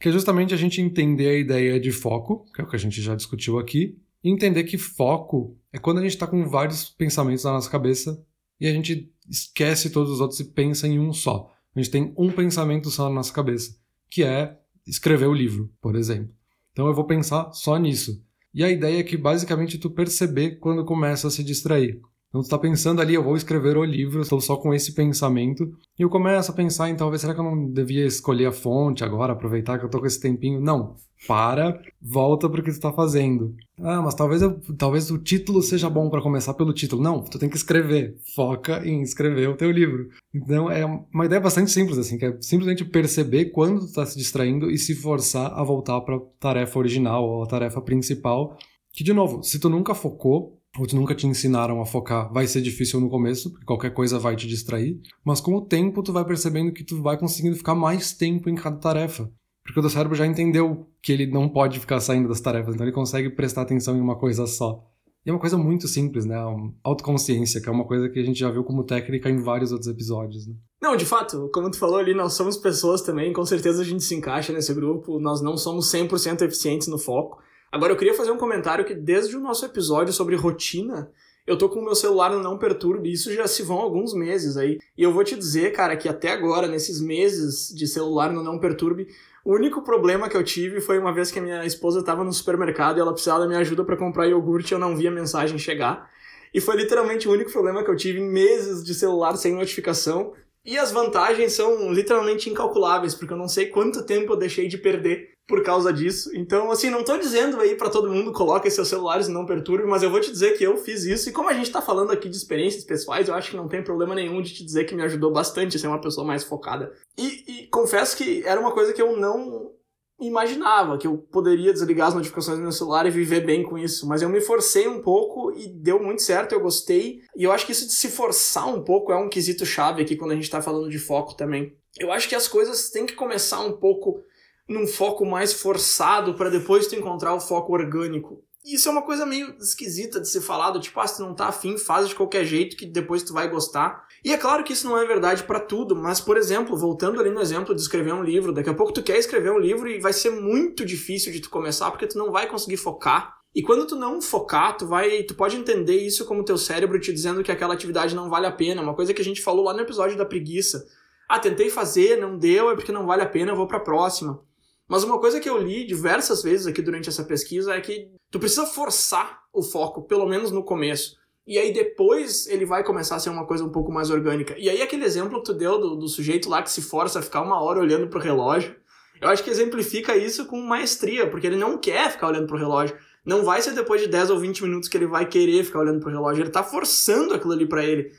que 0.00 0.08
é 0.08 0.12
justamente 0.12 0.52
a 0.52 0.56
gente 0.56 0.80
entender 0.80 1.28
a 1.28 1.38
ideia 1.38 1.80
de 1.80 1.90
foco, 1.90 2.44
que 2.52 2.60
é 2.60 2.64
o 2.64 2.68
que 2.68 2.76
a 2.76 2.78
gente 2.78 3.00
já 3.00 3.14
discutiu 3.14 3.58
aqui, 3.58 3.98
e 4.22 4.30
entender 4.30 4.64
que 4.64 4.76
foco 4.76 5.56
é 5.72 5.78
quando 5.78 5.98
a 5.98 6.02
gente 6.02 6.12
está 6.12 6.26
com 6.26 6.48
vários 6.48 6.90
pensamentos 6.90 7.44
na 7.44 7.52
nossa 7.52 7.70
cabeça 7.70 8.24
e 8.60 8.66
a 8.66 8.72
gente 8.72 9.12
esquece 9.28 9.90
todos 9.90 10.10
os 10.10 10.20
outros 10.20 10.40
e 10.40 10.44
pensa 10.44 10.86
em 10.86 10.98
um 10.98 11.12
só. 11.12 11.52
A 11.74 11.80
gente 11.80 11.90
tem 11.90 12.14
um 12.16 12.30
pensamento 12.30 12.90
só 12.90 13.04
na 13.08 13.14
nossa 13.14 13.32
cabeça, 13.32 13.76
que 14.10 14.24
é 14.24 14.58
escrever 14.86 15.26
o 15.26 15.34
livro, 15.34 15.72
por 15.80 15.94
exemplo. 15.94 16.34
Então 16.72 16.86
eu 16.86 16.94
vou 16.94 17.04
pensar 17.04 17.52
só 17.52 17.76
nisso. 17.76 18.22
E 18.52 18.64
a 18.64 18.70
ideia 18.70 19.00
é 19.00 19.02
que 19.02 19.16
basicamente 19.16 19.78
tu 19.78 19.90
perceber 19.90 20.58
quando 20.58 20.84
começa 20.84 21.28
a 21.28 21.30
se 21.30 21.44
distrair. 21.44 22.00
Então 22.36 22.42
tu 22.42 22.50
tá 22.50 22.58
pensando 22.58 23.00
ali, 23.00 23.14
eu 23.14 23.24
vou 23.24 23.34
escrever 23.34 23.78
o 23.78 23.84
livro, 23.84 24.20
estou 24.20 24.42
só 24.42 24.56
com 24.56 24.74
esse 24.74 24.92
pensamento, 24.92 25.72
e 25.98 26.02
eu 26.02 26.10
começo 26.10 26.50
a 26.50 26.54
pensar 26.54 26.90
em 26.90 26.94
talvez 26.94 27.22
será 27.22 27.32
que 27.32 27.40
eu 27.40 27.44
não 27.44 27.72
devia 27.72 28.04
escolher 28.04 28.44
a 28.44 28.52
fonte 28.52 29.02
agora, 29.02 29.32
aproveitar 29.32 29.78
que 29.78 29.86
eu 29.86 29.88
tô 29.88 29.98
com 29.98 30.06
esse 30.06 30.20
tempinho? 30.20 30.60
Não. 30.60 30.96
Para, 31.26 31.80
volta 32.00 32.46
pro 32.46 32.62
que 32.62 32.70
tu 32.70 32.78
tá 32.78 32.92
fazendo. 32.92 33.56
Ah, 33.80 34.02
mas 34.02 34.14
talvez 34.14 34.42
eu, 34.42 34.60
talvez 34.76 35.10
o 35.10 35.16
título 35.16 35.62
seja 35.62 35.88
bom 35.88 36.10
para 36.10 36.20
começar 36.20 36.52
pelo 36.52 36.74
título. 36.74 37.02
Não, 37.02 37.22
tu 37.22 37.38
tem 37.38 37.48
que 37.48 37.56
escrever. 37.56 38.18
Foca 38.34 38.86
em 38.86 39.00
escrever 39.00 39.48
o 39.48 39.56
teu 39.56 39.70
livro. 39.70 40.10
Então 40.34 40.70
é 40.70 40.84
uma 40.84 41.24
ideia 41.24 41.40
bastante 41.40 41.70
simples 41.70 41.96
assim, 41.96 42.18
que 42.18 42.26
é 42.26 42.36
simplesmente 42.42 42.84
perceber 42.84 43.46
quando 43.46 43.86
tu 43.86 43.94
tá 43.94 44.04
se 44.04 44.18
distraindo 44.18 44.70
e 44.70 44.76
se 44.76 44.94
forçar 44.94 45.50
a 45.58 45.64
voltar 45.64 46.02
para 46.02 46.20
tarefa 46.38 46.78
original 46.78 47.24
ou 47.24 47.42
a 47.42 47.46
tarefa 47.46 47.80
principal. 47.80 48.54
Que 48.92 49.02
de 49.02 49.14
novo, 49.14 49.42
se 49.42 49.58
tu 49.58 49.70
nunca 49.70 49.94
focou, 49.94 50.55
ou 50.78 50.86
nunca 50.94 51.14
te 51.14 51.26
ensinaram 51.26 51.80
a 51.80 51.86
focar, 51.86 52.32
vai 52.32 52.46
ser 52.46 52.60
difícil 52.60 53.00
no 53.00 53.08
começo, 53.08 53.50
porque 53.50 53.64
qualquer 53.64 53.92
coisa 53.92 54.18
vai 54.18 54.36
te 54.36 54.46
distrair, 54.46 55.00
mas 55.24 55.40
com 55.40 55.54
o 55.54 55.60
tempo 55.60 56.02
tu 56.02 56.12
vai 56.12 56.24
percebendo 56.24 56.72
que 56.72 56.84
tu 56.84 57.02
vai 57.02 57.18
conseguindo 57.18 57.56
ficar 57.56 57.74
mais 57.74 58.12
tempo 58.12 58.48
em 58.48 58.54
cada 58.54 58.76
tarefa. 58.76 59.30
Porque 59.64 59.80
o 59.80 59.82
teu 59.82 59.90
cérebro 59.90 60.16
já 60.16 60.26
entendeu 60.26 60.86
que 61.02 61.12
ele 61.12 61.26
não 61.26 61.48
pode 61.48 61.80
ficar 61.80 61.98
saindo 62.00 62.28
das 62.28 62.40
tarefas, 62.40 62.74
então 62.74 62.86
ele 62.86 62.94
consegue 62.94 63.30
prestar 63.30 63.62
atenção 63.62 63.96
em 63.96 64.00
uma 64.00 64.16
coisa 64.16 64.46
só. 64.46 64.84
E 65.24 65.30
é 65.30 65.32
uma 65.32 65.40
coisa 65.40 65.58
muito 65.58 65.88
simples, 65.88 66.24
né? 66.24 66.36
Autoconsciência, 66.84 67.60
que 67.60 67.68
é 67.68 67.72
uma 67.72 67.84
coisa 67.84 68.08
que 68.08 68.20
a 68.20 68.22
gente 68.22 68.38
já 68.38 68.48
viu 68.48 68.62
como 68.62 68.84
técnica 68.84 69.28
em 69.28 69.42
vários 69.42 69.72
outros 69.72 69.90
episódios, 69.90 70.46
né? 70.46 70.54
Não, 70.80 70.96
de 70.96 71.04
fato, 71.04 71.50
como 71.52 71.68
tu 71.68 71.78
falou 71.78 71.96
ali, 71.96 72.14
nós 72.14 72.34
somos 72.34 72.56
pessoas 72.56 73.02
também, 73.02 73.32
com 73.32 73.44
certeza 73.44 73.82
a 73.82 73.84
gente 73.84 74.04
se 74.04 74.14
encaixa 74.14 74.52
nesse 74.52 74.72
grupo, 74.72 75.18
nós 75.18 75.42
não 75.42 75.56
somos 75.56 75.92
100% 75.92 76.42
eficientes 76.42 76.86
no 76.86 76.96
foco, 76.96 77.42
Agora, 77.76 77.92
eu 77.92 77.96
queria 77.98 78.14
fazer 78.14 78.30
um 78.30 78.38
comentário 78.38 78.86
que 78.86 78.94
desde 78.94 79.36
o 79.36 79.40
nosso 79.40 79.62
episódio 79.66 80.10
sobre 80.10 80.34
rotina, 80.34 81.12
eu 81.46 81.58
tô 81.58 81.68
com 81.68 81.80
o 81.80 81.84
meu 81.84 81.94
celular 81.94 82.30
no 82.30 82.42
Não 82.42 82.56
Perturbe, 82.56 83.12
isso 83.12 83.30
já 83.34 83.46
se 83.46 83.62
vão 83.62 83.76
alguns 83.76 84.14
meses 84.14 84.56
aí. 84.56 84.78
E 84.96 85.02
eu 85.02 85.12
vou 85.12 85.22
te 85.22 85.36
dizer, 85.36 85.72
cara, 85.72 85.94
que 85.94 86.08
até 86.08 86.30
agora, 86.30 86.68
nesses 86.68 87.02
meses 87.02 87.68
de 87.68 87.86
celular 87.86 88.32
no 88.32 88.42
Não 88.42 88.58
Perturbe, 88.58 89.08
o 89.44 89.52
único 89.52 89.82
problema 89.82 90.26
que 90.26 90.34
eu 90.38 90.42
tive 90.42 90.80
foi 90.80 90.98
uma 90.98 91.12
vez 91.12 91.30
que 91.30 91.38
a 91.38 91.42
minha 91.42 91.66
esposa 91.66 92.00
estava 92.00 92.24
no 92.24 92.32
supermercado 92.32 92.96
e 92.96 93.00
ela 93.00 93.12
precisava 93.12 93.40
da 93.40 93.46
minha 93.46 93.60
ajuda 93.60 93.84
para 93.84 93.98
comprar 93.98 94.26
iogurte 94.26 94.72
eu 94.72 94.78
não 94.78 94.96
via 94.96 95.10
a 95.10 95.12
mensagem 95.12 95.58
chegar. 95.58 96.10
E 96.54 96.62
foi 96.62 96.76
literalmente 96.76 97.28
o 97.28 97.32
único 97.32 97.52
problema 97.52 97.84
que 97.84 97.90
eu 97.90 97.96
tive 97.96 98.20
em 98.20 98.26
meses 98.26 98.82
de 98.82 98.94
celular 98.94 99.36
sem 99.36 99.54
notificação. 99.54 100.32
E 100.64 100.78
as 100.78 100.92
vantagens 100.92 101.52
são 101.52 101.92
literalmente 101.92 102.48
incalculáveis, 102.48 103.14
porque 103.14 103.34
eu 103.34 103.38
não 103.38 103.48
sei 103.48 103.66
quanto 103.66 104.06
tempo 104.06 104.32
eu 104.32 104.36
deixei 104.38 104.66
de 104.66 104.78
perder 104.78 105.35
por 105.46 105.62
causa 105.62 105.92
disso. 105.92 106.30
Então, 106.34 106.70
assim, 106.70 106.90
não 106.90 107.04
tô 107.04 107.16
dizendo 107.16 107.60
aí 107.60 107.76
para 107.76 107.88
todo 107.88 108.10
mundo 108.10 108.32
coloque 108.32 108.70
seus 108.70 108.88
celulares 108.88 109.28
e 109.28 109.32
não 109.32 109.46
perturbe, 109.46 109.86
mas 109.86 110.02
eu 110.02 110.10
vou 110.10 110.20
te 110.20 110.30
dizer 110.30 110.58
que 110.58 110.64
eu 110.64 110.76
fiz 110.76 111.04
isso. 111.04 111.28
E 111.28 111.32
como 111.32 111.48
a 111.48 111.52
gente 111.52 111.70
tá 111.70 111.80
falando 111.80 112.10
aqui 112.10 112.28
de 112.28 112.36
experiências 112.36 112.84
pessoais, 112.84 113.28
eu 113.28 113.34
acho 113.34 113.50
que 113.50 113.56
não 113.56 113.68
tem 113.68 113.82
problema 113.82 114.14
nenhum 114.14 114.42
de 114.42 114.52
te 114.52 114.64
dizer 114.64 114.84
que 114.84 114.94
me 114.94 115.02
ajudou 115.02 115.32
bastante 115.32 115.76
a 115.76 115.80
ser 115.80 115.86
uma 115.86 116.00
pessoa 116.00 116.26
mais 116.26 116.42
focada. 116.42 116.92
E, 117.16 117.44
e 117.46 117.66
confesso 117.68 118.16
que 118.16 118.42
era 118.44 118.60
uma 118.60 118.72
coisa 118.72 118.92
que 118.92 119.00
eu 119.00 119.16
não 119.16 119.70
imaginava, 120.18 120.96
que 120.96 121.06
eu 121.06 121.18
poderia 121.18 121.72
desligar 121.72 122.08
as 122.08 122.14
notificações 122.14 122.56
do 122.56 122.62
meu 122.62 122.72
celular 122.72 123.06
e 123.06 123.10
viver 123.10 123.44
bem 123.44 123.62
com 123.62 123.78
isso. 123.78 124.08
Mas 124.08 124.22
eu 124.22 124.28
me 124.28 124.40
forcei 124.40 124.88
um 124.88 125.00
pouco 125.00 125.52
e 125.52 125.68
deu 125.68 126.02
muito 126.02 126.22
certo, 126.22 126.52
eu 126.52 126.60
gostei. 126.60 127.20
E 127.36 127.44
eu 127.44 127.52
acho 127.52 127.66
que 127.66 127.72
isso 127.72 127.86
de 127.86 127.92
se 127.92 128.08
forçar 128.08 128.66
um 128.66 128.82
pouco 128.82 129.12
é 129.12 129.16
um 129.16 129.28
quesito 129.28 129.66
chave 129.66 130.02
aqui 130.02 130.16
quando 130.16 130.32
a 130.32 130.34
gente 130.34 130.50
tá 130.50 130.60
falando 130.60 130.90
de 130.90 130.98
foco 130.98 131.34
também. 131.34 131.76
Eu 131.98 132.10
acho 132.10 132.28
que 132.28 132.34
as 132.34 132.48
coisas 132.48 132.90
têm 132.90 133.06
que 133.06 133.14
começar 133.14 133.60
um 133.60 133.72
pouco 133.72 134.22
num 134.68 134.86
foco 134.86 135.24
mais 135.24 135.52
forçado 135.52 136.34
para 136.34 136.50
depois 136.50 136.86
tu 136.86 136.96
encontrar 136.96 137.34
o 137.34 137.40
foco 137.40 137.72
orgânico. 137.72 138.42
isso 138.64 138.88
é 138.88 138.92
uma 138.92 139.02
coisa 139.02 139.24
meio 139.24 139.56
esquisita 139.60 140.20
de 140.20 140.28
ser 140.28 140.40
falado, 140.40 140.80
tipo, 140.80 140.98
ah, 140.98 141.06
se 141.06 141.18
tu 141.18 141.22
não 141.22 141.34
tá 141.34 141.46
afim, 141.46 141.78
faz 141.78 142.08
de 142.08 142.16
qualquer 142.16 142.44
jeito 142.44 142.76
que 142.76 142.84
depois 142.84 143.22
tu 143.22 143.32
vai 143.32 143.48
gostar. 143.48 144.04
E 144.24 144.32
é 144.32 144.36
claro 144.36 144.64
que 144.64 144.72
isso 144.72 144.88
não 144.88 144.98
é 144.98 145.06
verdade 145.06 145.44
para 145.44 145.60
tudo, 145.60 145.94
mas, 145.94 146.20
por 146.20 146.36
exemplo, 146.36 146.76
voltando 146.76 147.20
ali 147.20 147.30
no 147.30 147.40
exemplo 147.40 147.74
de 147.74 147.80
escrever 147.80 148.12
um 148.12 148.24
livro, 148.24 148.52
daqui 148.52 148.68
a 148.68 148.74
pouco 148.74 148.92
tu 148.92 149.04
quer 149.04 149.18
escrever 149.18 149.52
um 149.52 149.58
livro 149.58 149.88
e 149.88 150.00
vai 150.00 150.12
ser 150.12 150.30
muito 150.30 150.84
difícil 150.84 151.32
de 151.32 151.40
tu 151.40 151.48
começar 151.48 151.92
porque 151.92 152.08
tu 152.08 152.18
não 152.18 152.32
vai 152.32 152.48
conseguir 152.48 152.76
focar. 152.76 153.36
E 153.54 153.62
quando 153.62 153.86
tu 153.86 153.96
não 153.96 154.20
focar, 154.20 154.76
tu 154.76 154.86
vai, 154.86 155.22
tu 155.22 155.34
pode 155.34 155.56
entender 155.56 155.96
isso 155.96 156.26
como 156.26 156.44
teu 156.44 156.58
cérebro 156.58 157.00
te 157.00 157.12
dizendo 157.12 157.42
que 157.42 157.50
aquela 157.50 157.72
atividade 157.72 158.14
não 158.14 158.28
vale 158.28 158.46
a 158.46 158.52
pena, 158.52 158.82
uma 158.82 158.94
coisa 158.94 159.14
que 159.14 159.22
a 159.22 159.24
gente 159.24 159.40
falou 159.40 159.64
lá 159.64 159.72
no 159.72 159.80
episódio 159.80 160.18
da 160.18 160.26
preguiça. 160.26 160.84
Ah, 161.28 161.38
tentei 161.38 161.70
fazer, 161.70 162.20
não 162.20 162.36
deu, 162.36 162.70
é 162.70 162.74
porque 162.74 162.92
não 162.92 163.06
vale 163.06 163.22
a 163.22 163.28
pena, 163.28 163.52
eu 163.52 163.56
vou 163.56 163.66
para 163.66 163.80
próxima. 163.80 164.44
Mas 164.88 165.02
uma 165.02 165.18
coisa 165.18 165.40
que 165.40 165.48
eu 165.48 165.58
li 165.58 165.86
diversas 165.86 166.42
vezes 166.42 166.66
aqui 166.66 166.80
durante 166.80 167.08
essa 167.08 167.24
pesquisa 167.24 167.74
é 167.74 167.80
que 167.80 168.08
tu 168.30 168.38
precisa 168.38 168.66
forçar 168.66 169.40
o 169.52 169.62
foco, 169.62 170.02
pelo 170.06 170.26
menos 170.26 170.50
no 170.50 170.64
começo. 170.64 171.16
E 171.46 171.58
aí 171.58 171.72
depois 171.72 172.46
ele 172.46 172.64
vai 172.64 172.82
começar 172.82 173.16
a 173.16 173.20
ser 173.20 173.30
uma 173.30 173.46
coisa 173.46 173.64
um 173.64 173.70
pouco 173.70 173.92
mais 173.92 174.10
orgânica. 174.10 174.54
E 174.58 174.68
aí 174.68 174.82
aquele 174.82 175.04
exemplo 175.04 175.38
que 175.38 175.44
tu 175.44 175.54
deu 175.54 175.78
do, 175.78 175.96
do 175.96 176.08
sujeito 176.08 176.48
lá 176.48 176.62
que 176.62 176.70
se 176.70 176.82
força 176.82 177.18
a 177.18 177.22
ficar 177.22 177.42
uma 177.42 177.62
hora 177.62 177.80
olhando 177.80 178.08
pro 178.08 178.20
relógio, 178.20 178.76
eu 179.20 179.28
acho 179.28 179.42
que 179.42 179.50
exemplifica 179.50 180.16
isso 180.16 180.46
com 180.46 180.60
maestria, 180.60 181.28
porque 181.28 181.46
ele 181.46 181.56
não 181.56 181.78
quer 181.78 182.10
ficar 182.10 182.28
olhando 182.28 182.46
pro 182.46 182.58
relógio. 182.58 182.96
Não 183.24 183.44
vai 183.44 183.62
ser 183.62 183.72
depois 183.72 184.00
de 184.00 184.08
10 184.08 184.30
ou 184.30 184.38
20 184.38 184.62
minutos 184.64 184.88
que 184.88 184.96
ele 184.96 185.06
vai 185.06 185.26
querer 185.26 185.64
ficar 185.64 185.80
olhando 185.80 186.00
pro 186.00 186.10
relógio, 186.10 186.42
ele 186.42 186.50
tá 186.50 186.62
forçando 186.62 187.34
aquilo 187.34 187.52
ali 187.52 187.66
para 187.66 187.84
ele. 187.84 188.12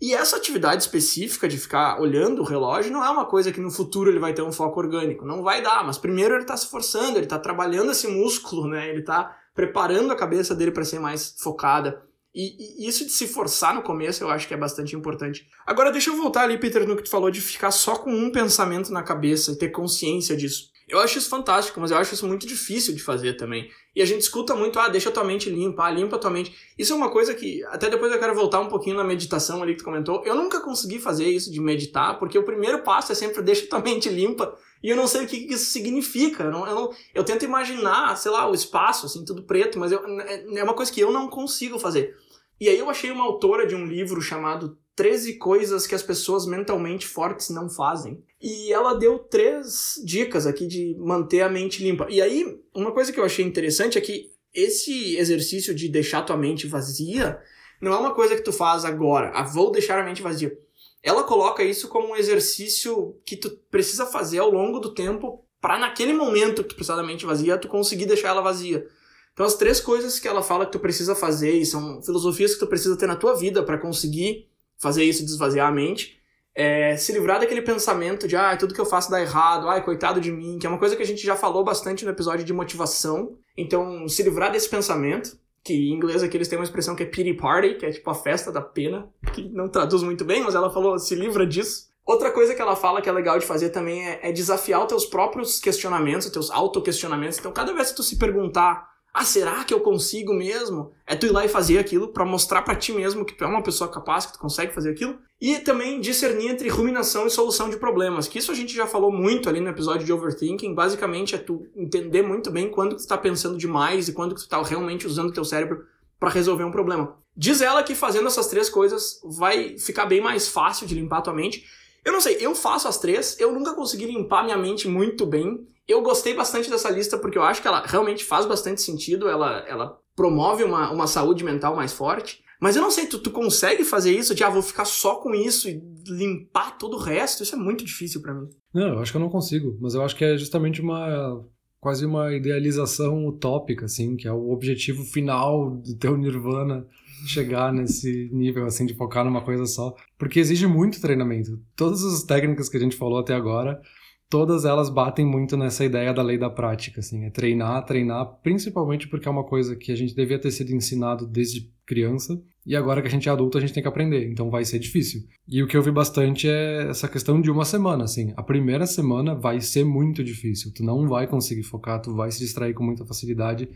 E 0.00 0.12
essa 0.12 0.36
atividade 0.36 0.82
específica 0.82 1.48
de 1.48 1.56
ficar 1.56 2.00
olhando 2.00 2.42
o 2.42 2.44
relógio 2.44 2.92
não 2.92 3.04
é 3.04 3.08
uma 3.08 3.24
coisa 3.24 3.52
que 3.52 3.60
no 3.60 3.70
futuro 3.70 4.10
ele 4.10 4.18
vai 4.18 4.34
ter 4.34 4.42
um 4.42 4.52
foco 4.52 4.80
orgânico. 4.80 5.24
Não 5.24 5.42
vai 5.42 5.62
dar, 5.62 5.84
mas 5.84 5.98
primeiro 5.98 6.34
ele 6.34 6.42
está 6.42 6.56
se 6.56 6.68
forçando, 6.68 7.16
ele 7.16 7.26
está 7.26 7.38
trabalhando 7.38 7.92
esse 7.92 8.08
músculo, 8.08 8.68
né? 8.68 8.88
Ele 8.88 9.00
está 9.00 9.36
preparando 9.54 10.12
a 10.12 10.16
cabeça 10.16 10.54
dele 10.54 10.72
para 10.72 10.84
ser 10.84 10.98
mais 10.98 11.36
focada. 11.38 12.02
E, 12.34 12.84
e, 12.84 12.88
isso 12.88 13.04
de 13.04 13.12
se 13.12 13.28
forçar 13.28 13.72
no 13.72 13.82
começo 13.82 14.24
eu 14.24 14.28
acho 14.28 14.48
que 14.48 14.54
é 14.54 14.56
bastante 14.56 14.96
importante. 14.96 15.46
Agora 15.64 15.92
deixa 15.92 16.10
eu 16.10 16.16
voltar 16.16 16.42
ali, 16.42 16.58
Peter, 16.58 16.86
no 16.86 16.96
que 16.96 17.04
tu 17.04 17.10
falou 17.10 17.30
de 17.30 17.40
ficar 17.40 17.70
só 17.70 17.96
com 17.96 18.12
um 18.12 18.32
pensamento 18.32 18.92
na 18.92 19.04
cabeça 19.04 19.52
e 19.52 19.58
ter 19.58 19.68
consciência 19.68 20.36
disso. 20.36 20.73
Eu 20.88 20.98
acho 21.00 21.18
isso 21.18 21.30
fantástico, 21.30 21.80
mas 21.80 21.90
eu 21.90 21.96
acho 21.96 22.14
isso 22.14 22.26
muito 22.26 22.46
difícil 22.46 22.94
de 22.94 23.02
fazer 23.02 23.34
também. 23.34 23.70
E 23.96 24.02
a 24.02 24.04
gente 24.04 24.20
escuta 24.20 24.54
muito, 24.54 24.78
ah, 24.78 24.88
deixa 24.88 25.08
a 25.08 25.12
tua 25.12 25.24
mente 25.24 25.48
limpa, 25.48 25.84
ah, 25.84 25.90
limpa 25.90 26.16
a 26.16 26.18
tua 26.18 26.30
mente. 26.30 26.54
Isso 26.78 26.92
é 26.92 26.96
uma 26.96 27.10
coisa 27.10 27.32
que, 27.34 27.64
até 27.64 27.88
depois 27.88 28.12
eu 28.12 28.18
quero 28.18 28.34
voltar 28.34 28.60
um 28.60 28.68
pouquinho 28.68 28.96
na 28.96 29.04
meditação 29.04 29.62
ali 29.62 29.72
que 29.72 29.78
tu 29.78 29.84
comentou. 29.84 30.22
Eu 30.24 30.34
nunca 30.34 30.60
consegui 30.60 30.98
fazer 30.98 31.26
isso 31.26 31.50
de 31.50 31.60
meditar, 31.60 32.18
porque 32.18 32.38
o 32.38 32.44
primeiro 32.44 32.82
passo 32.82 33.12
é 33.12 33.14
sempre 33.14 33.40
deixa 33.42 33.64
a 33.64 33.68
tua 33.68 33.80
mente 33.80 34.08
limpa. 34.08 34.56
E 34.82 34.90
eu 34.90 34.96
não 34.96 35.06
sei 35.06 35.24
o 35.24 35.26
que 35.26 35.36
isso 35.36 35.70
significa. 35.70 36.44
Eu, 36.44 36.50
não, 36.50 36.66
eu, 36.66 36.74
não, 36.74 36.90
eu 37.14 37.24
tento 37.24 37.44
imaginar, 37.44 38.16
sei 38.16 38.30
lá, 38.30 38.48
o 38.48 38.54
espaço, 38.54 39.06
assim, 39.06 39.24
tudo 39.24 39.42
preto, 39.44 39.78
mas 39.78 39.90
eu, 39.90 40.00
é, 40.20 40.58
é 40.58 40.64
uma 40.64 40.74
coisa 40.74 40.92
que 40.92 41.00
eu 41.00 41.10
não 41.10 41.28
consigo 41.28 41.78
fazer. 41.78 42.14
E 42.60 42.68
aí 42.68 42.78
eu 42.78 42.90
achei 42.90 43.10
uma 43.10 43.24
autora 43.24 43.66
de 43.66 43.74
um 43.74 43.86
livro 43.86 44.20
chamado 44.20 44.78
13 44.96 45.38
coisas 45.38 45.86
que 45.86 45.94
as 45.94 46.02
pessoas 46.02 46.46
mentalmente 46.46 47.06
fortes 47.06 47.50
não 47.50 47.68
fazem. 47.68 48.22
E 48.40 48.72
ela 48.72 48.94
deu 48.94 49.18
três 49.18 49.94
dicas 50.04 50.46
aqui 50.46 50.66
de 50.66 50.96
manter 50.98 51.40
a 51.40 51.48
mente 51.48 51.82
limpa. 51.82 52.06
E 52.08 52.20
aí, 52.20 52.60
uma 52.74 52.92
coisa 52.92 53.12
que 53.12 53.18
eu 53.18 53.24
achei 53.24 53.44
interessante 53.44 53.98
é 53.98 54.00
que 54.00 54.32
esse 54.52 55.16
exercício 55.16 55.74
de 55.74 55.88
deixar 55.88 56.22
tua 56.22 56.36
mente 56.36 56.66
vazia 56.66 57.40
não 57.80 57.92
é 57.92 57.98
uma 57.98 58.14
coisa 58.14 58.36
que 58.36 58.42
tu 58.42 58.52
faz 58.52 58.84
agora, 58.84 59.30
ah, 59.34 59.42
vou 59.42 59.72
deixar 59.72 59.98
a 59.98 60.04
mente 60.04 60.22
vazia. 60.22 60.56
Ela 61.02 61.24
coloca 61.24 61.62
isso 61.62 61.88
como 61.88 62.08
um 62.08 62.16
exercício 62.16 63.18
que 63.26 63.36
tu 63.36 63.50
precisa 63.70 64.06
fazer 64.06 64.38
ao 64.38 64.50
longo 64.50 64.78
do 64.78 64.94
tempo 64.94 65.44
para 65.60 65.78
naquele 65.78 66.12
momento 66.12 66.62
que 66.62 66.70
tu 66.70 66.74
precisar 66.76 66.96
da 66.96 67.02
mente 67.02 67.26
vazia, 67.26 67.58
tu 67.58 67.68
conseguir 67.68 68.06
deixar 68.06 68.28
ela 68.28 68.40
vazia. 68.40 68.86
Então 69.32 69.44
as 69.44 69.54
três 69.54 69.80
coisas 69.80 70.18
que 70.18 70.28
ela 70.28 70.42
fala 70.42 70.64
que 70.64 70.72
tu 70.72 70.78
precisa 70.78 71.14
fazer 71.14 71.52
e 71.52 71.66
são 71.66 72.00
filosofias 72.02 72.54
que 72.54 72.60
tu 72.60 72.66
precisa 72.66 72.96
ter 72.96 73.06
na 73.06 73.16
tua 73.16 73.34
vida 73.34 73.62
para 73.62 73.76
conseguir 73.76 74.48
fazer 74.80 75.04
isso, 75.04 75.24
desvaziar 75.24 75.68
a 75.68 75.72
mente, 75.72 76.18
é 76.54 76.96
se 76.96 77.12
livrar 77.12 77.40
daquele 77.40 77.62
pensamento 77.62 78.28
de, 78.28 78.36
ah, 78.36 78.56
tudo 78.56 78.74
que 78.74 78.80
eu 78.80 78.86
faço 78.86 79.10
dá 79.10 79.20
errado, 79.20 79.68
ai, 79.68 79.82
coitado 79.84 80.20
de 80.20 80.30
mim, 80.30 80.58
que 80.58 80.66
é 80.66 80.70
uma 80.70 80.78
coisa 80.78 80.94
que 80.94 81.02
a 81.02 81.06
gente 81.06 81.24
já 81.24 81.34
falou 81.34 81.64
bastante 81.64 82.04
no 82.04 82.10
episódio 82.10 82.44
de 82.44 82.52
motivação. 82.52 83.36
Então, 83.56 84.06
se 84.08 84.22
livrar 84.22 84.52
desse 84.52 84.68
pensamento, 84.68 85.36
que 85.64 85.72
em 85.72 85.94
inglês 85.94 86.22
aqui 86.22 86.36
eles 86.36 86.46
têm 86.46 86.58
uma 86.58 86.64
expressão 86.64 86.94
que 86.94 87.02
é 87.02 87.06
pity 87.06 87.34
party, 87.34 87.74
que 87.74 87.86
é 87.86 87.90
tipo 87.90 88.08
a 88.08 88.14
festa 88.14 88.52
da 88.52 88.60
pena, 88.60 89.08
que 89.32 89.48
não 89.48 89.68
traduz 89.68 90.02
muito 90.02 90.24
bem, 90.24 90.42
mas 90.42 90.54
ela 90.54 90.70
falou, 90.70 90.98
se 90.98 91.14
livra 91.14 91.46
disso. 91.46 91.88
Outra 92.06 92.30
coisa 92.30 92.54
que 92.54 92.60
ela 92.60 92.76
fala 92.76 93.00
que 93.00 93.08
é 93.08 93.12
legal 93.12 93.38
de 93.38 93.46
fazer 93.46 93.70
também 93.70 94.06
é, 94.06 94.28
é 94.28 94.30
desafiar 94.30 94.82
os 94.82 94.88
teus 94.88 95.06
próprios 95.06 95.58
questionamentos, 95.58 96.26
os 96.26 96.32
teus 96.32 96.50
auto-questionamentos. 96.50 97.38
Então, 97.38 97.50
cada 97.50 97.72
vez 97.72 97.90
que 97.90 97.96
tu 97.96 98.02
se 98.02 98.18
perguntar 98.18 98.86
ah, 99.16 99.24
será 99.24 99.62
que 99.62 99.72
eu 99.72 99.78
consigo 99.78 100.34
mesmo? 100.34 100.90
É 101.06 101.14
tu 101.14 101.26
ir 101.26 101.30
lá 101.30 101.44
e 101.44 101.48
fazer 101.48 101.78
aquilo 101.78 102.08
para 102.08 102.24
mostrar 102.24 102.62
para 102.62 102.74
ti 102.74 102.92
mesmo 102.92 103.24
que 103.24 103.32
tu 103.32 103.44
é 103.44 103.46
uma 103.46 103.62
pessoa 103.62 103.88
capaz, 103.88 104.26
que 104.26 104.32
tu 104.32 104.40
consegue 104.40 104.74
fazer 104.74 104.90
aquilo. 104.90 105.16
E 105.40 105.60
também 105.60 106.00
discernir 106.00 106.48
entre 106.48 106.68
ruminação 106.68 107.24
e 107.24 107.30
solução 107.30 107.70
de 107.70 107.76
problemas, 107.76 108.26
que 108.26 108.40
isso 108.40 108.50
a 108.50 108.54
gente 108.54 108.74
já 108.74 108.88
falou 108.88 109.12
muito 109.12 109.48
ali 109.48 109.60
no 109.60 109.68
episódio 109.68 110.04
de 110.04 110.12
overthinking. 110.12 110.74
Basicamente 110.74 111.36
é 111.36 111.38
tu 111.38 111.64
entender 111.76 112.22
muito 112.22 112.50
bem 112.50 112.68
quando 112.68 112.96
tu 112.96 112.98
está 112.98 113.16
pensando 113.16 113.56
demais 113.56 114.08
e 114.08 114.12
quando 114.12 114.34
tu 114.34 114.38
está 114.38 114.60
realmente 114.60 115.06
usando 115.06 115.28
o 115.28 115.32
teu 115.32 115.44
cérebro 115.44 115.86
para 116.18 116.30
resolver 116.30 116.64
um 116.64 116.72
problema. 116.72 117.16
Diz 117.36 117.60
ela 117.60 117.84
que 117.84 117.94
fazendo 117.94 118.26
essas 118.26 118.48
três 118.48 118.68
coisas 118.68 119.20
vai 119.24 119.78
ficar 119.78 120.06
bem 120.06 120.20
mais 120.20 120.48
fácil 120.48 120.88
de 120.88 120.94
limpar 120.94 121.22
tua 121.22 121.32
mente. 121.32 121.64
Eu 122.04 122.12
não 122.12 122.20
sei, 122.20 122.38
eu 122.40 122.52
faço 122.54 122.88
as 122.88 122.98
três, 122.98 123.38
eu 123.38 123.52
nunca 123.52 123.74
consegui 123.74 124.06
limpar 124.06 124.42
minha 124.42 124.58
mente 124.58 124.88
muito 124.88 125.24
bem. 125.24 125.68
Eu 125.86 126.02
gostei 126.02 126.34
bastante 126.34 126.70
dessa 126.70 126.90
lista 126.90 127.18
porque 127.18 127.36
eu 127.36 127.42
acho 127.42 127.60
que 127.60 127.68
ela 127.68 127.84
realmente 127.86 128.24
faz 128.24 128.46
bastante 128.46 128.80
sentido, 128.80 129.28
ela, 129.28 129.64
ela 129.68 129.98
promove 130.16 130.64
uma, 130.64 130.90
uma 130.90 131.06
saúde 131.06 131.44
mental 131.44 131.76
mais 131.76 131.92
forte. 131.92 132.42
Mas 132.60 132.76
eu 132.76 132.82
não 132.82 132.90
sei, 132.90 133.06
tu, 133.06 133.18
tu 133.18 133.30
consegue 133.30 133.84
fazer 133.84 134.16
isso 134.16 134.34
de, 134.34 134.42
ah, 134.42 134.48
vou 134.48 134.62
ficar 134.62 134.84
só 134.86 135.16
com 135.16 135.34
isso 135.34 135.68
e 135.68 135.82
limpar 136.06 136.78
todo 136.78 136.94
o 136.94 137.00
resto? 137.00 137.42
Isso 137.42 137.54
é 137.54 137.58
muito 137.58 137.84
difícil 137.84 138.22
para 138.22 138.32
mim. 138.32 138.48
Não, 138.72 138.94
eu 138.94 138.98
acho 139.00 139.10
que 139.12 139.16
eu 139.16 139.20
não 139.20 139.28
consigo, 139.28 139.76
mas 139.80 139.94
eu 139.94 140.02
acho 140.02 140.16
que 140.16 140.24
é 140.24 140.38
justamente 140.38 140.80
uma 140.80 141.44
quase 141.84 142.06
uma 142.06 142.34
idealização 142.34 143.26
utópica, 143.26 143.84
assim, 143.84 144.16
que 144.16 144.26
é 144.26 144.32
o 144.32 144.50
objetivo 144.50 145.04
final 145.04 145.70
do 145.70 145.94
teu 145.98 146.16
nirvana 146.16 146.86
chegar 147.26 147.70
nesse 147.74 148.30
nível, 148.32 148.64
assim, 148.64 148.86
de 148.86 148.94
focar 148.94 149.22
numa 149.22 149.42
coisa 149.42 149.66
só. 149.66 149.94
Porque 150.18 150.40
exige 150.40 150.66
muito 150.66 150.98
treinamento. 150.98 151.60
Todas 151.76 152.02
as 152.02 152.22
técnicas 152.22 152.70
que 152.70 152.78
a 152.78 152.80
gente 152.80 152.96
falou 152.96 153.18
até 153.18 153.34
agora 153.34 153.82
todas 154.28 154.64
elas 154.64 154.90
batem 154.90 155.24
muito 155.24 155.56
nessa 155.56 155.84
ideia 155.84 156.12
da 156.12 156.22
lei 156.22 156.38
da 156.38 156.50
prática, 156.50 157.00
assim, 157.00 157.24
é 157.24 157.30
treinar, 157.30 157.84
treinar, 157.84 158.24
principalmente 158.42 159.08
porque 159.08 159.28
é 159.28 159.30
uma 159.30 159.44
coisa 159.44 159.76
que 159.76 159.92
a 159.92 159.96
gente 159.96 160.14
devia 160.14 160.38
ter 160.38 160.50
sido 160.50 160.74
ensinado 160.74 161.26
desde 161.26 161.72
criança 161.86 162.40
e 162.66 162.74
agora 162.74 163.02
que 163.02 163.08
a 163.08 163.10
gente 163.10 163.28
é 163.28 163.32
adulto 163.32 163.58
a 163.58 163.60
gente 163.60 163.72
tem 163.72 163.82
que 163.82 163.88
aprender, 163.88 164.30
então 164.30 164.50
vai 164.50 164.64
ser 164.64 164.78
difícil. 164.78 165.20
E 165.46 165.62
o 165.62 165.66
que 165.66 165.76
eu 165.76 165.82
vi 165.82 165.90
bastante 165.90 166.48
é 166.48 166.88
essa 166.88 167.06
questão 167.06 167.40
de 167.40 167.50
uma 167.50 167.64
semana, 167.64 168.04
assim, 168.04 168.32
a 168.36 168.42
primeira 168.42 168.86
semana 168.86 169.34
vai 169.34 169.60
ser 169.60 169.84
muito 169.84 170.24
difícil, 170.24 170.72
tu 170.74 170.82
não 170.82 171.06
vai 171.06 171.26
conseguir 171.26 171.62
focar, 171.62 172.00
tu 172.00 172.14
vai 172.14 172.30
se 172.30 172.40
distrair 172.40 172.74
com 172.74 172.82
muita 172.82 173.04
facilidade. 173.04 173.68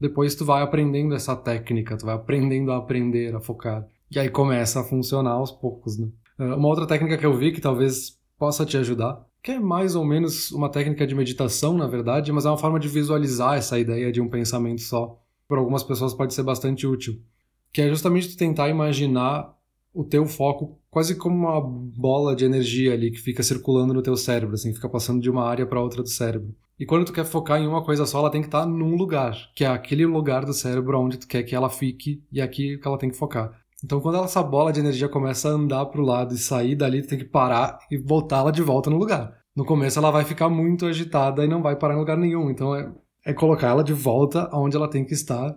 Depois 0.00 0.34
tu 0.34 0.46
vai 0.46 0.62
aprendendo 0.62 1.14
essa 1.14 1.36
técnica, 1.36 1.96
tu 1.96 2.06
vai 2.06 2.14
aprendendo 2.14 2.72
a 2.72 2.78
aprender 2.78 3.34
a 3.34 3.40
focar. 3.40 3.86
E 4.10 4.18
aí 4.18 4.30
começa 4.30 4.80
a 4.80 4.84
funcionar 4.84 5.32
aos 5.32 5.50
poucos, 5.50 5.98
né? 5.98 6.08
Uma 6.38 6.68
outra 6.68 6.86
técnica 6.86 7.18
que 7.18 7.26
eu 7.26 7.36
vi 7.36 7.52
que 7.52 7.60
talvez 7.60 8.18
possa 8.38 8.64
te 8.64 8.78
ajudar 8.78 9.22
que 9.42 9.52
é 9.52 9.58
mais 9.58 9.94
ou 9.94 10.04
menos 10.04 10.50
uma 10.52 10.68
técnica 10.68 11.06
de 11.06 11.14
meditação, 11.14 11.76
na 11.76 11.86
verdade, 11.86 12.32
mas 12.32 12.44
é 12.44 12.48
uma 12.48 12.58
forma 12.58 12.78
de 12.78 12.88
visualizar 12.88 13.56
essa 13.56 13.78
ideia 13.78 14.12
de 14.12 14.20
um 14.20 14.28
pensamento 14.28 14.82
só. 14.82 15.18
Para 15.48 15.58
algumas 15.58 15.82
pessoas 15.82 16.14
pode 16.14 16.34
ser 16.34 16.42
bastante 16.42 16.86
útil, 16.86 17.20
que 17.72 17.80
é 17.80 17.88
justamente 17.88 18.36
tentar 18.36 18.68
imaginar 18.68 19.54
o 19.92 20.04
teu 20.04 20.26
foco 20.26 20.78
quase 20.90 21.14
como 21.14 21.34
uma 21.34 21.60
bola 21.60 22.34
de 22.34 22.44
energia 22.44 22.92
ali 22.92 23.10
que 23.10 23.18
fica 23.18 23.42
circulando 23.42 23.94
no 23.94 24.02
teu 24.02 24.16
cérebro, 24.16 24.54
assim, 24.54 24.74
fica 24.74 24.88
passando 24.88 25.20
de 25.20 25.30
uma 25.30 25.44
área 25.44 25.66
para 25.66 25.80
outra 25.80 26.02
do 26.02 26.08
cérebro. 26.08 26.54
E 26.78 26.86
quando 26.86 27.04
tu 27.04 27.12
quer 27.12 27.24
focar 27.24 27.60
em 27.60 27.66
uma 27.66 27.84
coisa 27.84 28.06
só, 28.06 28.20
ela 28.20 28.30
tem 28.30 28.40
que 28.40 28.48
estar 28.48 28.60
tá 28.60 28.66
num 28.66 28.96
lugar, 28.96 29.36
que 29.54 29.64
é 29.64 29.68
aquele 29.68 30.06
lugar 30.06 30.44
do 30.44 30.54
cérebro 30.54 30.98
onde 30.98 31.18
tu 31.18 31.26
quer 31.26 31.42
que 31.42 31.54
ela 31.54 31.68
fique 31.68 32.22
e 32.32 32.40
é 32.40 32.42
aqui 32.42 32.78
que 32.78 32.88
ela 32.88 32.98
tem 32.98 33.10
que 33.10 33.16
focar. 33.16 33.52
Então, 33.84 34.00
quando 34.00 34.22
essa 34.22 34.42
bola 34.42 34.72
de 34.72 34.80
energia 34.80 35.08
começa 35.08 35.48
a 35.48 35.52
andar 35.52 35.86
para 35.86 36.00
o 36.00 36.04
lado 36.04 36.34
e 36.34 36.38
sair 36.38 36.74
dali, 36.74 37.02
tem 37.06 37.18
que 37.18 37.24
parar 37.24 37.78
e 37.90 37.96
voltá-la 37.96 38.50
de 38.50 38.62
volta 38.62 38.90
no 38.90 38.98
lugar. 38.98 39.38
No 39.56 39.64
começo, 39.64 39.98
ela 39.98 40.10
vai 40.10 40.24
ficar 40.24 40.48
muito 40.48 40.86
agitada 40.86 41.44
e 41.44 41.48
não 41.48 41.62
vai 41.62 41.76
parar 41.76 41.94
em 41.94 41.98
lugar 41.98 42.16
nenhum. 42.16 42.50
Então, 42.50 42.74
é, 42.74 42.92
é 43.24 43.32
colocar 43.32 43.68
ela 43.68 43.82
de 43.82 43.92
volta 43.92 44.50
onde 44.52 44.76
ela 44.76 44.88
tem 44.88 45.04
que 45.04 45.14
estar. 45.14 45.56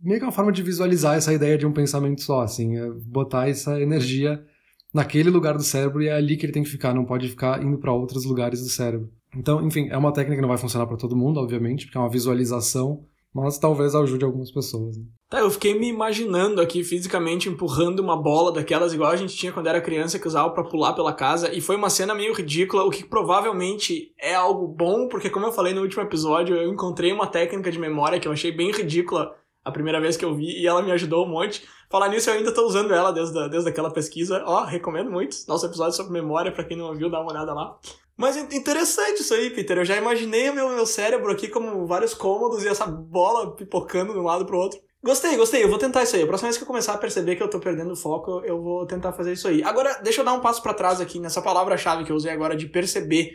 Meio 0.00 0.20
que 0.20 0.26
uma 0.26 0.32
forma 0.32 0.52
de 0.52 0.62
visualizar 0.62 1.16
essa 1.16 1.32
ideia 1.32 1.56
de 1.56 1.66
um 1.66 1.72
pensamento 1.72 2.20
só, 2.22 2.42
assim, 2.42 2.76
é 2.76 2.90
botar 3.06 3.48
essa 3.48 3.80
energia 3.80 4.44
naquele 4.92 5.30
lugar 5.30 5.56
do 5.56 5.62
cérebro 5.62 6.02
e 6.02 6.08
é 6.08 6.12
ali 6.12 6.36
que 6.36 6.44
ele 6.44 6.52
tem 6.52 6.62
que 6.62 6.68
ficar, 6.68 6.92
não 6.92 7.04
pode 7.04 7.28
ficar 7.28 7.62
indo 7.62 7.78
para 7.78 7.92
outros 7.92 8.24
lugares 8.24 8.60
do 8.60 8.68
cérebro. 8.68 9.10
Então, 9.34 9.66
enfim, 9.66 9.88
é 9.90 9.96
uma 9.96 10.12
técnica 10.12 10.36
que 10.36 10.42
não 10.42 10.48
vai 10.48 10.58
funcionar 10.58 10.86
para 10.86 10.96
todo 10.96 11.16
mundo, 11.16 11.40
obviamente, 11.40 11.86
porque 11.86 11.96
é 11.96 12.00
uma 12.00 12.10
visualização 12.10 13.06
mas 13.34 13.58
talvez 13.58 13.94
ajude 13.94 14.24
algumas 14.24 14.50
pessoas. 14.50 14.96
Né? 14.96 15.04
Tá, 15.28 15.40
eu 15.40 15.50
fiquei 15.50 15.78
me 15.78 15.88
imaginando 15.88 16.60
aqui 16.60 16.84
fisicamente 16.84 17.48
empurrando 17.48 18.00
uma 18.00 18.16
bola 18.16 18.52
daquelas 18.52 18.92
igual 18.92 19.10
a 19.10 19.16
gente 19.16 19.34
tinha 19.34 19.52
quando 19.52 19.68
era 19.68 19.80
criança 19.80 20.18
que 20.18 20.28
usava 20.28 20.50
para 20.50 20.64
pular 20.64 20.92
pela 20.92 21.12
casa 21.12 21.50
e 21.52 21.60
foi 21.60 21.76
uma 21.76 21.88
cena 21.88 22.14
meio 22.14 22.34
ridícula, 22.34 22.84
o 22.84 22.90
que 22.90 23.04
provavelmente 23.04 24.12
é 24.18 24.34
algo 24.34 24.68
bom, 24.68 25.08
porque 25.08 25.30
como 25.30 25.46
eu 25.46 25.52
falei 25.52 25.72
no 25.72 25.80
último 25.80 26.02
episódio, 26.02 26.56
eu 26.56 26.70
encontrei 26.70 27.12
uma 27.12 27.26
técnica 27.26 27.70
de 27.70 27.78
memória 27.78 28.20
que 28.20 28.28
eu 28.28 28.32
achei 28.32 28.52
bem 28.52 28.70
ridícula 28.70 29.34
a 29.64 29.70
primeira 29.70 30.00
vez 30.00 30.16
que 30.16 30.24
eu 30.24 30.34
vi 30.34 30.60
e 30.60 30.66
ela 30.66 30.82
me 30.82 30.90
ajudou 30.92 31.26
um 31.26 31.28
monte. 31.28 31.66
Falar 31.90 32.08
nisso, 32.08 32.30
eu 32.30 32.34
ainda 32.34 32.52
tô 32.52 32.66
usando 32.66 32.92
ela 32.92 33.12
desde, 33.12 33.48
desde 33.48 33.68
aquela 33.68 33.90
pesquisa. 33.90 34.42
Ó, 34.46 34.64
recomendo 34.64 35.10
muito. 35.10 35.36
Nosso 35.46 35.66
episódio 35.66 35.94
sobre 35.94 36.12
memória, 36.12 36.50
para 36.50 36.64
quem 36.64 36.76
não 36.76 36.86
ouviu, 36.86 37.10
dá 37.10 37.20
uma 37.20 37.30
olhada 37.30 37.52
lá. 37.52 37.78
Mas 38.16 38.36
interessante 38.36 39.20
isso 39.20 39.34
aí, 39.34 39.50
Peter. 39.50 39.78
Eu 39.78 39.84
já 39.84 39.96
imaginei 39.96 40.48
o 40.50 40.54
meu, 40.54 40.68
meu 40.68 40.86
cérebro 40.86 41.30
aqui 41.30 41.48
como 41.48 41.86
vários 41.86 42.14
cômodos 42.14 42.64
e 42.64 42.68
essa 42.68 42.86
bola 42.86 43.54
pipocando 43.54 44.12
de 44.12 44.18
um 44.18 44.24
lado 44.24 44.44
pro 44.44 44.58
outro. 44.58 44.80
Gostei, 45.02 45.36
gostei. 45.36 45.64
Eu 45.64 45.68
vou 45.68 45.78
tentar 45.78 46.02
isso 46.02 46.14
aí. 46.14 46.22
A 46.22 46.26
próxima 46.26 46.48
vez 46.48 46.56
que 46.56 46.62
eu 46.62 46.66
começar 46.66 46.94
a 46.94 46.98
perceber 46.98 47.36
que 47.36 47.42
eu 47.42 47.50
tô 47.50 47.58
perdendo 47.58 47.96
foco, 47.96 48.40
eu 48.44 48.62
vou 48.62 48.86
tentar 48.86 49.12
fazer 49.12 49.32
isso 49.32 49.48
aí. 49.48 49.62
Agora, 49.62 50.00
deixa 50.02 50.20
eu 50.20 50.24
dar 50.24 50.32
um 50.32 50.40
passo 50.40 50.62
para 50.62 50.74
trás 50.74 51.00
aqui 51.00 51.18
nessa 51.18 51.42
palavra-chave 51.42 52.04
que 52.04 52.12
eu 52.12 52.16
usei 52.16 52.30
agora 52.30 52.54
de 52.54 52.66
perceber, 52.66 53.32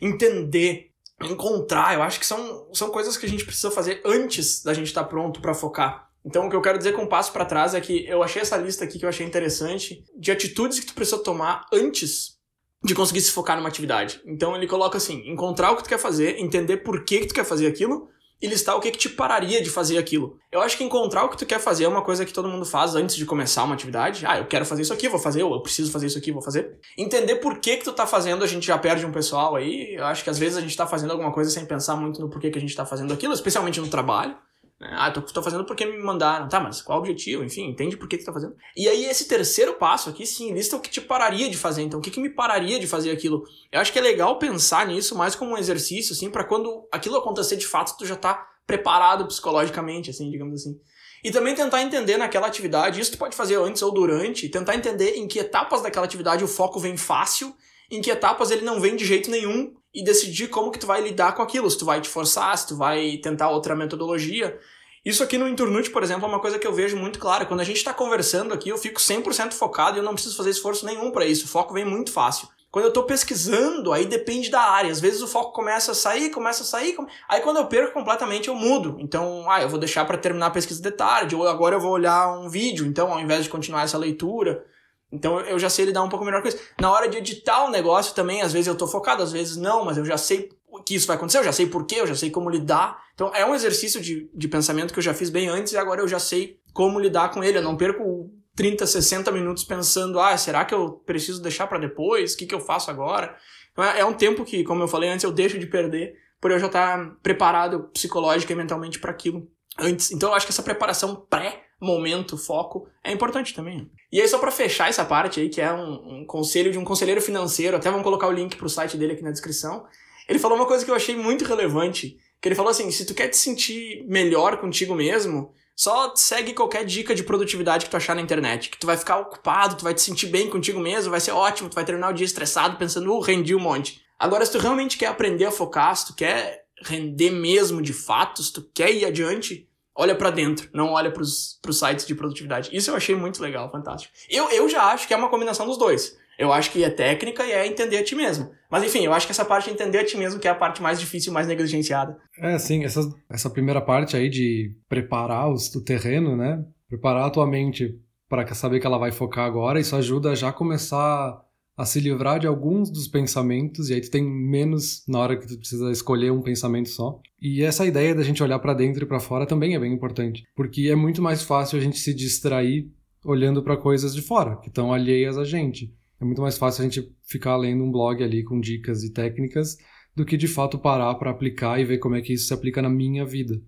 entender, 0.00 0.89
encontrar. 1.22 1.94
Eu 1.94 2.02
acho 2.02 2.18
que 2.18 2.26
são, 2.26 2.68
são 2.72 2.90
coisas 2.90 3.16
que 3.16 3.26
a 3.26 3.28
gente 3.28 3.44
precisa 3.44 3.70
fazer 3.70 4.00
antes 4.04 4.62
da 4.62 4.74
gente 4.74 4.86
estar 4.86 5.02
tá 5.02 5.08
pronto 5.08 5.40
para 5.40 5.54
focar. 5.54 6.08
Então, 6.24 6.46
o 6.46 6.50
que 6.50 6.56
eu 6.56 6.60
quero 6.60 6.78
dizer 6.78 6.92
com 6.92 7.02
um 7.02 7.08
passo 7.08 7.32
para 7.32 7.44
trás 7.44 7.74
é 7.74 7.80
que 7.80 8.06
eu 8.06 8.22
achei 8.22 8.42
essa 8.42 8.56
lista 8.56 8.84
aqui 8.84 8.98
que 8.98 9.04
eu 9.04 9.08
achei 9.08 9.26
interessante 9.26 10.04
de 10.18 10.30
atitudes 10.30 10.78
que 10.78 10.86
tu 10.86 10.94
precisa 10.94 11.18
tomar 11.22 11.64
antes 11.72 12.38
de 12.82 12.94
conseguir 12.94 13.20
se 13.20 13.32
focar 13.32 13.56
numa 13.56 13.68
atividade. 13.68 14.20
Então, 14.26 14.54
ele 14.54 14.66
coloca 14.66 14.98
assim: 14.98 15.22
encontrar 15.30 15.70
o 15.70 15.76
que 15.76 15.84
tu 15.84 15.88
quer 15.88 15.98
fazer, 15.98 16.38
entender 16.38 16.78
por 16.78 17.04
que, 17.04 17.20
que 17.20 17.26
tu 17.26 17.34
quer 17.34 17.44
fazer 17.44 17.66
aquilo 17.66 18.08
e 18.40 18.46
listar 18.46 18.76
o 18.76 18.80
que, 18.80 18.90
que 18.90 18.98
te 18.98 19.08
pararia 19.08 19.62
de 19.62 19.68
fazer 19.68 19.98
aquilo. 19.98 20.38
Eu 20.50 20.60
acho 20.60 20.76
que 20.76 20.84
encontrar 20.84 21.24
o 21.24 21.28
que 21.28 21.36
tu 21.36 21.46
quer 21.46 21.60
fazer 21.60 21.84
é 21.84 21.88
uma 21.88 22.02
coisa 22.02 22.24
que 22.24 22.32
todo 22.32 22.48
mundo 22.48 22.64
faz 22.64 22.94
antes 22.94 23.16
de 23.16 23.26
começar 23.26 23.64
uma 23.64 23.74
atividade. 23.74 24.24
Ah, 24.26 24.38
eu 24.38 24.46
quero 24.46 24.64
fazer 24.64 24.82
isso 24.82 24.92
aqui, 24.92 25.08
vou 25.08 25.20
fazer, 25.20 25.42
ou 25.42 25.54
eu 25.54 25.60
preciso 25.60 25.92
fazer 25.92 26.06
isso 26.06 26.18
aqui, 26.18 26.32
vou 26.32 26.42
fazer. 26.42 26.78
Entender 26.96 27.36
por 27.36 27.58
que 27.58 27.76
que 27.76 27.84
tu 27.84 27.92
tá 27.92 28.06
fazendo, 28.06 28.42
a 28.42 28.46
gente 28.46 28.66
já 28.66 28.78
perde 28.78 29.04
um 29.04 29.12
pessoal 29.12 29.56
aí. 29.56 29.94
Eu 29.94 30.04
acho 30.04 30.24
que 30.24 30.30
às 30.30 30.38
vezes 30.38 30.56
a 30.56 30.60
gente 30.60 30.76
tá 30.76 30.86
fazendo 30.86 31.10
alguma 31.10 31.32
coisa 31.32 31.50
sem 31.50 31.64
pensar 31.66 31.96
muito 31.96 32.20
no 32.20 32.30
porquê 32.30 32.50
que 32.50 32.58
a 32.58 32.60
gente 32.60 32.74
tá 32.74 32.86
fazendo 32.86 33.12
aquilo, 33.12 33.34
especialmente 33.34 33.80
no 33.80 33.88
trabalho. 33.88 34.36
Né? 34.80 34.88
Ah, 34.92 35.10
tô, 35.10 35.20
tô 35.20 35.42
fazendo 35.42 35.64
porque 35.64 35.84
me 35.84 35.98
mandaram. 35.98 36.48
Tá, 36.48 36.58
mas 36.58 36.80
qual 36.80 36.98
o 36.98 37.00
objetivo? 37.02 37.44
Enfim, 37.44 37.68
entende 37.68 37.96
por 37.96 38.08
que 38.08 38.16
tu 38.16 38.24
tá 38.24 38.32
fazendo. 38.32 38.56
E 38.74 38.88
aí, 38.88 39.04
esse 39.04 39.28
terceiro 39.28 39.74
passo 39.74 40.08
aqui, 40.08 40.26
sim, 40.26 40.52
lista 40.52 40.76
o 40.76 40.80
que 40.80 40.88
te 40.88 41.00
pararia 41.00 41.50
de 41.50 41.56
fazer. 41.56 41.82
Então, 41.82 42.00
o 42.00 42.02
que, 42.02 42.10
que 42.10 42.20
me 42.20 42.30
pararia 42.30 42.80
de 42.80 42.86
fazer 42.86 43.10
aquilo? 43.10 43.44
Eu 43.70 43.80
acho 43.80 43.92
que 43.92 43.98
é 43.98 44.02
legal 44.02 44.38
pensar 44.38 44.86
nisso 44.86 45.14
mais 45.14 45.34
como 45.34 45.52
um 45.52 45.58
exercício, 45.58 46.14
assim, 46.14 46.30
para 46.30 46.44
quando 46.44 46.88
aquilo 46.90 47.16
acontecer 47.16 47.56
de 47.56 47.66
fato, 47.66 47.96
tu 47.98 48.06
já 48.06 48.16
tá 48.16 48.48
preparado 48.66 49.26
psicologicamente, 49.26 50.10
assim, 50.10 50.30
digamos 50.30 50.60
assim. 50.60 50.80
E 51.22 51.30
também 51.30 51.54
tentar 51.54 51.82
entender 51.82 52.16
naquela 52.16 52.46
atividade, 52.46 53.00
isso 53.00 53.12
tu 53.12 53.18
pode 53.18 53.36
fazer 53.36 53.56
antes 53.56 53.82
ou 53.82 53.92
durante, 53.92 54.48
tentar 54.48 54.74
entender 54.74 55.16
em 55.16 55.28
que 55.28 55.38
etapas 55.38 55.82
daquela 55.82 56.06
atividade 56.06 56.42
o 56.42 56.48
foco 56.48 56.80
vem 56.80 56.96
fácil, 56.96 57.54
em 57.90 58.00
que 58.00 58.10
etapas 58.10 58.50
ele 58.50 58.64
não 58.64 58.80
vem 58.80 58.96
de 58.96 59.04
jeito 59.04 59.30
nenhum, 59.30 59.74
e 59.94 60.04
decidir 60.04 60.48
como 60.48 60.70
que 60.70 60.78
tu 60.78 60.86
vai 60.86 61.00
lidar 61.00 61.34
com 61.34 61.42
aquilo, 61.42 61.70
se 61.70 61.78
tu 61.78 61.84
vai 61.84 62.00
te 62.00 62.08
forçar, 62.08 62.56
se 62.56 62.68
tu 62.68 62.76
vai 62.76 63.16
tentar 63.18 63.50
outra 63.50 63.74
metodologia. 63.74 64.58
Isso 65.04 65.22
aqui 65.22 65.38
no 65.38 65.48
Inturnute, 65.48 65.90
por 65.90 66.02
exemplo, 66.02 66.26
é 66.26 66.28
uma 66.28 66.40
coisa 66.40 66.58
que 66.58 66.66
eu 66.66 66.72
vejo 66.72 66.96
muito 66.96 67.18
clara. 67.18 67.46
Quando 67.46 67.60
a 67.60 67.64
gente 67.64 67.78
está 67.78 67.92
conversando 67.92 68.52
aqui, 68.52 68.68
eu 68.68 68.78
fico 68.78 69.00
100% 69.00 69.52
focado 69.52 69.96
e 69.96 70.00
eu 70.00 70.04
não 70.04 70.12
preciso 70.12 70.36
fazer 70.36 70.50
esforço 70.50 70.84
nenhum 70.84 71.10
para 71.10 71.24
isso. 71.24 71.46
O 71.46 71.48
foco 71.48 71.74
vem 71.74 71.84
muito 71.84 72.12
fácil. 72.12 72.48
Quando 72.70 72.84
eu 72.84 72.92
tô 72.92 73.02
pesquisando, 73.02 73.92
aí 73.92 74.06
depende 74.06 74.48
da 74.48 74.60
área. 74.60 74.92
Às 74.92 75.00
vezes 75.00 75.22
o 75.22 75.26
foco 75.26 75.52
começa 75.52 75.90
a 75.90 75.94
sair, 75.94 76.30
começa 76.30 76.62
a 76.62 76.66
sair. 76.66 76.96
Aí 77.28 77.40
quando 77.40 77.56
eu 77.56 77.66
perco 77.66 77.94
completamente, 77.94 78.46
eu 78.46 78.54
mudo. 78.54 78.96
Então, 79.00 79.50
ah, 79.50 79.60
eu 79.60 79.68
vou 79.68 79.78
deixar 79.78 80.04
para 80.04 80.18
terminar 80.18 80.46
a 80.46 80.50
pesquisa 80.50 80.80
de 80.80 80.90
tarde, 80.92 81.34
ou 81.34 81.48
agora 81.48 81.74
eu 81.74 81.80
vou 81.80 81.90
olhar 81.90 82.38
um 82.38 82.48
vídeo, 82.48 82.86
então, 82.86 83.12
ao 83.12 83.18
invés 83.18 83.42
de 83.42 83.50
continuar 83.50 83.82
essa 83.82 83.98
leitura. 83.98 84.64
Então 85.12 85.40
eu 85.40 85.58
já 85.58 85.68
sei 85.68 85.86
lidar 85.86 86.02
um 86.02 86.08
pouco 86.08 86.24
melhor 86.24 86.42
com 86.42 86.48
isso. 86.48 86.58
Na 86.80 86.90
hora 86.90 87.08
de 87.08 87.18
editar 87.18 87.64
o 87.64 87.70
negócio 87.70 88.14
também, 88.14 88.42
às 88.42 88.52
vezes 88.52 88.68
eu 88.68 88.76
tô 88.76 88.86
focado, 88.86 89.22
às 89.22 89.32
vezes 89.32 89.56
não, 89.56 89.84
mas 89.84 89.96
eu 89.96 90.04
já 90.04 90.16
sei 90.16 90.48
que 90.86 90.94
isso 90.94 91.06
vai 91.06 91.16
acontecer, 91.16 91.38
eu 91.38 91.44
já 91.44 91.52
sei 91.52 91.66
porquê, 91.66 91.96
eu 91.96 92.06
já 92.06 92.14
sei 92.14 92.30
como 92.30 92.48
lidar. 92.48 93.02
Então 93.14 93.34
é 93.34 93.44
um 93.44 93.54
exercício 93.54 94.00
de, 94.00 94.30
de 94.32 94.48
pensamento 94.48 94.92
que 94.92 94.98
eu 94.98 95.02
já 95.02 95.12
fiz 95.12 95.30
bem 95.30 95.48
antes 95.48 95.72
e 95.72 95.76
agora 95.76 96.00
eu 96.00 96.08
já 96.08 96.18
sei 96.18 96.58
como 96.72 97.00
lidar 97.00 97.30
com 97.30 97.42
ele. 97.42 97.58
Eu 97.58 97.62
não 97.62 97.76
perco 97.76 98.30
30, 98.54 98.86
60 98.86 99.32
minutos 99.32 99.64
pensando, 99.64 100.20
ah, 100.20 100.36
será 100.36 100.64
que 100.64 100.74
eu 100.74 100.92
preciso 101.04 101.42
deixar 101.42 101.66
para 101.66 101.78
depois? 101.78 102.34
O 102.34 102.36
que, 102.36 102.46
que 102.46 102.54
eu 102.54 102.60
faço 102.60 102.90
agora? 102.90 103.36
Então, 103.72 103.84
é, 103.84 104.00
é 104.00 104.04
um 104.04 104.12
tempo 104.12 104.44
que, 104.44 104.62
como 104.64 104.82
eu 104.82 104.88
falei 104.88 105.10
antes, 105.10 105.24
eu 105.24 105.32
deixo 105.32 105.58
de 105.58 105.66
perder 105.66 106.14
por 106.40 106.50
eu 106.50 106.58
já 106.58 106.66
estar 106.66 106.98
tá 106.98 107.16
preparado 107.22 107.90
psicológica 107.92 108.52
e 108.52 108.56
mentalmente 108.56 108.98
para 108.98 109.10
aquilo 109.10 109.46
antes. 109.78 110.10
Então 110.10 110.30
eu 110.30 110.34
acho 110.34 110.46
que 110.46 110.52
essa 110.52 110.62
preparação 110.62 111.14
pré 111.28 111.64
momento, 111.80 112.36
foco, 112.36 112.86
é 113.02 113.10
importante 113.10 113.54
também. 113.54 113.90
E 114.12 114.20
aí, 114.20 114.28
só 114.28 114.38
para 114.38 114.50
fechar 114.50 114.88
essa 114.88 115.04
parte 115.04 115.40
aí, 115.40 115.48
que 115.48 115.60
é 115.60 115.72
um, 115.72 116.18
um, 116.18 116.24
conselho 116.26 116.70
de 116.70 116.78
um 116.78 116.84
conselheiro 116.84 117.22
financeiro, 117.22 117.76
até 117.76 117.90
vamos 117.90 118.04
colocar 118.04 118.28
o 118.28 118.32
link 118.32 118.56
pro 118.56 118.68
site 118.68 118.96
dele 118.96 119.12
aqui 119.12 119.22
na 119.22 119.30
descrição. 119.30 119.86
Ele 120.28 120.38
falou 120.38 120.56
uma 120.56 120.66
coisa 120.66 120.84
que 120.84 120.90
eu 120.90 120.94
achei 120.94 121.16
muito 121.16 121.44
relevante, 121.44 122.18
que 122.40 122.48
ele 122.48 122.54
falou 122.54 122.70
assim, 122.70 122.90
se 122.90 123.04
tu 123.04 123.14
quer 123.14 123.28
te 123.28 123.36
sentir 123.36 124.04
melhor 124.08 124.58
contigo 124.58 124.94
mesmo, 124.94 125.52
só 125.74 126.14
segue 126.14 126.52
qualquer 126.52 126.84
dica 126.84 127.14
de 127.14 127.22
produtividade 127.22 127.86
que 127.86 127.90
tu 127.90 127.96
achar 127.96 128.14
na 128.14 128.20
internet, 128.20 128.68
que 128.68 128.78
tu 128.78 128.86
vai 128.86 128.98
ficar 128.98 129.18
ocupado, 129.18 129.76
tu 129.76 129.84
vai 129.84 129.94
te 129.94 130.02
sentir 130.02 130.26
bem 130.26 130.50
contigo 130.50 130.78
mesmo, 130.78 131.10
vai 131.10 131.20
ser 131.20 131.32
ótimo, 131.32 131.70
tu 131.70 131.74
vai 131.74 131.86
terminar 131.86 132.10
o 132.10 132.12
dia 132.12 132.26
estressado 132.26 132.76
pensando, 132.76 133.10
uh, 133.10 133.20
rendi 133.20 133.54
um 133.54 133.60
monte. 133.60 134.02
Agora, 134.18 134.44
se 134.44 134.52
tu 134.52 134.58
realmente 134.58 134.98
quer 134.98 135.06
aprender 135.06 135.46
a 135.46 135.50
focar, 135.50 135.96
se 135.96 136.08
tu 136.08 136.14
quer 136.14 136.66
render 136.82 137.30
mesmo 137.30 137.80
de 137.80 137.94
fato, 137.94 138.42
se 138.42 138.52
tu 138.52 138.62
quer 138.74 138.92
ir 138.92 139.06
adiante, 139.06 139.69
olha 140.00 140.14
para 140.14 140.30
dentro, 140.30 140.66
não 140.72 140.92
olha 140.92 141.10
pros, 141.10 141.58
pros 141.60 141.78
sites 141.78 142.06
de 142.06 142.14
produtividade. 142.14 142.70
Isso 142.72 142.90
eu 142.90 142.96
achei 142.96 143.14
muito 143.14 143.42
legal, 143.42 143.70
fantástico. 143.70 144.14
Eu, 144.30 144.48
eu 144.50 144.66
já 144.66 144.84
acho 144.84 145.06
que 145.06 145.12
é 145.12 145.16
uma 145.16 145.28
combinação 145.28 145.66
dos 145.66 145.76
dois. 145.76 146.16
Eu 146.38 146.50
acho 146.50 146.70
que 146.70 146.82
é 146.82 146.88
técnica 146.88 147.44
e 147.44 147.52
é 147.52 147.66
entender 147.66 147.98
a 147.98 148.02
ti 148.02 148.14
mesmo. 148.14 148.50
Mas 148.70 148.82
enfim, 148.82 149.04
eu 149.04 149.12
acho 149.12 149.26
que 149.26 149.32
essa 149.32 149.44
parte 149.44 149.66
de 149.66 149.72
entender 149.74 149.98
a 149.98 150.04
ti 150.04 150.16
mesmo 150.16 150.40
que 150.40 150.48
é 150.48 150.50
a 150.50 150.54
parte 150.54 150.80
mais 150.80 150.98
difícil, 150.98 151.34
mais 151.34 151.46
negligenciada. 151.46 152.16
É, 152.38 152.58
sim, 152.58 152.82
essa, 152.82 153.00
essa 153.28 153.50
primeira 153.50 153.82
parte 153.82 154.16
aí 154.16 154.30
de 154.30 154.74
preparar 154.88 155.52
os, 155.52 155.74
o 155.74 155.84
terreno, 155.84 156.34
né? 156.34 156.64
Preparar 156.88 157.26
a 157.26 157.30
tua 157.30 157.46
mente 157.46 157.94
para 158.26 158.46
saber 158.54 158.80
que 158.80 158.86
ela 158.86 158.96
vai 158.96 159.12
focar 159.12 159.44
agora, 159.44 159.78
isso 159.78 159.94
ajuda 159.94 160.30
a 160.30 160.34
já 160.34 160.50
começar 160.50 161.44
a 161.80 161.84
se 161.86 161.98
livrar 161.98 162.38
de 162.38 162.46
alguns 162.46 162.90
dos 162.90 163.08
pensamentos 163.08 163.88
e 163.88 163.94
aí 163.94 164.02
tu 164.02 164.10
tem 164.10 164.22
menos 164.22 165.02
na 165.08 165.18
hora 165.18 165.34
que 165.34 165.46
tu 165.46 165.56
precisa 165.56 165.90
escolher 165.90 166.30
um 166.30 166.42
pensamento 166.42 166.90
só. 166.90 167.18
E 167.40 167.62
essa 167.62 167.86
ideia 167.86 168.14
da 168.14 168.22
gente 168.22 168.42
olhar 168.42 168.58
para 168.58 168.74
dentro 168.74 169.02
e 169.02 169.06
para 169.06 169.18
fora 169.18 169.46
também 169.46 169.74
é 169.74 169.78
bem 169.78 169.90
importante, 169.90 170.44
porque 170.54 170.88
é 170.90 170.94
muito 170.94 171.22
mais 171.22 171.42
fácil 171.42 171.78
a 171.78 171.80
gente 171.80 171.98
se 171.98 172.12
distrair 172.12 172.92
olhando 173.24 173.62
para 173.62 173.78
coisas 173.78 174.14
de 174.14 174.20
fora, 174.20 174.56
que 174.56 174.68
estão 174.68 174.92
alheias 174.92 175.38
a 175.38 175.44
gente. 175.44 175.90
É 176.20 176.24
muito 176.24 176.42
mais 176.42 176.58
fácil 176.58 176.82
a 176.82 176.84
gente 176.86 177.10
ficar 177.24 177.56
lendo 177.56 177.82
um 177.82 177.90
blog 177.90 178.22
ali 178.22 178.44
com 178.44 178.60
dicas 178.60 179.02
e 179.02 179.10
técnicas 179.10 179.78
do 180.14 180.26
que 180.26 180.36
de 180.36 180.48
fato 180.48 180.78
parar 180.78 181.14
para 181.14 181.30
aplicar 181.30 181.80
e 181.80 181.84
ver 181.86 181.96
como 181.96 182.14
é 182.14 182.20
que 182.20 182.34
isso 182.34 182.46
se 182.46 182.52
aplica 182.52 182.82
na 182.82 182.90
minha 182.90 183.24
vida. 183.24 183.58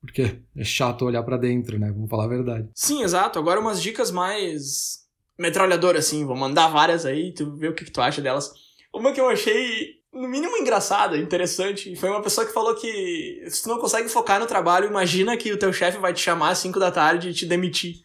Porque 0.00 0.38
é 0.54 0.62
chato 0.62 1.04
olhar 1.04 1.24
para 1.24 1.36
dentro, 1.36 1.80
né? 1.80 1.90
Vamos 1.90 2.08
falar 2.08 2.26
a 2.26 2.28
verdade. 2.28 2.68
Sim, 2.76 3.02
exato. 3.02 3.40
Agora 3.40 3.58
umas 3.58 3.82
dicas 3.82 4.12
mais 4.12 5.05
metralhadoras, 5.38 6.06
assim. 6.06 6.24
Vou 6.24 6.36
mandar 6.36 6.68
várias 6.68 7.04
aí, 7.04 7.32
tu 7.32 7.56
vê 7.56 7.68
o 7.68 7.74
que, 7.74 7.84
que 7.84 7.90
tu 7.90 8.00
acha 8.00 8.20
delas. 8.20 8.52
Uma 8.92 9.12
que 9.12 9.20
eu 9.20 9.28
achei, 9.28 9.96
no 10.12 10.28
mínimo, 10.28 10.56
engraçada, 10.56 11.18
interessante, 11.18 11.94
foi 11.96 12.08
uma 12.08 12.22
pessoa 12.22 12.46
que 12.46 12.52
falou 12.52 12.74
que 12.74 13.44
se 13.48 13.62
tu 13.62 13.68
não 13.68 13.78
consegue 13.78 14.08
focar 14.08 14.40
no 14.40 14.46
trabalho, 14.46 14.88
imagina 14.88 15.36
que 15.36 15.52
o 15.52 15.58
teu 15.58 15.72
chefe 15.72 15.98
vai 15.98 16.14
te 16.14 16.20
chamar 16.20 16.50
às 16.50 16.58
5 16.58 16.80
da 16.80 16.90
tarde 16.90 17.30
e 17.30 17.34
te 17.34 17.44
demitir. 17.44 17.96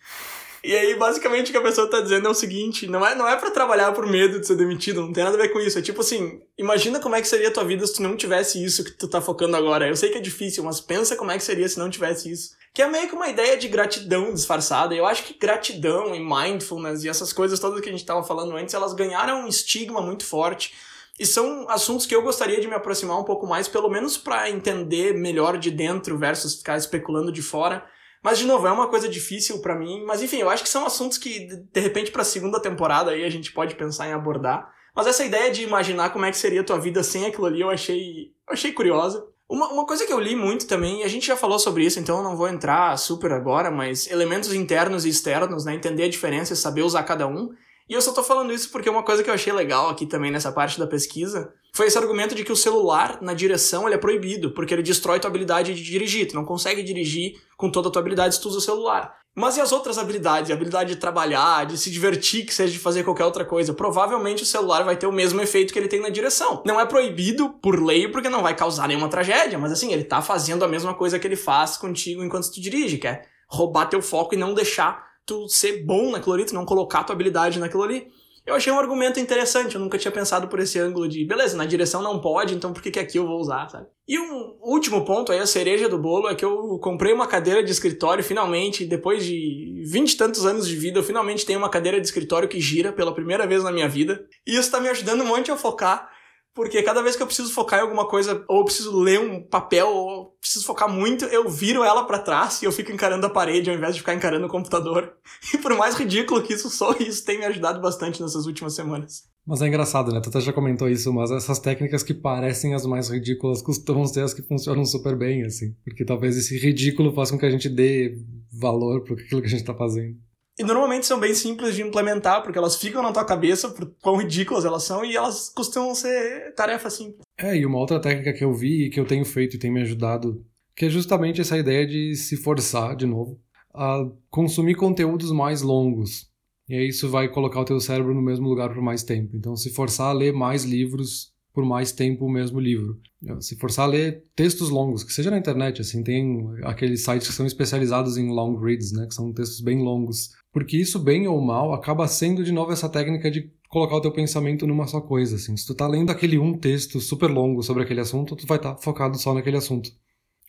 E 0.64 0.76
aí, 0.76 0.95
basicamente, 0.95 1.49
o 1.49 1.51
que 1.51 1.57
a 1.57 1.62
pessoa 1.62 1.89
tá 1.89 2.01
dizendo 2.01 2.28
é 2.28 2.30
o 2.32 2.36
seguinte: 2.36 2.86
não 2.88 3.05
é, 3.05 3.16
não 3.16 3.28
é 3.28 3.36
para 3.36 3.49
trabalhar 3.49 3.91
por 3.93 4.05
medo 4.05 4.39
de 4.39 4.45
ser 4.45 4.55
demitido, 4.55 5.01
não 5.01 5.12
tem 5.12 5.24
nada 5.24 5.36
a 5.36 5.41
ver 5.41 5.49
com 5.49 5.59
isso. 5.59 5.80
É 5.80 5.82
tipo 5.82 6.01
assim, 6.01 6.39
imagina 6.57 6.99
como 6.99 7.16
é 7.16 7.22
que 7.22 7.28
seria 7.28 7.47
a 7.47 7.51
tua 7.51 7.64
vida 7.64 7.86
se 7.88 7.95
tu 7.95 8.03
não 8.03 8.16
tivesse 8.16 8.64
isso 8.64 8.84
que 8.84 8.91
tu 8.91 9.07
tá 9.07 9.20
focando 9.20 9.57
agora. 9.57 9.88
Eu 9.88 9.95
sei 9.95 10.09
que 10.09 10.20
é 10.20 10.22
difícil, 10.22 10.64
mas 10.64 10.80
pensa 10.80 11.16
como 11.16 11.32
é 11.32 11.38
que 11.38 11.43
seria 11.43 11.68
se 11.68 11.80
não 11.80 11.89
tivesse 11.89 12.32
isso. 12.32 12.55
Que 12.74 12.84
é 12.84 12.88
meio 12.88 13.07
que 13.07 13.16
uma 13.16 13.28
ideia 13.28 13.57
de 13.57 13.68
gratidão 13.68 14.34
disfarçada. 14.34 14.93
Eu 14.93 15.05
acho 15.05 15.24
que 15.24 15.34
gratidão 15.34 16.14
e 16.14 16.20
mindfulness 16.20 17.03
e 17.03 17.09
essas 17.09 17.34
coisas 17.34 17.59
todas 17.59 17.82
que 17.82 17.89
a 17.89 17.91
gente 17.91 18.05
tava 18.05 18.24
falando 18.24 18.55
antes, 18.55 18.76
elas 18.76 18.93
ganharam 18.93 19.43
um 19.43 19.47
estigma 19.47 19.99
muito 19.99 20.24
forte. 20.24 20.74
E 21.20 21.26
são 21.26 21.70
assuntos 21.70 22.05
que 22.05 22.16
eu 22.16 22.22
gostaria 22.22 22.62
de 22.62 22.68
me 22.68 22.74
aproximar 22.74 23.20
um 23.20 23.24
pouco 23.24 23.45
mais, 23.45 23.68
pelo 23.68 23.89
menos 23.89 24.18
para 24.18 24.49
entender 24.49 25.14
melhor 25.14 25.57
de 25.57 25.70
dentro 25.70 26.18
versus 26.18 26.55
ficar 26.55 26.78
especulando 26.78 27.32
de 27.32 27.41
fora. 27.41 27.86
Mas, 28.24 28.38
de 28.38 28.45
novo, 28.45 28.67
é 28.67 28.72
uma 28.72 28.88
coisa 28.88 29.09
difícil 29.09 29.61
para 29.61 29.76
mim. 29.76 30.03
Mas, 30.05 30.22
enfim, 30.22 30.38
eu 30.38 30.49
acho 30.49 30.63
que 30.63 30.69
são 30.69 30.86
assuntos 30.86 31.17
que, 31.17 31.47
de 31.47 31.80
repente, 31.80 32.11
pra 32.11 32.24
segunda 32.24 32.59
temporada 32.59 33.11
aí 33.11 33.24
a 33.24 33.30
gente 33.30 33.51
pode 33.51 33.76
pensar 33.76 34.07
em 34.07 34.13
abordar. 34.13 34.72
Mas 34.95 35.07
essa 35.07 35.26
ideia 35.26 35.51
de 35.51 35.63
imaginar 35.63 36.11
como 36.11 36.26
é 36.26 36.32
que 36.32 36.38
seria 36.38 36.61
a 36.61 36.63
tua 36.63 36.80
vida 36.80 37.01
sem 37.01 37.26
aquilo 37.26 37.45
ali, 37.45 37.61
eu 37.61 37.69
achei, 37.69 38.28
eu 38.47 38.53
achei 38.53 38.72
curiosa. 38.72 39.26
Uma, 39.49 39.69
uma 39.69 39.86
coisa 39.86 40.05
que 40.05 40.13
eu 40.13 40.19
li 40.19 40.36
muito 40.36 40.67
também, 40.67 41.01
e 41.01 41.03
a 41.03 41.07
gente 41.07 41.28
já 41.28 41.36
falou 41.36 41.59
sobre 41.59 41.84
isso, 41.86 41.99
então 41.99 42.17
eu 42.17 42.24
não 42.24 42.38
vou 42.38 42.47
entrar 42.47 42.97
super 42.97 43.32
agora, 43.32 43.69
mas 43.69 44.09
elementos 44.09 44.53
internos 44.53 45.05
e 45.05 45.09
externos, 45.09 45.65
né? 45.65 45.74
Entender 45.74 46.03
a 46.03 46.09
diferença 46.09 46.53
e 46.53 46.57
saber 46.57 46.84
usar 46.84 47.03
cada 47.03 47.28
um. 47.28 47.49
E 47.90 47.94
eu 47.94 48.02
só 48.02 48.12
tô 48.14 48.24
falando 48.24 48.54
isso 48.54 48.72
porque 48.72 48.90
uma 48.90 49.04
coisa 49.04 49.24
que 49.24 49.30
eu 49.30 49.34
achei 49.34 49.52
legal 49.52 49.90
aqui 49.90 50.06
também 50.06 50.32
nessa 50.32 50.52
parte 50.52 50.80
da 50.80 50.88
pesquisa 50.88 51.54
foi 51.74 51.88
esse 51.88 51.98
argumento 51.98 52.36
de 52.36 52.44
que 52.44 52.52
o 52.52 52.56
celular 52.56 53.20
na 53.22 53.34
direção 53.34 53.86
ele 53.86 53.96
é 53.96 53.98
proibido, 53.98 54.52
porque 54.52 54.74
ele 54.74 54.84
destrói 54.84 55.20
tua 55.20 55.30
habilidade 55.30 55.74
de 55.74 55.84
dirigir. 55.84 56.28
Tu 56.28 56.36
não 56.36 56.46
consegue 56.46 56.84
dirigir 56.84 57.42
com 57.58 57.70
toda 57.70 57.90
a 57.90 57.92
tua 57.92 58.02
habilidade 58.02 58.36
se 58.36 58.42
tu 58.42 58.50
usa 58.50 58.58
o 58.58 58.62
celular. 58.62 59.22
Mas 59.34 59.56
e 59.56 59.62
as 59.62 59.72
outras 59.72 59.98
habilidades? 59.98 60.52
A 60.52 60.54
habilidade 60.54 60.94
de 60.94 61.00
trabalhar, 61.00 61.66
de 61.66 61.78
se 61.78 61.90
divertir, 61.90 62.46
que 62.46 62.54
seja 62.54 62.74
de 62.74 62.80
fazer 62.80 63.04
qualquer 63.04 63.24
outra 63.24 63.46
coisa. 63.46 63.74
Provavelmente 63.74 64.44
o 64.44 64.46
celular 64.46 64.84
vai 64.84 64.98
ter 64.98 65.08
o 65.08 65.12
mesmo 65.12 65.40
efeito 65.42 65.72
que 65.72 65.80
ele 65.80 65.88
tem 65.88 66.02
na 66.02 66.10
direção. 66.10 66.62
Não 66.66 66.80
é 66.80 66.86
proibido 66.86 67.50
por 67.62 67.82
lei 67.82 68.10
porque 68.10 68.28
não 68.28 68.44
vai 68.44 68.54
causar 68.54 68.90
nenhuma 68.90 69.08
tragédia, 69.08 69.58
mas 69.58 69.72
assim, 69.72 69.94
ele 69.94 70.04
tá 70.04 70.22
fazendo 70.22 70.66
a 70.66 70.68
mesma 70.68 70.94
coisa 70.94 71.18
que 71.18 71.26
ele 71.26 71.38
faz 71.38 71.78
contigo 71.78 72.22
enquanto 72.24 72.52
tu 72.52 72.60
dirige, 72.60 72.98
que 72.98 73.08
é 73.08 73.22
roubar 73.48 73.86
teu 73.86 74.02
foco 74.02 74.36
e 74.36 74.38
não 74.38 74.54
deixar 74.54 75.11
tu 75.26 75.47
ser 75.47 75.84
bom 75.86 76.11
naquilo 76.11 76.34
ali, 76.34 76.45
tu 76.45 76.53
não 76.55 76.65
colocar 76.65 77.03
tua 77.03 77.13
habilidade 77.13 77.59
naquilo 77.59 77.84
ali. 77.84 78.07
Eu 78.43 78.55
achei 78.55 78.74
um 78.74 78.80
argumento 78.80 79.19
interessante, 79.19 79.76
eu 79.76 79.82
nunca 79.82 79.99
tinha 79.99 80.11
pensado 80.11 80.47
por 80.47 80.59
esse 80.59 80.80
ângulo 80.80 81.07
de, 81.07 81.24
beleza, 81.24 81.55
na 81.55 81.65
direção 81.65 82.01
não 82.01 82.19
pode, 82.19 82.55
então 82.55 82.74
por 82.74 82.82
que, 82.82 82.89
que 82.89 82.99
aqui 82.99 83.19
eu 83.19 83.28
vou 83.28 83.39
usar, 83.39 83.69
sabe? 83.69 83.86
E 84.07 84.17
um 84.17 84.57
último 84.63 85.05
ponto 85.05 85.32
aí, 85.32 85.38
a 85.38 85.45
cereja 85.45 85.88
do 85.88 85.99
bolo, 85.99 86.28
é 86.28 86.34
que 86.34 86.43
eu 86.43 86.80
comprei 86.80 87.13
uma 87.13 87.28
cadeira 87.28 87.63
de 87.63 87.72
escritório 87.72 88.24
finalmente, 88.24 88.84
depois 88.84 89.24
de 89.24 89.84
vinte 89.86 90.13
e 90.13 90.17
tantos 90.17 90.43
anos 90.43 90.67
de 90.67 90.76
vida, 90.76 90.97
eu 90.97 91.03
finalmente 91.03 91.45
tenho 91.45 91.59
uma 91.59 91.69
cadeira 91.69 92.01
de 92.01 92.07
escritório 92.07 92.49
que 92.49 92.59
gira 92.59 92.91
pela 92.91 93.13
primeira 93.13 93.45
vez 93.45 93.63
na 93.63 93.72
minha 93.72 93.88
vida. 93.88 94.26
E 94.45 94.57
isso 94.57 94.72
tá 94.72 94.80
me 94.80 94.89
ajudando 94.89 95.22
um 95.22 95.28
monte 95.28 95.51
a 95.51 95.55
focar 95.55 96.09
porque 96.54 96.84
cada 96.84 97.02
vez 97.02 97.16
que 97.16 97.24
eu 97.24 97.28
preciso 97.28 97.52
focar 97.54 97.80
em 97.80 97.84
alguma 97.84 98.08
coisa, 98.08 98.43
ou 98.47 98.66
preciso 98.66 98.97
ler 98.99 99.20
um 99.20 99.41
papel, 99.41 99.88
ou 99.88 100.38
preciso 100.39 100.66
focar 100.66 100.89
muito, 100.89 101.26
eu 101.26 101.49
viro 101.49 101.84
ela 101.84 102.04
para 102.04 102.20
trás 102.20 102.62
e 102.62 102.66
eu 102.66 102.72
fico 102.72 102.91
encarando 102.91 103.26
a 103.26 103.30
parede 103.30 103.70
ao 103.70 103.76
invés 103.76 103.93
de 103.93 104.02
ficar 104.02 104.14
encarando 104.14 104.45
o 104.45 104.49
computador. 104.49 105.14
E 105.54 105.58
por 105.58 105.76
mais 105.76 105.95
ridículo 105.95 106.41
que 106.41 106.54
isso 106.54 106.70
soe, 106.70 107.08
isso 107.08 107.26
tem 107.26 107.38
me 107.38 107.45
ajudado 107.45 107.82
bastante 107.82 108.22
nessas 108.22 108.45
últimas 108.45 108.74
semanas. 108.74 109.24
Mas 109.45 109.62
é 109.62 109.68
engraçado, 109.68 110.12
né? 110.12 110.22
Tu 110.22 110.39
já 110.39 110.54
comentou 110.54 110.88
isso, 110.88 111.12
mas 111.12 111.32
essas 111.32 111.60
técnicas 111.60 112.04
que 112.04 112.14
parecem 112.14 112.74
as 112.74 112.86
mais 112.86 113.10
ridículas 113.10 113.62
costumam 113.62 114.06
ser 114.06 114.22
as 114.22 114.34
que 114.34 114.43
funcionam 114.43 114.86
super 114.86 115.16
bem, 115.18 115.43
assim. 115.43 115.76
Porque 115.84 116.06
talvez 116.06 116.38
esse 116.38 116.58
ridículo 116.58 117.14
faça 117.14 117.32
com 117.32 117.39
que 117.39 117.45
a 117.45 117.49
gente 117.49 117.68
dê 117.68 118.18
valor 118.52 119.04
para 119.04 119.16
aquilo 119.16 119.41
que 119.41 119.47
a 119.47 119.49
gente 119.49 119.64
tá 119.64 119.74
fazendo. 119.74 120.16
E 120.62 120.64
normalmente 120.64 121.07
são 121.07 121.20
bem 121.20 121.34
simples 121.34 121.74
de 121.74 121.82
implementar, 121.82 122.43
porque 122.43 122.55
elas 122.55 122.76
ficam 122.76 123.01
na 123.01 123.12
tua 123.12 123.26
cabeça 123.26 123.68
por 123.68 123.91
quão 123.99 124.18
ridículas 124.18 124.64
elas 124.64 124.84
são 124.84 125.03
e 125.03 125.16
elas 125.16 125.49
costumam 125.49 125.95
ser 125.95 126.53
tarefa 126.53 126.88
simples. 126.88 127.22
É, 127.36 127.57
e 127.57 127.66
uma 127.66 127.80
outra 127.80 127.99
técnica 127.99 128.32
que 128.32 128.43
eu 128.43 128.53
vi 128.53 128.84
e 128.86 128.89
que 128.91 128.99
eu 128.99 129.05
tenho 129.07 129.26
feito 129.26 129.55
e 129.55 129.59
tem 129.59 129.72
me 129.72 129.82
ajudado, 129.82 130.45
que 130.76 130.86
é 130.86 130.89
justamente 130.89 131.41
essa 131.41 131.57
ideia 131.57 131.88
de 131.88 132.16
se 132.16 132.38
forçar, 132.38 132.95
de 132.95 133.07
novo, 133.07 133.41
a 133.74 134.07
consumir 134.30 134.76
conteúdos 134.76 135.32
mais 135.32 135.64
longos. 135.64 136.30
E 136.70 136.76
aí 136.76 136.89
isso 136.89 137.09
vai 137.09 137.28
colocar 137.28 137.59
o 137.59 137.66
teu 137.66 137.80
cérebro 137.80 138.14
no 138.14 138.22
mesmo 138.22 138.47
lugar 138.47 138.70
por 138.70 138.84
mais 138.84 139.01
tempo. 139.01 139.36
Então, 139.36 139.55
se 139.55 139.72
forçar 139.72 140.09
a 140.09 140.14
ler 140.14 140.32
mais 140.32 140.64
livros 140.64 141.31
por 141.54 141.66
mais 141.66 141.91
tempo 141.91 142.26
o 142.26 142.32
mesmo 142.32 142.60
livro. 142.60 142.99
Se 143.39 143.58
forçar 143.58 143.86
a 143.86 143.89
ler 143.89 144.24
textos 144.36 144.70
longos, 144.70 145.04
que 145.04 145.14
seja 145.14 145.30
na 145.30 145.38
internet, 145.38 145.82
assim, 145.82 146.04
tem 146.04 146.47
aqueles 146.64 147.04
sites 147.04 147.28
que 147.28 147.34
são 147.34 147.45
especializados 147.45 148.18
em 148.18 148.30
long 148.30 148.58
reads, 148.58 148.91
né, 148.91 149.06
que 149.06 149.14
são 149.14 149.34
textos 149.34 149.62
bem 149.62 149.82
longos. 149.82 150.30
Porque 150.52 150.78
isso, 150.78 150.99
bem 150.99 151.28
ou 151.28 151.41
mal, 151.41 151.74
acaba 151.74 152.08
sendo 152.08 152.43
de 152.43 152.52
novo 152.52 152.72
essa 152.72 152.89
técnica 152.89 153.30
de 153.30 153.52
colocar 153.70 153.95
o 153.95 154.02
teu 154.02 154.12
pensamento 154.12 154.66
numa 154.66 154.88
só 154.88 154.99
coisa, 154.99 155.36
assim. 155.36 155.56
Se 155.56 155.66
tu 155.66 155.76
tá 155.76 155.88
lendo 155.88 156.10
aquele 156.10 156.38
um 156.38 156.58
texto 156.58 156.99
super 156.99 157.30
longo 157.30 157.62
sobre 157.62 157.84
aquele 157.84 158.02
assunto, 158.02 158.36
tu 158.36 158.47
vai 158.47 158.58
estar 158.58 158.74
tá 158.74 158.82
focado 158.82 159.18
só 159.18 159.34
naquele 159.34 159.58
assunto. 159.58 159.91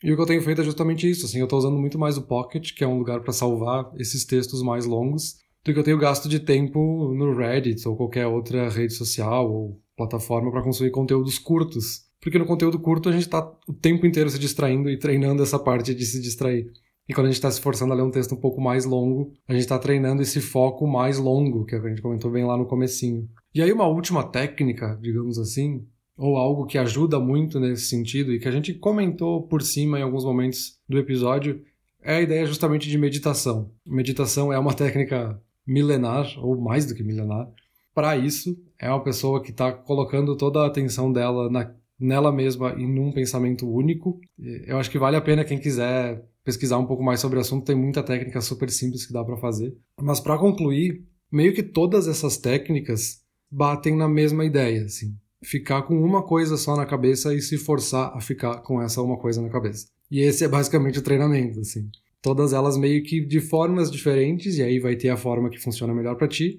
E 0.03 0.11
o 0.11 0.15
que 0.15 0.21
eu 0.21 0.25
tenho 0.25 0.41
feito 0.41 0.59
é 0.59 0.65
justamente 0.65 1.09
isso, 1.09 1.25
assim, 1.25 1.39
eu 1.39 1.47
tô 1.47 1.57
usando 1.57 1.77
muito 1.77 1.97
mais 1.97 2.17
o 2.17 2.23
Pocket, 2.23 2.73
que 2.73 2.83
é 2.83 2.87
um 2.87 2.97
lugar 2.97 3.21
para 3.21 3.31
salvar 3.31 3.89
esses 3.97 4.25
textos 4.25 4.61
mais 4.61 4.85
longos, 4.85 5.37
do 5.63 5.73
que 5.73 5.79
eu 5.79 5.83
tenho 5.83 5.97
gasto 5.97 6.27
de 6.27 6.41
tempo 6.41 7.13
no 7.15 7.33
Reddit 7.33 7.87
ou 7.87 7.95
qualquer 7.95 8.27
outra 8.27 8.67
rede 8.69 8.93
social 8.93 9.49
ou 9.49 9.81
plataforma 9.95 10.51
para 10.51 10.63
consumir 10.63 10.91
conteúdos 10.91 11.37
curtos. 11.39 12.03
Porque 12.21 12.39
no 12.39 12.45
conteúdo 12.45 12.79
curto 12.79 13.09
a 13.09 13.11
gente 13.11 13.23
está 13.23 13.45
o 13.67 13.73
tempo 13.73 14.05
inteiro 14.05 14.29
se 14.29 14.39
distraindo 14.39 14.89
e 14.89 14.97
treinando 14.97 15.43
essa 15.43 15.59
parte 15.59 15.93
de 15.93 16.05
se 16.05 16.21
distrair. 16.21 16.71
E 17.07 17.13
quando 17.13 17.27
a 17.27 17.29
gente 17.29 17.37
está 17.37 17.51
se 17.51 17.59
forçando 17.59 17.91
a 17.91 17.95
ler 17.95 18.03
um 18.03 18.11
texto 18.11 18.33
um 18.33 18.39
pouco 18.39 18.61
mais 18.61 18.85
longo, 18.85 19.33
a 19.47 19.51
gente 19.51 19.63
está 19.63 19.77
treinando 19.77 20.21
esse 20.21 20.39
foco 20.39 20.87
mais 20.87 21.17
longo, 21.17 21.65
que 21.65 21.75
a 21.75 21.89
gente 21.89 22.01
comentou 22.01 22.31
bem 22.31 22.45
lá 22.45 22.57
no 22.57 22.65
comecinho. 22.65 23.27
E 23.53 23.61
aí 23.61 23.71
uma 23.73 23.87
última 23.87 24.23
técnica, 24.23 24.97
digamos 25.01 25.37
assim, 25.37 25.85
ou 26.17 26.37
algo 26.37 26.65
que 26.65 26.77
ajuda 26.77 27.19
muito 27.19 27.59
nesse 27.59 27.87
sentido 27.87 28.31
e 28.31 28.39
que 28.39 28.47
a 28.47 28.51
gente 28.51 28.73
comentou 28.73 29.45
por 29.47 29.61
cima 29.61 29.99
em 29.99 30.03
alguns 30.03 30.23
momentos 30.23 30.77
do 30.87 30.97
episódio, 30.97 31.61
é 32.01 32.15
a 32.15 32.21
ideia 32.21 32.45
justamente 32.45 32.89
de 32.89 32.97
meditação. 32.97 33.71
Meditação 33.85 34.53
é 34.53 34.57
uma 34.57 34.73
técnica 34.75 35.41
milenar, 35.65 36.25
ou 36.39 36.59
mais 36.59 36.85
do 36.85 36.95
que 36.95 37.03
milenar, 37.03 37.49
para 37.93 38.17
isso, 38.17 38.57
é 38.79 38.89
uma 38.89 39.03
pessoa 39.03 39.41
que 39.41 39.51
está 39.51 39.71
colocando 39.71 40.35
toda 40.35 40.61
a 40.61 40.67
atenção 40.67 41.11
dela 41.11 41.49
na, 41.49 41.73
nela 41.99 42.31
mesma 42.31 42.73
e 42.77 42.85
num 42.85 43.11
pensamento 43.11 43.69
único. 43.69 44.19
Eu 44.37 44.77
acho 44.77 44.89
que 44.91 44.99
vale 44.99 45.15
a 45.15 45.21
pena 45.21 45.45
quem 45.45 45.59
quiser 45.59 46.23
pesquisar 46.43 46.77
um 46.77 46.85
pouco 46.85 47.03
mais 47.03 47.19
sobre 47.19 47.37
o 47.37 47.41
assunto, 47.41 47.65
tem 47.65 47.75
muita 47.75 48.03
técnica 48.03 48.41
super 48.41 48.69
simples 48.69 49.05
que 49.05 49.13
dá 49.13 49.23
para 49.23 49.37
fazer. 49.37 49.73
Mas 50.01 50.19
para 50.19 50.37
concluir, 50.37 51.05
meio 51.31 51.53
que 51.53 51.63
todas 51.63 52.07
essas 52.07 52.37
técnicas 52.37 53.21
batem 53.49 53.95
na 53.95 54.09
mesma 54.09 54.43
ideia, 54.43 54.83
assim. 54.83 55.15
Ficar 55.41 55.83
com 55.83 55.95
uma 55.95 56.23
coisa 56.23 56.57
só 56.57 56.75
na 56.75 56.85
cabeça 56.85 57.33
e 57.33 57.41
se 57.41 57.57
forçar 57.57 58.15
a 58.15 58.19
ficar 58.19 58.57
com 58.57 58.81
essa 58.81 59.01
uma 59.01 59.17
coisa 59.17 59.41
na 59.41 59.49
cabeça. 59.49 59.87
E 60.11 60.19
esse 60.19 60.43
é 60.43 60.47
basicamente 60.47 60.99
o 60.99 61.01
treinamento, 61.01 61.59
assim. 61.59 61.89
Todas 62.21 62.53
elas 62.53 62.77
meio 62.77 63.03
que 63.03 63.19
de 63.19 63.41
formas 63.41 63.91
diferentes, 63.91 64.57
e 64.57 64.63
aí 64.63 64.79
vai 64.79 64.95
ter 64.95 65.09
a 65.09 65.17
forma 65.17 65.49
que 65.49 65.59
funciona 65.59 65.93
melhor 65.93 66.15
para 66.15 66.27
ti, 66.27 66.57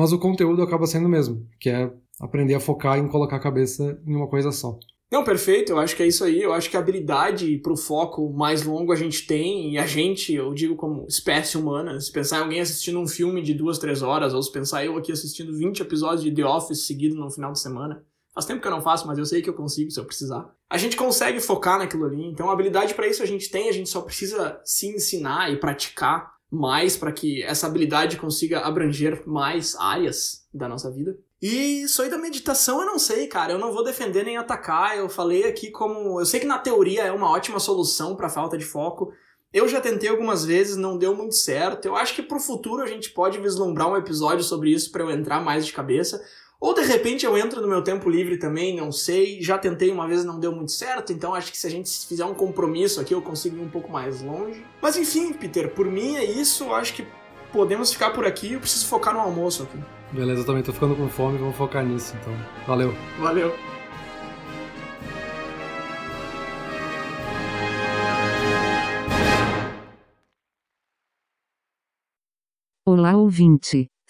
mas 0.00 0.14
o 0.14 0.18
conteúdo 0.18 0.62
acaba 0.62 0.86
sendo 0.86 1.04
o 1.04 1.10
mesmo, 1.10 1.46
que 1.60 1.68
é 1.68 1.92
aprender 2.18 2.54
a 2.54 2.60
focar 2.60 2.98
em 2.98 3.06
colocar 3.06 3.36
a 3.36 3.40
cabeça 3.40 4.00
em 4.06 4.16
uma 4.16 4.26
coisa 4.26 4.50
só. 4.50 4.78
Não, 5.12 5.22
perfeito, 5.22 5.72
eu 5.72 5.78
acho 5.78 5.94
que 5.94 6.02
é 6.02 6.06
isso 6.06 6.24
aí. 6.24 6.40
Eu 6.40 6.54
acho 6.54 6.70
que 6.70 6.76
a 6.78 6.80
habilidade 6.80 7.58
para 7.58 7.74
o 7.74 7.76
foco 7.76 8.32
mais 8.32 8.62
longo 8.62 8.94
a 8.94 8.96
gente 8.96 9.26
tem, 9.26 9.74
e 9.74 9.76
a 9.76 9.84
gente, 9.84 10.32
eu 10.32 10.54
digo 10.54 10.74
como 10.74 11.04
espécie 11.06 11.58
humana, 11.58 12.00
se 12.00 12.10
pensar 12.10 12.38
em 12.38 12.42
alguém 12.44 12.60
assistindo 12.60 12.98
um 12.98 13.06
filme 13.06 13.42
de 13.42 13.52
duas, 13.52 13.78
três 13.78 14.00
horas, 14.00 14.32
ou 14.32 14.42
se 14.42 14.50
pensar 14.50 14.82
eu 14.82 14.96
aqui 14.96 15.12
assistindo 15.12 15.54
20 15.54 15.80
episódios 15.80 16.22
de 16.22 16.32
The 16.32 16.46
Office 16.46 16.86
seguido 16.86 17.14
no 17.14 17.30
final 17.30 17.52
de 17.52 17.60
semana, 17.60 18.02
faz 18.32 18.46
tempo 18.46 18.62
que 18.62 18.68
eu 18.68 18.72
não 18.72 18.80
faço, 18.80 19.06
mas 19.06 19.18
eu 19.18 19.26
sei 19.26 19.42
que 19.42 19.50
eu 19.50 19.54
consigo 19.54 19.90
se 19.90 20.00
eu 20.00 20.06
precisar. 20.06 20.50
A 20.70 20.78
gente 20.78 20.96
consegue 20.96 21.40
focar 21.40 21.78
naquilo 21.78 22.06
ali, 22.06 22.24
então 22.24 22.48
a 22.48 22.54
habilidade 22.54 22.94
para 22.94 23.06
isso 23.06 23.22
a 23.22 23.26
gente 23.26 23.50
tem, 23.50 23.68
a 23.68 23.72
gente 23.72 23.90
só 23.90 24.00
precisa 24.00 24.58
se 24.64 24.86
ensinar 24.86 25.52
e 25.52 25.60
praticar 25.60 26.39
mais 26.50 26.96
para 26.96 27.12
que 27.12 27.42
essa 27.42 27.66
habilidade 27.66 28.16
consiga 28.16 28.60
abranger 28.60 29.22
mais 29.26 29.76
áreas 29.76 30.46
da 30.52 30.68
nossa 30.68 30.90
vida. 30.90 31.16
E 31.40 31.82
isso 31.82 32.02
aí 32.02 32.10
da 32.10 32.18
meditação 32.18 32.80
eu 32.80 32.86
não 32.86 32.98
sei, 32.98 33.26
cara. 33.26 33.52
Eu 33.52 33.58
não 33.58 33.72
vou 33.72 33.84
defender 33.84 34.24
nem 34.24 34.36
atacar. 34.36 34.98
Eu 34.98 35.08
falei 35.08 35.44
aqui 35.44 35.70
como. 35.70 36.20
Eu 36.20 36.26
sei 36.26 36.40
que 36.40 36.46
na 36.46 36.58
teoria 36.58 37.04
é 37.04 37.12
uma 37.12 37.30
ótima 37.30 37.58
solução 37.58 38.14
para 38.14 38.28
falta 38.28 38.58
de 38.58 38.64
foco. 38.64 39.12
Eu 39.52 39.66
já 39.66 39.80
tentei 39.80 40.08
algumas 40.08 40.44
vezes, 40.44 40.76
não 40.76 40.98
deu 40.98 41.14
muito 41.14 41.34
certo. 41.34 41.86
Eu 41.86 41.96
acho 41.96 42.14
que 42.14 42.22
pro 42.22 42.38
futuro 42.38 42.82
a 42.82 42.86
gente 42.86 43.10
pode 43.10 43.38
vislumbrar 43.38 43.88
um 43.88 43.96
episódio 43.96 44.44
sobre 44.44 44.70
isso 44.70 44.92
para 44.92 45.02
eu 45.02 45.10
entrar 45.10 45.40
mais 45.40 45.66
de 45.66 45.72
cabeça. 45.72 46.22
Ou 46.60 46.74
de 46.74 46.82
repente 46.82 47.24
eu 47.24 47.38
entro 47.38 47.62
no 47.62 47.66
meu 47.66 47.82
tempo 47.82 48.10
livre 48.10 48.36
também, 48.36 48.76
não 48.76 48.92
sei. 48.92 49.40
Já 49.40 49.56
tentei 49.56 49.90
uma 49.90 50.06
vez, 50.06 50.26
não 50.26 50.38
deu 50.38 50.52
muito 50.52 50.70
certo, 50.70 51.10
então 51.10 51.34
acho 51.34 51.50
que 51.50 51.56
se 51.56 51.66
a 51.66 51.70
gente 51.70 52.06
fizer 52.06 52.24
um 52.26 52.34
compromisso 52.34 53.00
aqui 53.00 53.14
eu 53.14 53.22
consigo 53.22 53.56
ir 53.56 53.62
um 53.62 53.68
pouco 53.70 53.90
mais 53.90 54.20
longe. 54.20 54.62
Mas 54.82 54.94
enfim, 54.94 55.32
Peter, 55.32 55.70
por 55.70 55.86
mim 55.86 56.16
é 56.16 56.24
isso. 56.24 56.70
Acho 56.74 56.92
que 56.92 57.06
podemos 57.50 57.90
ficar 57.90 58.10
por 58.10 58.26
aqui. 58.26 58.52
Eu 58.52 58.60
preciso 58.60 58.86
focar 58.86 59.14
no 59.14 59.20
almoço 59.20 59.62
aqui. 59.62 59.78
Beleza, 60.12 60.42
eu 60.42 60.44
também 60.44 60.62
tô 60.62 60.70
ficando 60.70 60.94
com 60.94 61.08
fome, 61.08 61.38
vamos 61.38 61.56
focar 61.56 61.82
nisso 61.82 62.14
então. 62.20 62.34
Valeu. 62.66 62.94
Valeu. 63.18 63.54
Olá, 72.86 73.16
ouvinte. 73.16 73.86